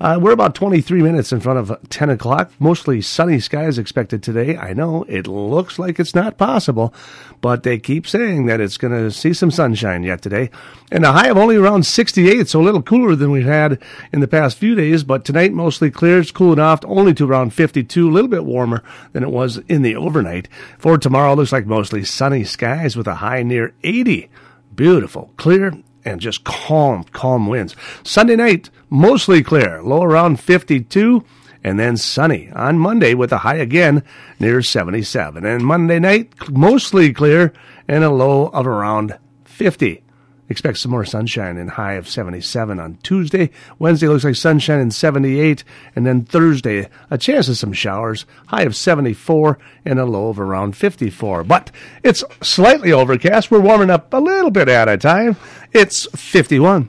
Uh, 0.01 0.17
we're 0.21 0.33
about 0.33 0.55
23 0.55 1.03
minutes 1.03 1.33
in 1.33 1.41
front 1.41 1.59
of 1.59 1.77
10 1.91 2.11
o'clock. 2.11 2.53
Mostly 2.61 3.01
sunny 3.01 3.41
skies 3.41 3.79
expected 3.79 4.23
today. 4.23 4.57
I 4.57 4.73
know 4.73 5.05
it 5.09 5.27
looks 5.27 5.77
like 5.79 5.99
it's 5.99 6.15
not 6.15 6.39
possible, 6.39 6.95
but 7.41 7.65
they 7.65 7.79
keep 7.79 8.07
saying 8.07 8.47
that 8.47 8.61
it's 8.61 8.77
going 8.77 8.93
to 8.93 9.11
see 9.11 9.33
some 9.33 9.51
sunshine 9.51 10.05
yet 10.05 10.23
today. 10.23 10.51
And 10.93 11.05
a 11.05 11.13
high 11.13 11.29
of 11.29 11.37
only 11.37 11.57
around 11.57 11.85
68, 11.85 12.49
so 12.49 12.61
a 12.61 12.63
little 12.63 12.83
cooler 12.83 13.17
than 13.17 13.33
we've 13.33 13.45
had 13.45 13.83
in 14.13 14.21
the 14.21 14.29
past 14.29 14.57
few 14.57 14.77
days. 14.77 15.03
But 15.03 15.25
tonight, 15.25 15.53
mostly 15.53 15.91
clear. 15.91 16.21
It's 16.21 16.31
cooling 16.31 16.61
off 16.61 16.85
only 16.85 17.13
to 17.15 17.27
around 17.27 17.53
52, 17.53 18.09
a 18.09 18.13
little 18.13 18.31
bit 18.31 18.45
warmer 18.45 18.85
than 19.13 19.25
it 19.25 19.31
was 19.31 19.59
in 19.69 19.83
the 19.83 19.97
overnight. 19.97 20.49
For 20.79 20.97
tomorrow, 20.97 21.35
looks 21.35 21.53
like 21.53 21.67
mostly 21.67 22.05
sunny 22.05 22.45
skies 22.45 22.97
with 22.97 23.09
a 23.09 23.17
high 23.17 23.43
near 23.43 23.75
80 23.83 24.31
beautiful, 24.79 25.33
clear, 25.37 25.73
and 26.09 26.21
just 26.21 26.45
calm, 26.45 27.05
calm 27.05 27.47
winds. 27.47 27.77
Sunday 28.03 28.37
night, 28.37 28.71
mostly 28.91 29.43
clear, 29.43 29.83
low 29.83 30.03
around 30.03 30.41
52, 30.41 31.25
and 31.65 31.79
then 31.79 31.97
sunny 31.97 32.51
on 32.53 32.79
Monday 32.79 33.15
with 33.15 33.33
a 33.33 33.39
high 33.39 33.57
again 33.57 34.03
near 34.41 34.63
77. 34.63 35.45
And 35.45 35.65
Monday 35.65 35.99
night, 35.99 36.33
mostly 36.51 37.13
clear 37.13 37.53
and 37.87 38.05
a 38.05 38.11
low 38.11 38.47
of 38.49 38.67
around 38.67 39.19
50. 39.45 40.03
Expect 40.51 40.79
some 40.79 40.91
more 40.91 41.05
sunshine 41.05 41.59
and 41.59 41.71
high 41.71 41.95
of 41.95 42.09
77 42.09 42.81
on 42.81 42.99
Tuesday. 43.03 43.51
Wednesday 43.79 44.09
looks 44.09 44.25
like 44.25 44.35
sunshine 44.35 44.81
and 44.81 44.95
78. 44.95 45.63
And 45.95 46.07
then 46.07 46.25
Thursday, 46.25 46.89
a 47.11 47.19
chance 47.19 47.49
of 47.49 47.59
some 47.59 47.73
showers, 47.73 48.25
high 48.47 48.63
of 48.63 48.75
74 48.75 49.59
and 49.85 49.99
a 49.99 50.07
low 50.07 50.29
of 50.29 50.41
around 50.41 50.77
54. 50.77 51.45
But 51.45 51.71
it's 52.03 52.25
slightly 52.41 52.93
overcast. 52.93 53.51
We're 53.51 53.61
warming 53.61 53.91
up 53.91 54.13
a 54.15 54.19
little 54.19 54.51
bit 54.51 54.69
at 54.69 54.89
a 54.89 54.97
time. 54.97 55.37
It's 55.73 56.07
51 56.17 56.89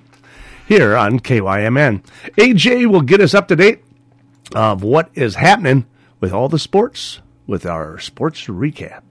here 0.67 0.95
on 0.95 1.19
KYMN. 1.19 2.03
AJ 2.37 2.89
will 2.89 3.01
get 3.01 3.19
us 3.19 3.33
up 3.33 3.49
to 3.49 3.55
date 3.55 3.83
of 4.55 4.83
what 4.83 5.09
is 5.13 5.35
happening 5.35 5.85
with 6.19 6.31
all 6.31 6.47
the 6.47 6.59
sports 6.59 7.19
with 7.45 7.65
our 7.65 7.99
sports 7.99 8.45
recap. 8.45 9.01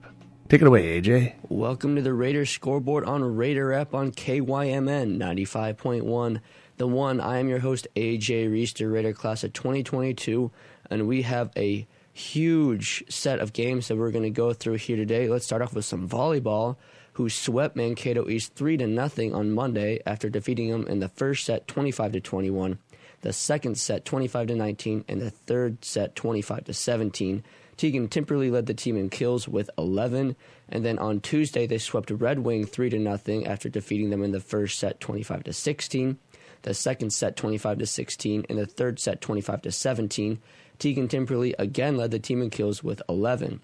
Take 0.49 0.63
it 0.63 0.67
away, 0.67 0.99
AJ. 0.99 1.35
Welcome 1.47 1.95
to 1.95 2.01
the 2.01 2.11
Raiders 2.11 2.49
scoreboard 2.49 3.05
on 3.05 3.35
Raider 3.35 3.67
Wrap 3.67 3.93
on 3.93 4.11
KYMN 4.11 5.19
95.1. 5.19 6.39
The 6.77 6.87
one, 6.87 7.21
I 7.21 7.37
am 7.37 7.47
your 7.47 7.59
host, 7.59 7.87
AJ 7.95 8.49
Reister, 8.49 8.91
Raider 8.91 9.13
class 9.13 9.43
of 9.43 9.53
2022, 9.53 10.49
and 10.89 11.07
we 11.07 11.21
have 11.21 11.51
a 11.55 11.85
huge 12.13 13.03
set 13.09 13.37
of 13.39 13.53
games 13.53 13.89
that 13.89 13.97
we're 13.97 14.09
going 14.09 14.23
to 14.23 14.31
go 14.31 14.51
through 14.51 14.77
here 14.77 14.97
today. 14.97 15.27
Let's 15.27 15.45
start 15.45 15.61
off 15.61 15.75
with 15.75 15.85
some 15.85 16.09
volleyball, 16.09 16.77
who 17.13 17.29
swept 17.29 17.75
Mankato 17.75 18.27
East 18.27 18.55
3 18.55 18.77
to 18.77 18.87
nothing 18.87 19.35
on 19.35 19.51
Monday 19.51 19.99
after 20.07 20.31
defeating 20.31 20.71
them 20.71 20.87
in 20.87 20.97
the 20.97 21.09
first 21.09 21.45
set 21.45 21.67
25 21.67 22.13
to 22.13 22.21
21, 22.21 22.79
the 23.21 23.33
second 23.33 23.77
set 23.77 24.03
25 24.03 24.47
to 24.47 24.55
19, 24.55 25.05
and 25.07 25.21
the 25.21 25.29
third 25.29 25.85
set 25.85 26.15
25 26.15 26.63
to 26.63 26.73
17. 26.73 27.43
Tegan 27.79 28.09
Timperley 28.09 28.51
led 28.51 28.65
the 28.65 28.73
team 28.73 28.97
in 28.97 29.09
kills 29.09 29.47
with 29.47 29.69
11, 29.77 30.35
and 30.67 30.83
then 30.83 30.99
on 30.99 31.21
Tuesday 31.21 31.65
they 31.65 31.77
swept 31.77 32.11
Red 32.11 32.39
Wing 32.39 32.65
3 32.65 32.89
to 32.89 32.99
nothing 32.99 33.47
after 33.47 33.69
defeating 33.69 34.09
them 34.09 34.21
in 34.21 34.33
the 34.33 34.41
first 34.41 34.77
set 34.77 34.99
25 34.99 35.45
to 35.45 35.53
16, 35.53 36.17
the 36.63 36.73
second 36.73 37.13
set 37.13 37.37
25 37.37 37.77
to 37.77 37.85
16, 37.85 38.45
and 38.49 38.59
the 38.59 38.65
third 38.65 38.99
set 38.99 39.21
25 39.21 39.61
to 39.61 39.71
17. 39.71 40.41
Tegan 40.77 41.07
Timperley 41.07 41.55
again 41.57 41.95
led 41.95 42.11
the 42.11 42.19
team 42.19 42.41
in 42.41 42.49
kills 42.49 42.83
with 42.83 43.01
11. 43.07 43.61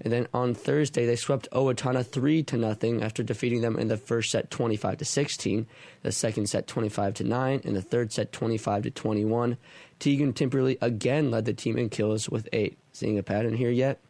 And 0.00 0.12
then 0.12 0.26
on 0.34 0.54
Thursday, 0.54 1.06
they 1.06 1.14
swept 1.14 1.48
Owatonna 1.52 2.04
3 2.04 2.42
to 2.42 2.56
nothing 2.56 3.00
after 3.00 3.22
defeating 3.22 3.60
them 3.60 3.78
in 3.78 3.86
the 3.86 3.96
first 3.96 4.32
set 4.32 4.50
25 4.50 4.96
to 4.96 5.04
16, 5.04 5.68
the 6.02 6.10
second 6.10 6.48
set 6.48 6.66
25 6.66 7.14
to 7.14 7.22
9, 7.22 7.60
and 7.64 7.76
the 7.76 7.80
third 7.80 8.12
set 8.12 8.32
25 8.32 8.82
to 8.82 8.90
21. 8.90 9.56
Tegan 10.00 10.32
Timperley 10.32 10.78
again 10.80 11.30
led 11.30 11.44
the 11.44 11.54
team 11.54 11.78
in 11.78 11.88
kills 11.88 12.28
with 12.28 12.48
8. 12.52 12.76
Seeing 12.92 13.18
a 13.18 13.22
pattern 13.22 13.56
here 13.56 13.70
yet? 13.70 14.00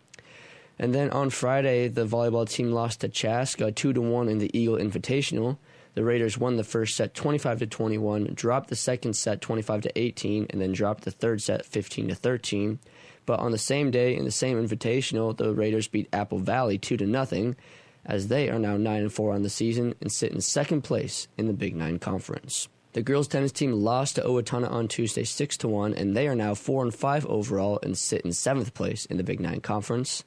And 0.79 0.95
then 0.95 1.11
on 1.11 1.31
Friday, 1.31 1.89
the 1.89 2.07
volleyball 2.07 2.49
team 2.49 2.73
lost 2.73 3.01
to 3.01 3.09
Chaska 3.09 3.71
2 3.71 3.93
to 3.93 4.01
1 4.01 4.29
in 4.29 4.39
the 4.39 4.57
Eagle 4.59 4.77
Invitational. 4.77 5.59
The 5.95 6.05
Raiders 6.05 6.39
won 6.39 6.57
the 6.57 6.65
first 6.65 6.97
set 6.97 7.15
25 7.15 7.61
to 7.61 7.67
21, 7.67 8.33
dropped 8.35 8.71
the 8.71 8.77
second 8.77 9.15
set 9.15 9.41
25 9.41 9.83
to 9.83 9.99
18, 9.99 10.47
and 10.51 10.61
then 10.61 10.73
dropped 10.73 11.05
the 11.05 11.11
third 11.11 11.43
set 11.43 11.67
15 11.67 12.09
to 12.09 12.15
13. 12.15 12.79
But 13.27 13.41
on 13.41 13.53
the 13.53 13.59
same 13.59 13.91
day 13.91 14.17
in 14.17 14.25
the 14.25 14.31
same 14.31 14.57
invitational, 14.57 15.37
the 15.37 15.55
Raiders 15.55 15.89
beat 15.89 16.09
Apple 16.13 16.39
Valley 16.39 16.79
2 16.79 16.97
to 16.97 17.07
nothing 17.07 17.57
as 18.05 18.29
they 18.29 18.49
are 18.49 18.59
now 18.59 18.77
9 18.77 19.03
and 19.03 19.13
4 19.13 19.35
on 19.35 19.43
the 19.43 19.51
season 19.51 19.95
and 20.01 20.11
sit 20.11 20.33
in 20.33 20.41
second 20.41 20.83
place 20.83 21.29
in 21.37 21.47
the 21.47 21.53
Big 21.53 21.77
9 21.77 21.99
Conference. 21.99 22.69
The 22.95 23.03
girls 23.03 23.27
tennis 23.27 23.53
team 23.53 23.73
lost 23.73 24.17
to 24.17 24.23
Owatonna 24.23 24.71
on 24.71 24.87
Tuesday 24.87 25.25
6 25.25 25.57
to 25.59 25.69
1 25.69 25.95
and 25.95 26.15
they 26.15 26.29
are 26.29 26.35
now 26.35 26.55
4 26.55 26.83
and 26.83 26.95
5 26.95 27.25
overall 27.27 27.79
and 27.83 27.97
sit 27.97 28.21
in 28.21 28.33
7th 28.33 28.75
place 28.75 29.07
in 29.07 29.17
the 29.17 29.25
Big 29.25 29.41
9 29.41 29.63
Conference. 29.63 30.25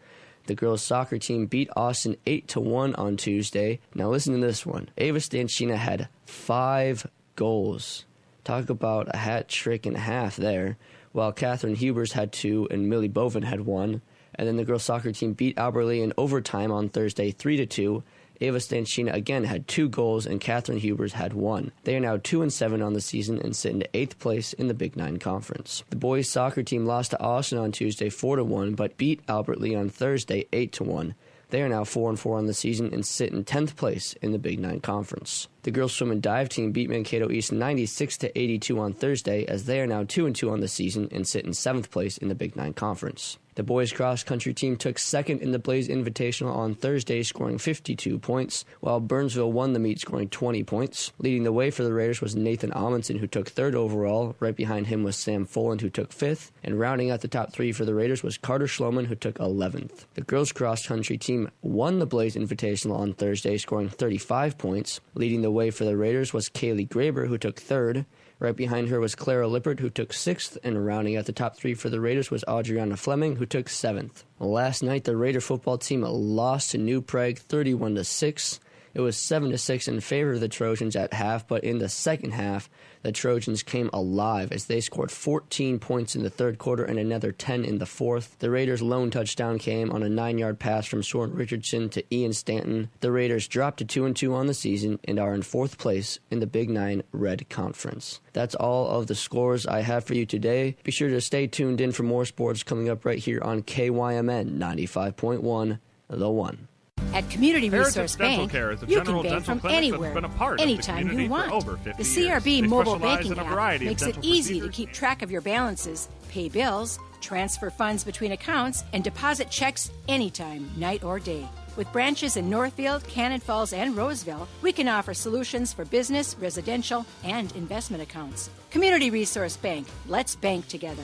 The 0.47 0.55
girls 0.55 0.81
soccer 0.81 1.19
team 1.19 1.45
beat 1.45 1.69
Austin 1.75 2.17
8 2.25 2.47
to 2.49 2.59
1 2.59 2.95
on 2.95 3.17
Tuesday. 3.17 3.79
Now 3.93 4.09
listen 4.09 4.33
to 4.33 4.45
this 4.45 4.65
one. 4.65 4.89
Ava 4.97 5.19
Stanchina 5.19 5.75
had 5.75 6.09
5 6.25 7.05
goals. 7.35 8.05
Talk 8.43 8.69
about 8.69 9.13
a 9.13 9.17
hat 9.17 9.47
trick 9.47 9.85
and 9.85 9.95
a 9.95 9.99
half 9.99 10.35
there. 10.35 10.77
While 11.11 11.33
Catherine 11.33 11.75
Hubers 11.75 12.13
had 12.13 12.31
2 12.31 12.69
and 12.71 12.89
Millie 12.89 13.07
Bovin 13.07 13.43
had 13.43 13.61
1. 13.61 14.01
And 14.33 14.47
then 14.47 14.57
the 14.57 14.65
girls 14.65 14.83
soccer 14.83 15.11
team 15.11 15.33
beat 15.33 15.59
Albert 15.59 15.85
Lea 15.85 16.01
in 16.01 16.13
overtime 16.17 16.71
on 16.71 16.89
Thursday 16.89 17.29
3 17.29 17.57
to 17.57 17.65
2 17.67 18.03
Ava 18.41 18.59
Stanchina 18.59 19.13
again 19.13 19.43
had 19.43 19.67
two 19.67 19.89
goals, 19.89 20.25
and 20.25 20.41
Catherine 20.41 20.79
Hubers 20.79 21.13
had 21.13 21.33
one. 21.33 21.71
They 21.83 21.95
are 21.95 21.99
now 21.99 22.17
two 22.17 22.41
and 22.41 22.51
seven 22.51 22.81
on 22.81 22.93
the 22.93 23.01
season 23.01 23.39
and 23.41 23.55
sit 23.55 23.73
in 23.73 23.83
eighth 23.93 24.19
place 24.19 24.53
in 24.53 24.67
the 24.67 24.73
Big 24.73 24.95
Nine 24.95 25.17
Conference. 25.17 25.83
The 25.89 25.95
boys 25.95 26.29
soccer 26.29 26.63
team 26.63 26.85
lost 26.85 27.11
to 27.11 27.21
Austin 27.21 27.57
on 27.57 27.71
Tuesday 27.71 28.09
four 28.09 28.35
to 28.35 28.43
one, 28.43 28.73
but 28.75 28.97
beat 28.97 29.21
Albert 29.27 29.61
Lea 29.61 29.75
on 29.75 29.89
Thursday 29.89 30.45
eight 30.53 30.71
to 30.73 30.83
one. 30.83 31.15
They 31.49 31.61
are 31.61 31.69
now 31.69 31.83
4 31.83 32.09
and 32.09 32.19
4 32.19 32.37
on 32.37 32.47
the 32.47 32.53
season 32.53 32.93
and 32.93 33.05
sit 33.05 33.31
in 33.31 33.43
10th 33.43 33.75
place 33.75 34.13
in 34.21 34.31
the 34.31 34.39
Big 34.39 34.59
9 34.59 34.79
Conference. 34.79 35.47
The 35.63 35.71
girls 35.71 35.93
swim 35.93 36.11
and 36.11 36.21
dive 36.21 36.49
team 36.49 36.71
beat 36.71 36.89
Mankato 36.89 37.31
East 37.31 37.51
96 37.51 38.17
to 38.17 38.37
82 38.37 38.79
on 38.79 38.93
Thursday 38.93 39.45
as 39.45 39.65
they 39.65 39.79
are 39.79 39.87
now 39.87 40.03
2 40.03 40.25
and 40.25 40.35
2 40.35 40.49
on 40.49 40.59
the 40.59 40.67
season 40.67 41.07
and 41.11 41.27
sit 41.27 41.45
in 41.45 41.51
7th 41.51 41.89
place 41.91 42.17
in 42.17 42.29
the 42.29 42.35
Big 42.35 42.55
9 42.55 42.73
Conference. 42.73 43.37
The 43.55 43.63
boys 43.63 43.93
cross 43.93 44.21
country 44.21 44.53
team 44.53 44.75
took 44.75 44.99
second 44.99 45.39
in 45.39 45.53
the 45.53 45.59
Blaze 45.59 45.87
Invitational 45.87 46.53
on 46.53 46.75
Thursday, 46.75 47.23
scoring 47.23 47.57
52 47.57 48.19
points, 48.19 48.65
while 48.81 48.99
Burnsville 48.99 49.53
won 49.53 49.71
the 49.71 49.79
meet, 49.79 50.01
scoring 50.01 50.27
20 50.27 50.65
points. 50.65 51.13
Leading 51.19 51.43
the 51.43 51.53
way 51.53 51.71
for 51.71 51.83
the 51.83 51.93
Raiders 51.93 52.19
was 52.19 52.35
Nathan 52.35 52.73
Amundsen, 52.73 53.17
who 53.17 53.27
took 53.27 53.47
third 53.47 53.73
overall. 53.73 54.35
Right 54.41 54.57
behind 54.57 54.87
him 54.87 55.03
was 55.03 55.15
Sam 55.15 55.45
Foland, 55.45 55.79
who 55.79 55.89
took 55.89 56.11
fifth. 56.11 56.51
And 56.65 56.77
rounding 56.77 57.11
out 57.11 57.21
the 57.21 57.29
top 57.29 57.53
three 57.53 57.71
for 57.71 57.85
the 57.85 57.95
Raiders 57.95 58.23
was 58.23 58.37
Carter 58.37 58.67
Schloman, 58.67 59.05
who 59.05 59.15
took 59.15 59.37
11th. 59.37 60.03
The 60.15 60.21
girls 60.21 60.51
cross 60.51 60.85
country 60.85 61.17
team 61.17 61.49
won 61.61 61.99
the 61.99 62.05
Blaze 62.05 62.35
Invitational 62.35 62.97
on 62.97 63.13
Thursday, 63.13 63.57
scoring 63.57 63.87
35 63.87 64.57
points. 64.57 64.99
Leading 65.13 65.43
the 65.43 65.51
way 65.51 65.71
for 65.71 65.85
the 65.85 65.95
Raiders 65.95 66.33
was 66.33 66.49
Kaylee 66.49 66.89
Graber, 66.89 67.29
who 67.29 67.37
took 67.37 67.61
third. 67.61 68.05
Right 68.37 68.55
behind 68.55 68.89
her 68.89 68.99
was 68.99 69.15
Clara 69.15 69.47
Lippert, 69.47 69.79
who 69.79 69.89
took 69.89 70.11
sixth, 70.11 70.57
and 70.61 70.85
rounding 70.85 71.15
out 71.15 71.25
the 71.25 71.31
top 71.31 71.55
three 71.55 71.73
for 71.73 71.89
the 71.89 72.01
Raiders 72.01 72.29
was 72.29 72.43
Adriana 72.49 72.97
Fleming, 72.97 73.37
who 73.37 73.45
took 73.45 73.69
seventh. 73.69 74.25
Last 74.39 74.83
night, 74.83 75.05
the 75.05 75.15
Raider 75.15 75.39
football 75.39 75.77
team 75.77 76.01
lost 76.01 76.71
to 76.71 76.77
New 76.77 77.01
Prague 77.01 77.37
31 77.37 77.95
to 77.95 78.03
6. 78.03 78.59
It 78.95 79.01
was 79.01 79.17
7 79.17 79.51
to 79.51 79.57
6 79.57 79.89
in 79.89 79.99
favor 79.99 80.31
of 80.31 80.39
the 80.39 80.47
Trojans 80.47 80.95
at 80.95 81.13
half, 81.13 81.45
but 81.45 81.65
in 81.65 81.79
the 81.79 81.89
second 81.89 82.31
half, 82.31 82.69
the 83.01 83.11
Trojans 83.11 83.61
came 83.61 83.89
alive 83.91 84.53
as 84.53 84.65
they 84.65 84.79
scored 84.79 85.11
14 85.11 85.79
points 85.79 86.15
in 86.15 86.23
the 86.23 86.29
third 86.29 86.57
quarter 86.57 86.85
and 86.85 86.97
another 86.97 87.33
10 87.33 87.65
in 87.65 87.77
the 87.77 87.85
fourth. 87.85 88.39
The 88.39 88.49
Raiders' 88.49 88.81
lone 88.81 89.11
touchdown 89.11 89.59
came 89.59 89.91
on 89.91 90.01
a 90.01 90.07
nine 90.07 90.37
yard 90.37 90.59
pass 90.59 90.85
from 90.85 91.03
Soren 91.03 91.33
Richardson 91.33 91.89
to 91.89 92.15
Ian 92.15 92.31
Stanton. 92.31 92.89
The 93.01 93.11
Raiders 93.11 93.49
dropped 93.49 93.79
to 93.79 93.85
2 93.85 94.05
and 94.05 94.15
2 94.15 94.33
on 94.33 94.47
the 94.47 94.53
season 94.53 94.97
and 95.03 95.19
are 95.19 95.35
in 95.35 95.41
fourth 95.41 95.77
place 95.77 96.17
in 96.31 96.39
the 96.39 96.47
Big 96.47 96.69
Nine 96.69 97.03
Red 97.11 97.49
Conference. 97.49 98.21
That's 98.31 98.55
all 98.55 98.87
of 98.87 99.07
the 99.07 99.15
scores 99.15 99.67
I 99.67 99.81
have 99.81 100.05
for 100.05 100.13
you 100.13 100.25
today. 100.25 100.77
Be 100.85 100.91
sure 100.91 101.09
to 101.09 101.19
stay 101.19 101.47
tuned 101.47 101.81
in 101.81 101.91
for 101.91 102.03
more 102.03 102.23
sports 102.23 102.63
coming 102.63 102.87
up 102.87 103.03
right 103.03 103.19
here 103.19 103.41
on 103.41 103.61
KYMN 103.61 104.57
95.1, 104.57 105.79
The 106.07 106.29
One. 106.29 106.69
At 107.15 107.29
Community 107.29 107.69
Heritage 107.69 107.95
Resource 107.95 108.15
Dental 108.17 108.37
Bank, 108.39 108.51
Care 108.51 108.71
is 108.73 108.83
a 108.83 108.87
you 108.87 109.01
can 109.01 109.21
bank 109.23 109.45
from 109.45 109.61
anywhere, 109.69 110.13
been 110.13 110.25
a 110.25 110.29
part 110.29 110.55
of 110.55 110.57
the 110.57 110.63
anytime 110.63 111.17
you 111.17 111.29
want. 111.29 111.49
over 111.49 111.77
50 111.77 112.03
the. 112.03 112.03
CRB 112.03 112.43
They 112.43 112.61
mobile 112.63 112.99
banking 112.99 113.39
app 113.39 113.79
makes 113.79 114.01
it 114.01 114.17
easy 114.21 114.59
to 114.59 114.67
keep 114.67 114.91
track 114.91 115.21
of 115.21 115.31
your 115.31 115.39
balances, 115.39 116.09
pay 116.27 116.49
bills, 116.49 116.99
transfer 117.21 117.69
funds 117.69 118.03
between 118.03 118.33
accounts, 118.33 118.83
and 118.91 119.01
deposit 119.01 119.49
checks 119.49 119.91
anytime, 120.09 120.69
night 120.75 121.05
or 121.05 121.17
day. 121.17 121.47
With 121.77 121.89
branches 121.93 122.35
in 122.35 122.49
Northfield, 122.49 123.07
Cannon 123.07 123.39
Falls, 123.39 123.71
and 123.71 123.95
Roseville, 123.95 124.45
we 124.61 124.73
can 124.73 124.89
offer 124.89 125.13
solutions 125.13 125.71
for 125.71 125.85
business, 125.85 126.35
residential, 126.37 127.05
and 127.23 127.49
investment 127.55 128.03
accounts. 128.03 128.49
Community 128.71 129.09
Resource 129.09 129.55
Bank. 129.55 129.87
Let's 130.07 130.35
bank 130.35 130.67
together. 130.67 131.03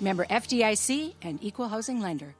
Member 0.00 0.24
FDIC 0.24 1.14
and 1.22 1.38
Equal 1.44 1.68
Housing 1.68 2.00
Lender. 2.00 2.34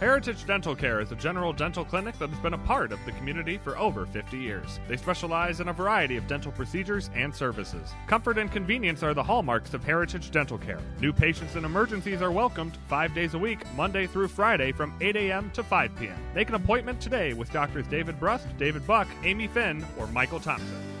Heritage 0.00 0.46
Dental 0.46 0.74
Care 0.74 1.02
is 1.02 1.12
a 1.12 1.14
general 1.14 1.52
dental 1.52 1.84
clinic 1.84 2.18
that 2.18 2.30
has 2.30 2.38
been 2.38 2.54
a 2.54 2.58
part 2.58 2.90
of 2.90 2.98
the 3.04 3.12
community 3.12 3.58
for 3.58 3.76
over 3.76 4.06
50 4.06 4.38
years. 4.38 4.80
They 4.88 4.96
specialize 4.96 5.60
in 5.60 5.68
a 5.68 5.74
variety 5.74 6.16
of 6.16 6.26
dental 6.26 6.52
procedures 6.52 7.10
and 7.14 7.34
services. 7.34 7.92
Comfort 8.06 8.38
and 8.38 8.50
convenience 8.50 9.02
are 9.02 9.12
the 9.12 9.22
hallmarks 9.22 9.74
of 9.74 9.84
Heritage 9.84 10.30
Dental 10.30 10.56
Care. 10.56 10.80
New 11.02 11.12
patients 11.12 11.54
and 11.54 11.66
emergencies 11.66 12.22
are 12.22 12.32
welcomed 12.32 12.78
five 12.88 13.14
days 13.14 13.34
a 13.34 13.38
week, 13.38 13.60
Monday 13.76 14.06
through 14.06 14.28
Friday 14.28 14.72
from 14.72 14.94
8 15.02 15.16
a.m. 15.16 15.50
to 15.50 15.62
5 15.62 15.94
p.m. 15.96 16.16
Make 16.34 16.48
an 16.48 16.54
appointment 16.54 16.98
today 16.98 17.34
with 17.34 17.52
Doctors 17.52 17.86
David 17.88 18.18
Brust, 18.18 18.46
David 18.56 18.86
Buck, 18.86 19.06
Amy 19.22 19.48
Finn, 19.48 19.84
or 19.98 20.06
Michael 20.06 20.40
Thompson. 20.40 20.99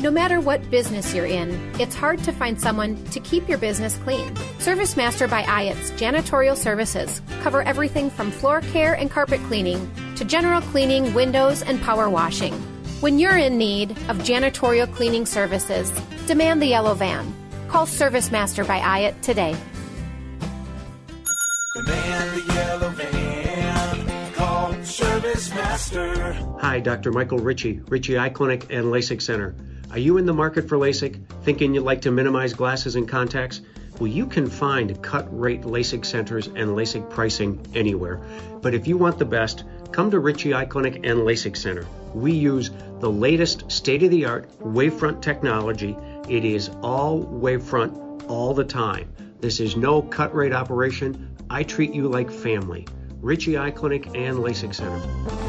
No 0.00 0.12
matter 0.12 0.40
what 0.40 0.70
business 0.70 1.12
you're 1.12 1.26
in, 1.26 1.50
it's 1.80 1.96
hard 1.96 2.22
to 2.22 2.30
find 2.30 2.60
someone 2.60 3.04
to 3.06 3.18
keep 3.18 3.48
your 3.48 3.58
business 3.58 3.96
clean. 3.96 4.32
Service 4.60 4.96
Master 4.96 5.26
by 5.26 5.42
Ayat's 5.42 5.90
janitorial 6.00 6.56
services 6.56 7.20
cover 7.40 7.62
everything 7.62 8.08
from 8.08 8.30
floor 8.30 8.60
care 8.60 8.94
and 8.94 9.10
carpet 9.10 9.40
cleaning 9.48 9.90
to 10.14 10.24
general 10.24 10.60
cleaning, 10.60 11.12
windows, 11.14 11.62
and 11.62 11.82
power 11.82 12.08
washing. 12.08 12.52
When 13.00 13.18
you're 13.18 13.38
in 13.38 13.58
need 13.58 13.90
of 14.08 14.18
janitorial 14.18 14.92
cleaning 14.94 15.26
services, 15.26 15.90
demand 16.28 16.62
the 16.62 16.66
yellow 16.66 16.94
van. 16.94 17.34
Call 17.66 17.86
Service 17.86 18.30
Master 18.30 18.64
by 18.64 18.78
Ayat 18.78 19.20
today. 19.20 19.56
Demand 21.74 22.36
the 22.36 22.54
yellow 22.54 22.88
van. 22.90 24.32
Call 24.34 24.84
Service 24.84 25.50
Master. 25.50 26.34
Hi, 26.60 26.78
Dr. 26.78 27.10
Michael 27.10 27.38
Ritchie, 27.38 27.80
Ritchie 27.88 28.16
Eye 28.16 28.28
Clinic 28.28 28.72
and 28.72 28.92
LASIK 28.92 29.20
Center. 29.20 29.56
Are 29.90 29.98
you 29.98 30.18
in 30.18 30.26
the 30.26 30.34
market 30.34 30.68
for 30.68 30.76
LASIK, 30.76 31.18
thinking 31.44 31.74
you'd 31.74 31.82
like 31.82 32.02
to 32.02 32.10
minimize 32.10 32.52
glasses 32.52 32.94
and 32.94 33.08
contacts? 33.08 33.62
Well, 33.98 34.08
you 34.08 34.26
can 34.26 34.46
find 34.46 35.02
cut 35.02 35.26
rate 35.30 35.62
LASIK 35.62 36.04
centers 36.04 36.46
and 36.46 36.76
LASIK 36.76 37.08
pricing 37.08 37.66
anywhere. 37.74 38.20
But 38.60 38.74
if 38.74 38.86
you 38.86 38.98
want 38.98 39.18
the 39.18 39.24
best, 39.24 39.64
come 39.90 40.10
to 40.10 40.18
Ritchie 40.18 40.52
Eye 40.52 40.66
Clinic 40.66 40.96
and 40.96 41.20
LASIK 41.20 41.56
Center. 41.56 41.86
We 42.12 42.32
use 42.32 42.70
the 43.00 43.10
latest 43.10 43.72
state 43.72 44.02
of 44.02 44.10
the 44.10 44.26
art 44.26 44.50
wavefront 44.60 45.22
technology. 45.22 45.96
It 46.28 46.44
is 46.44 46.68
all 46.82 47.24
wavefront 47.24 48.28
all 48.28 48.52
the 48.52 48.64
time. 48.64 49.10
This 49.40 49.58
is 49.58 49.74
no 49.74 50.02
cut 50.02 50.34
rate 50.34 50.52
operation. 50.52 51.34
I 51.48 51.62
treat 51.62 51.94
you 51.94 52.08
like 52.08 52.30
family. 52.30 52.86
Ritchie 53.22 53.56
Eye 53.56 53.70
Clinic 53.70 54.06
and 54.08 54.36
LASIK 54.36 54.74
Center. 54.74 55.47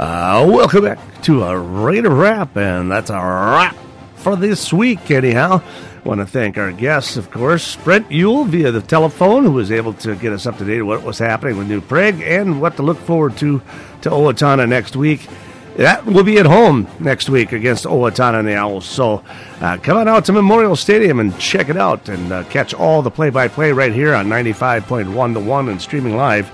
Uh, 0.00 0.46
welcome 0.48 0.82
back 0.82 0.98
to 1.20 1.42
a 1.42 1.58
Raider 1.58 2.08
Wrap, 2.08 2.56
and 2.56 2.90
that's 2.90 3.10
a 3.10 3.16
wrap 3.16 3.76
for 4.14 4.34
this 4.34 4.72
week, 4.72 5.10
anyhow. 5.10 5.60
Want 6.04 6.20
to 6.20 6.26
thank 6.26 6.56
our 6.56 6.72
guests, 6.72 7.18
of 7.18 7.30
course, 7.30 7.76
Brent 7.76 8.10
Yule 8.10 8.46
via 8.46 8.70
the 8.70 8.80
telephone, 8.80 9.44
who 9.44 9.52
was 9.52 9.70
able 9.70 9.92
to 9.92 10.16
get 10.16 10.32
us 10.32 10.46
up 10.46 10.56
to 10.56 10.64
date 10.64 10.80
on 10.80 10.86
what 10.86 11.02
was 11.02 11.18
happening 11.18 11.58
with 11.58 11.68
New 11.68 11.82
Prague 11.82 12.22
and 12.22 12.62
what 12.62 12.76
to 12.76 12.82
look 12.82 12.96
forward 12.96 13.36
to 13.36 13.60
to 14.00 14.08
Owatonna 14.08 14.66
next 14.66 14.96
week. 14.96 15.28
That 15.76 16.06
will 16.06 16.24
be 16.24 16.38
at 16.38 16.46
home 16.46 16.88
next 16.98 17.28
week 17.28 17.52
against 17.52 17.84
Owatonna 17.84 18.38
and 18.38 18.48
the 18.48 18.54
Owls. 18.54 18.86
So 18.86 19.22
uh, 19.60 19.76
come 19.82 19.98
on 19.98 20.08
out 20.08 20.24
to 20.24 20.32
Memorial 20.32 20.76
Stadium 20.76 21.20
and 21.20 21.38
check 21.38 21.68
it 21.68 21.76
out 21.76 22.08
and 22.08 22.32
uh, 22.32 22.44
catch 22.44 22.72
all 22.72 23.02
the 23.02 23.10
play 23.10 23.28
by 23.28 23.48
play 23.48 23.70
right 23.70 23.92
here 23.92 24.14
on 24.14 24.28
95.1 24.28 25.34
to 25.34 25.40
1 25.40 25.68
and 25.68 25.82
streaming 25.82 26.16
live 26.16 26.50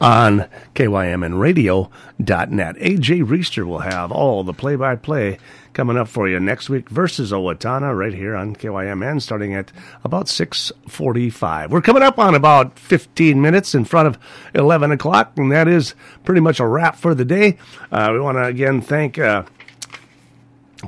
on 0.00 0.46
KYMNradio.net. 0.74 2.76
AJ 2.76 3.24
Reister 3.24 3.66
will 3.66 3.80
have 3.80 4.12
all 4.12 4.44
the 4.44 4.52
play 4.52 4.76
by 4.76 4.96
play 4.96 5.38
coming 5.72 5.96
up 5.96 6.08
for 6.08 6.28
you 6.28 6.40
next 6.40 6.68
week 6.68 6.88
versus 6.88 7.30
Owatonna 7.30 7.96
right 7.96 8.12
here 8.12 8.34
on 8.34 8.56
KYMN 8.56 9.22
starting 9.22 9.54
at 9.54 9.70
about 10.02 10.28
645. 10.28 11.70
We're 11.70 11.80
coming 11.80 12.02
up 12.02 12.18
on 12.18 12.34
about 12.34 12.78
15 12.78 13.40
minutes 13.40 13.74
in 13.74 13.84
front 13.84 14.08
of 14.08 14.18
11 14.54 14.90
o'clock, 14.90 15.32
and 15.36 15.52
that 15.52 15.68
is 15.68 15.94
pretty 16.24 16.40
much 16.40 16.58
a 16.58 16.66
wrap 16.66 16.96
for 16.96 17.14
the 17.14 17.24
day. 17.24 17.58
Uh, 17.92 18.10
we 18.12 18.20
want 18.20 18.38
to 18.38 18.44
again 18.44 18.80
thank 18.80 19.18
uh, 19.18 19.44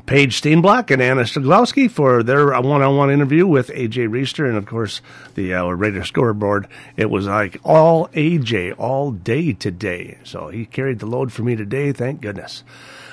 Paige 0.06 0.40
Steenblock 0.40 0.92
and 0.92 1.02
Anna 1.02 1.22
Sheglowski 1.22 1.90
for 1.90 2.22
their 2.22 2.46
one-on-one 2.60 3.10
interview 3.10 3.44
with 3.44 3.68
AJ 3.70 4.08
Reister, 4.08 4.48
and 4.48 4.56
of 4.56 4.64
course 4.64 5.00
the 5.34 5.52
uh, 5.52 5.66
Raider 5.66 6.04
scoreboard. 6.04 6.68
It 6.96 7.10
was 7.10 7.26
like 7.26 7.58
all 7.64 8.06
AJ 8.08 8.78
all 8.78 9.10
day 9.10 9.52
today, 9.52 10.18
so 10.22 10.48
he 10.48 10.64
carried 10.64 11.00
the 11.00 11.06
load 11.06 11.32
for 11.32 11.42
me 11.42 11.56
today. 11.56 11.90
Thank 11.92 12.20
goodness. 12.20 12.62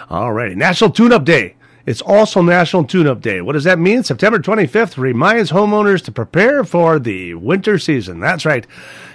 All 0.09 0.33
righty, 0.33 0.53
National 0.53 0.91
Tune-Up 0.91 1.25
Day. 1.25 1.55
It's 1.87 2.01
also 2.01 2.43
National 2.43 2.83
Tune-Up 2.83 3.21
Day. 3.21 3.41
What 3.41 3.53
does 3.53 3.63
that 3.63 3.79
mean? 3.79 4.03
September 4.03 4.37
25th 4.37 4.97
reminds 4.97 5.51
homeowners 5.51 6.03
to 6.03 6.11
prepare 6.11 6.63
for 6.63 6.99
the 6.99 7.33
winter 7.33 7.79
season. 7.79 8.19
That's 8.19 8.45
right. 8.45 8.67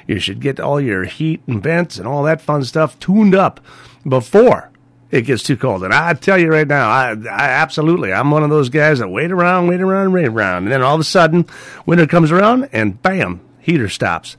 You 0.08 0.18
should 0.18 0.40
get 0.40 0.58
all 0.58 0.80
your 0.80 1.04
heat 1.04 1.42
and 1.46 1.62
vents 1.62 1.96
and 1.96 2.08
all 2.08 2.24
that 2.24 2.40
fun 2.40 2.64
stuff 2.64 2.98
tuned 2.98 3.36
up 3.36 3.60
before 4.08 4.72
it 5.12 5.22
gets 5.22 5.42
too 5.42 5.58
cold. 5.58 5.84
And 5.84 5.92
I 5.92 6.14
tell 6.14 6.38
you 6.38 6.50
right 6.50 6.66
now, 6.66 6.90
I, 6.90 7.10
I 7.10 7.48
absolutely, 7.50 8.12
I'm 8.12 8.30
one 8.30 8.42
of 8.42 8.50
those 8.50 8.70
guys 8.70 8.98
that 8.98 9.08
wait 9.08 9.30
around, 9.30 9.68
wait 9.68 9.82
around, 9.82 10.12
wait 10.12 10.26
around. 10.26 10.64
And 10.64 10.72
then 10.72 10.82
all 10.82 10.94
of 10.94 11.00
a 11.00 11.04
sudden, 11.04 11.46
winter 11.84 12.06
comes 12.06 12.32
around 12.32 12.70
and 12.72 13.00
bam, 13.02 13.40
heater 13.60 13.90
stops. 13.90 14.38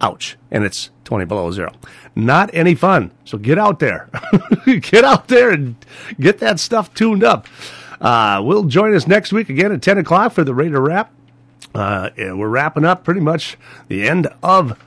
Ouch. 0.00 0.36
And 0.50 0.64
it's 0.64 0.90
20 1.04 1.24
below 1.24 1.50
zero. 1.52 1.72
Not 2.16 2.50
any 2.52 2.74
fun. 2.74 3.12
So 3.24 3.38
get 3.38 3.58
out 3.58 3.78
there. 3.78 4.10
get 4.66 5.04
out 5.04 5.28
there 5.28 5.50
and 5.50 5.76
get 6.18 6.38
that 6.38 6.58
stuff 6.58 6.92
tuned 6.94 7.22
up. 7.22 7.46
Uh, 8.00 8.42
will 8.44 8.64
join 8.64 8.94
us 8.94 9.06
next 9.06 9.32
week 9.32 9.48
again 9.48 9.72
at 9.72 9.82
10 9.82 9.98
o'clock 9.98 10.32
for 10.32 10.42
the 10.42 10.54
Raider 10.54 10.80
Wrap. 10.80 11.12
Uh, 11.74 12.10
we're 12.16 12.48
wrapping 12.48 12.84
up 12.84 13.04
pretty 13.04 13.20
much 13.20 13.56
the 13.86 14.08
end 14.08 14.28
of 14.42 14.78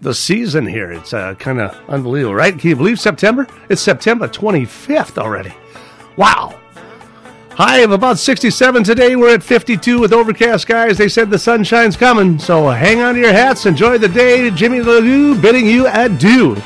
the 0.00 0.14
season 0.14 0.66
here. 0.66 0.92
It's 0.92 1.12
uh, 1.12 1.34
kind 1.34 1.60
of 1.60 1.76
unbelievable, 1.88 2.34
right? 2.34 2.58
Can 2.58 2.70
you 2.70 2.76
believe 2.76 3.00
September? 3.00 3.46
It's 3.68 3.82
September 3.82 4.28
25th 4.28 5.18
already. 5.18 5.54
Wow. 6.16 6.58
High 7.50 7.78
of 7.78 7.90
about 7.90 8.18
67 8.18 8.84
today. 8.84 9.16
We're 9.16 9.34
at 9.34 9.42
52 9.42 9.98
with 9.98 10.12
overcast 10.12 10.62
skies. 10.62 10.98
They 10.98 11.08
said 11.08 11.30
the 11.30 11.38
sunshine's 11.38 11.96
coming, 11.96 12.38
so 12.38 12.68
hang 12.68 13.00
on 13.00 13.14
to 13.14 13.20
your 13.20 13.32
hats. 13.32 13.64
Enjoy 13.64 13.96
the 13.96 14.08
day. 14.08 14.50
Jimmy 14.50 14.80
Lagoo 14.80 15.40
bidding 15.40 15.66
you 15.66 15.86
adieu. 15.86 16.56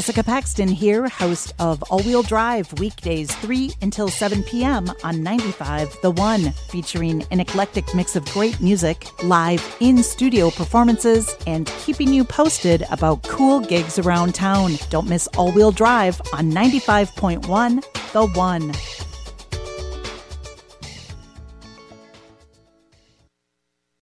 Jessica 0.00 0.24
Paxton 0.24 0.68
here, 0.68 1.10
host 1.10 1.52
of 1.58 1.82
All 1.90 2.00
Wheel 2.00 2.22
Drive, 2.22 2.72
weekdays 2.80 3.30
3 3.36 3.70
until 3.82 4.08
7 4.08 4.42
p.m. 4.44 4.90
on 5.04 5.22
95 5.22 5.94
The 6.00 6.10
One, 6.10 6.52
featuring 6.70 7.22
an 7.30 7.38
eclectic 7.38 7.94
mix 7.94 8.16
of 8.16 8.24
great 8.30 8.58
music, 8.62 9.06
live 9.22 9.62
in 9.80 10.02
studio 10.02 10.48
performances, 10.48 11.36
and 11.46 11.66
keeping 11.84 12.14
you 12.14 12.24
posted 12.24 12.86
about 12.90 13.24
cool 13.24 13.60
gigs 13.60 13.98
around 13.98 14.34
town. 14.34 14.76
Don't 14.88 15.06
miss 15.06 15.26
All 15.36 15.52
Wheel 15.52 15.70
Drive 15.70 16.18
on 16.32 16.50
95.1 16.50 18.12
The 18.12 18.26
One. 18.28 18.72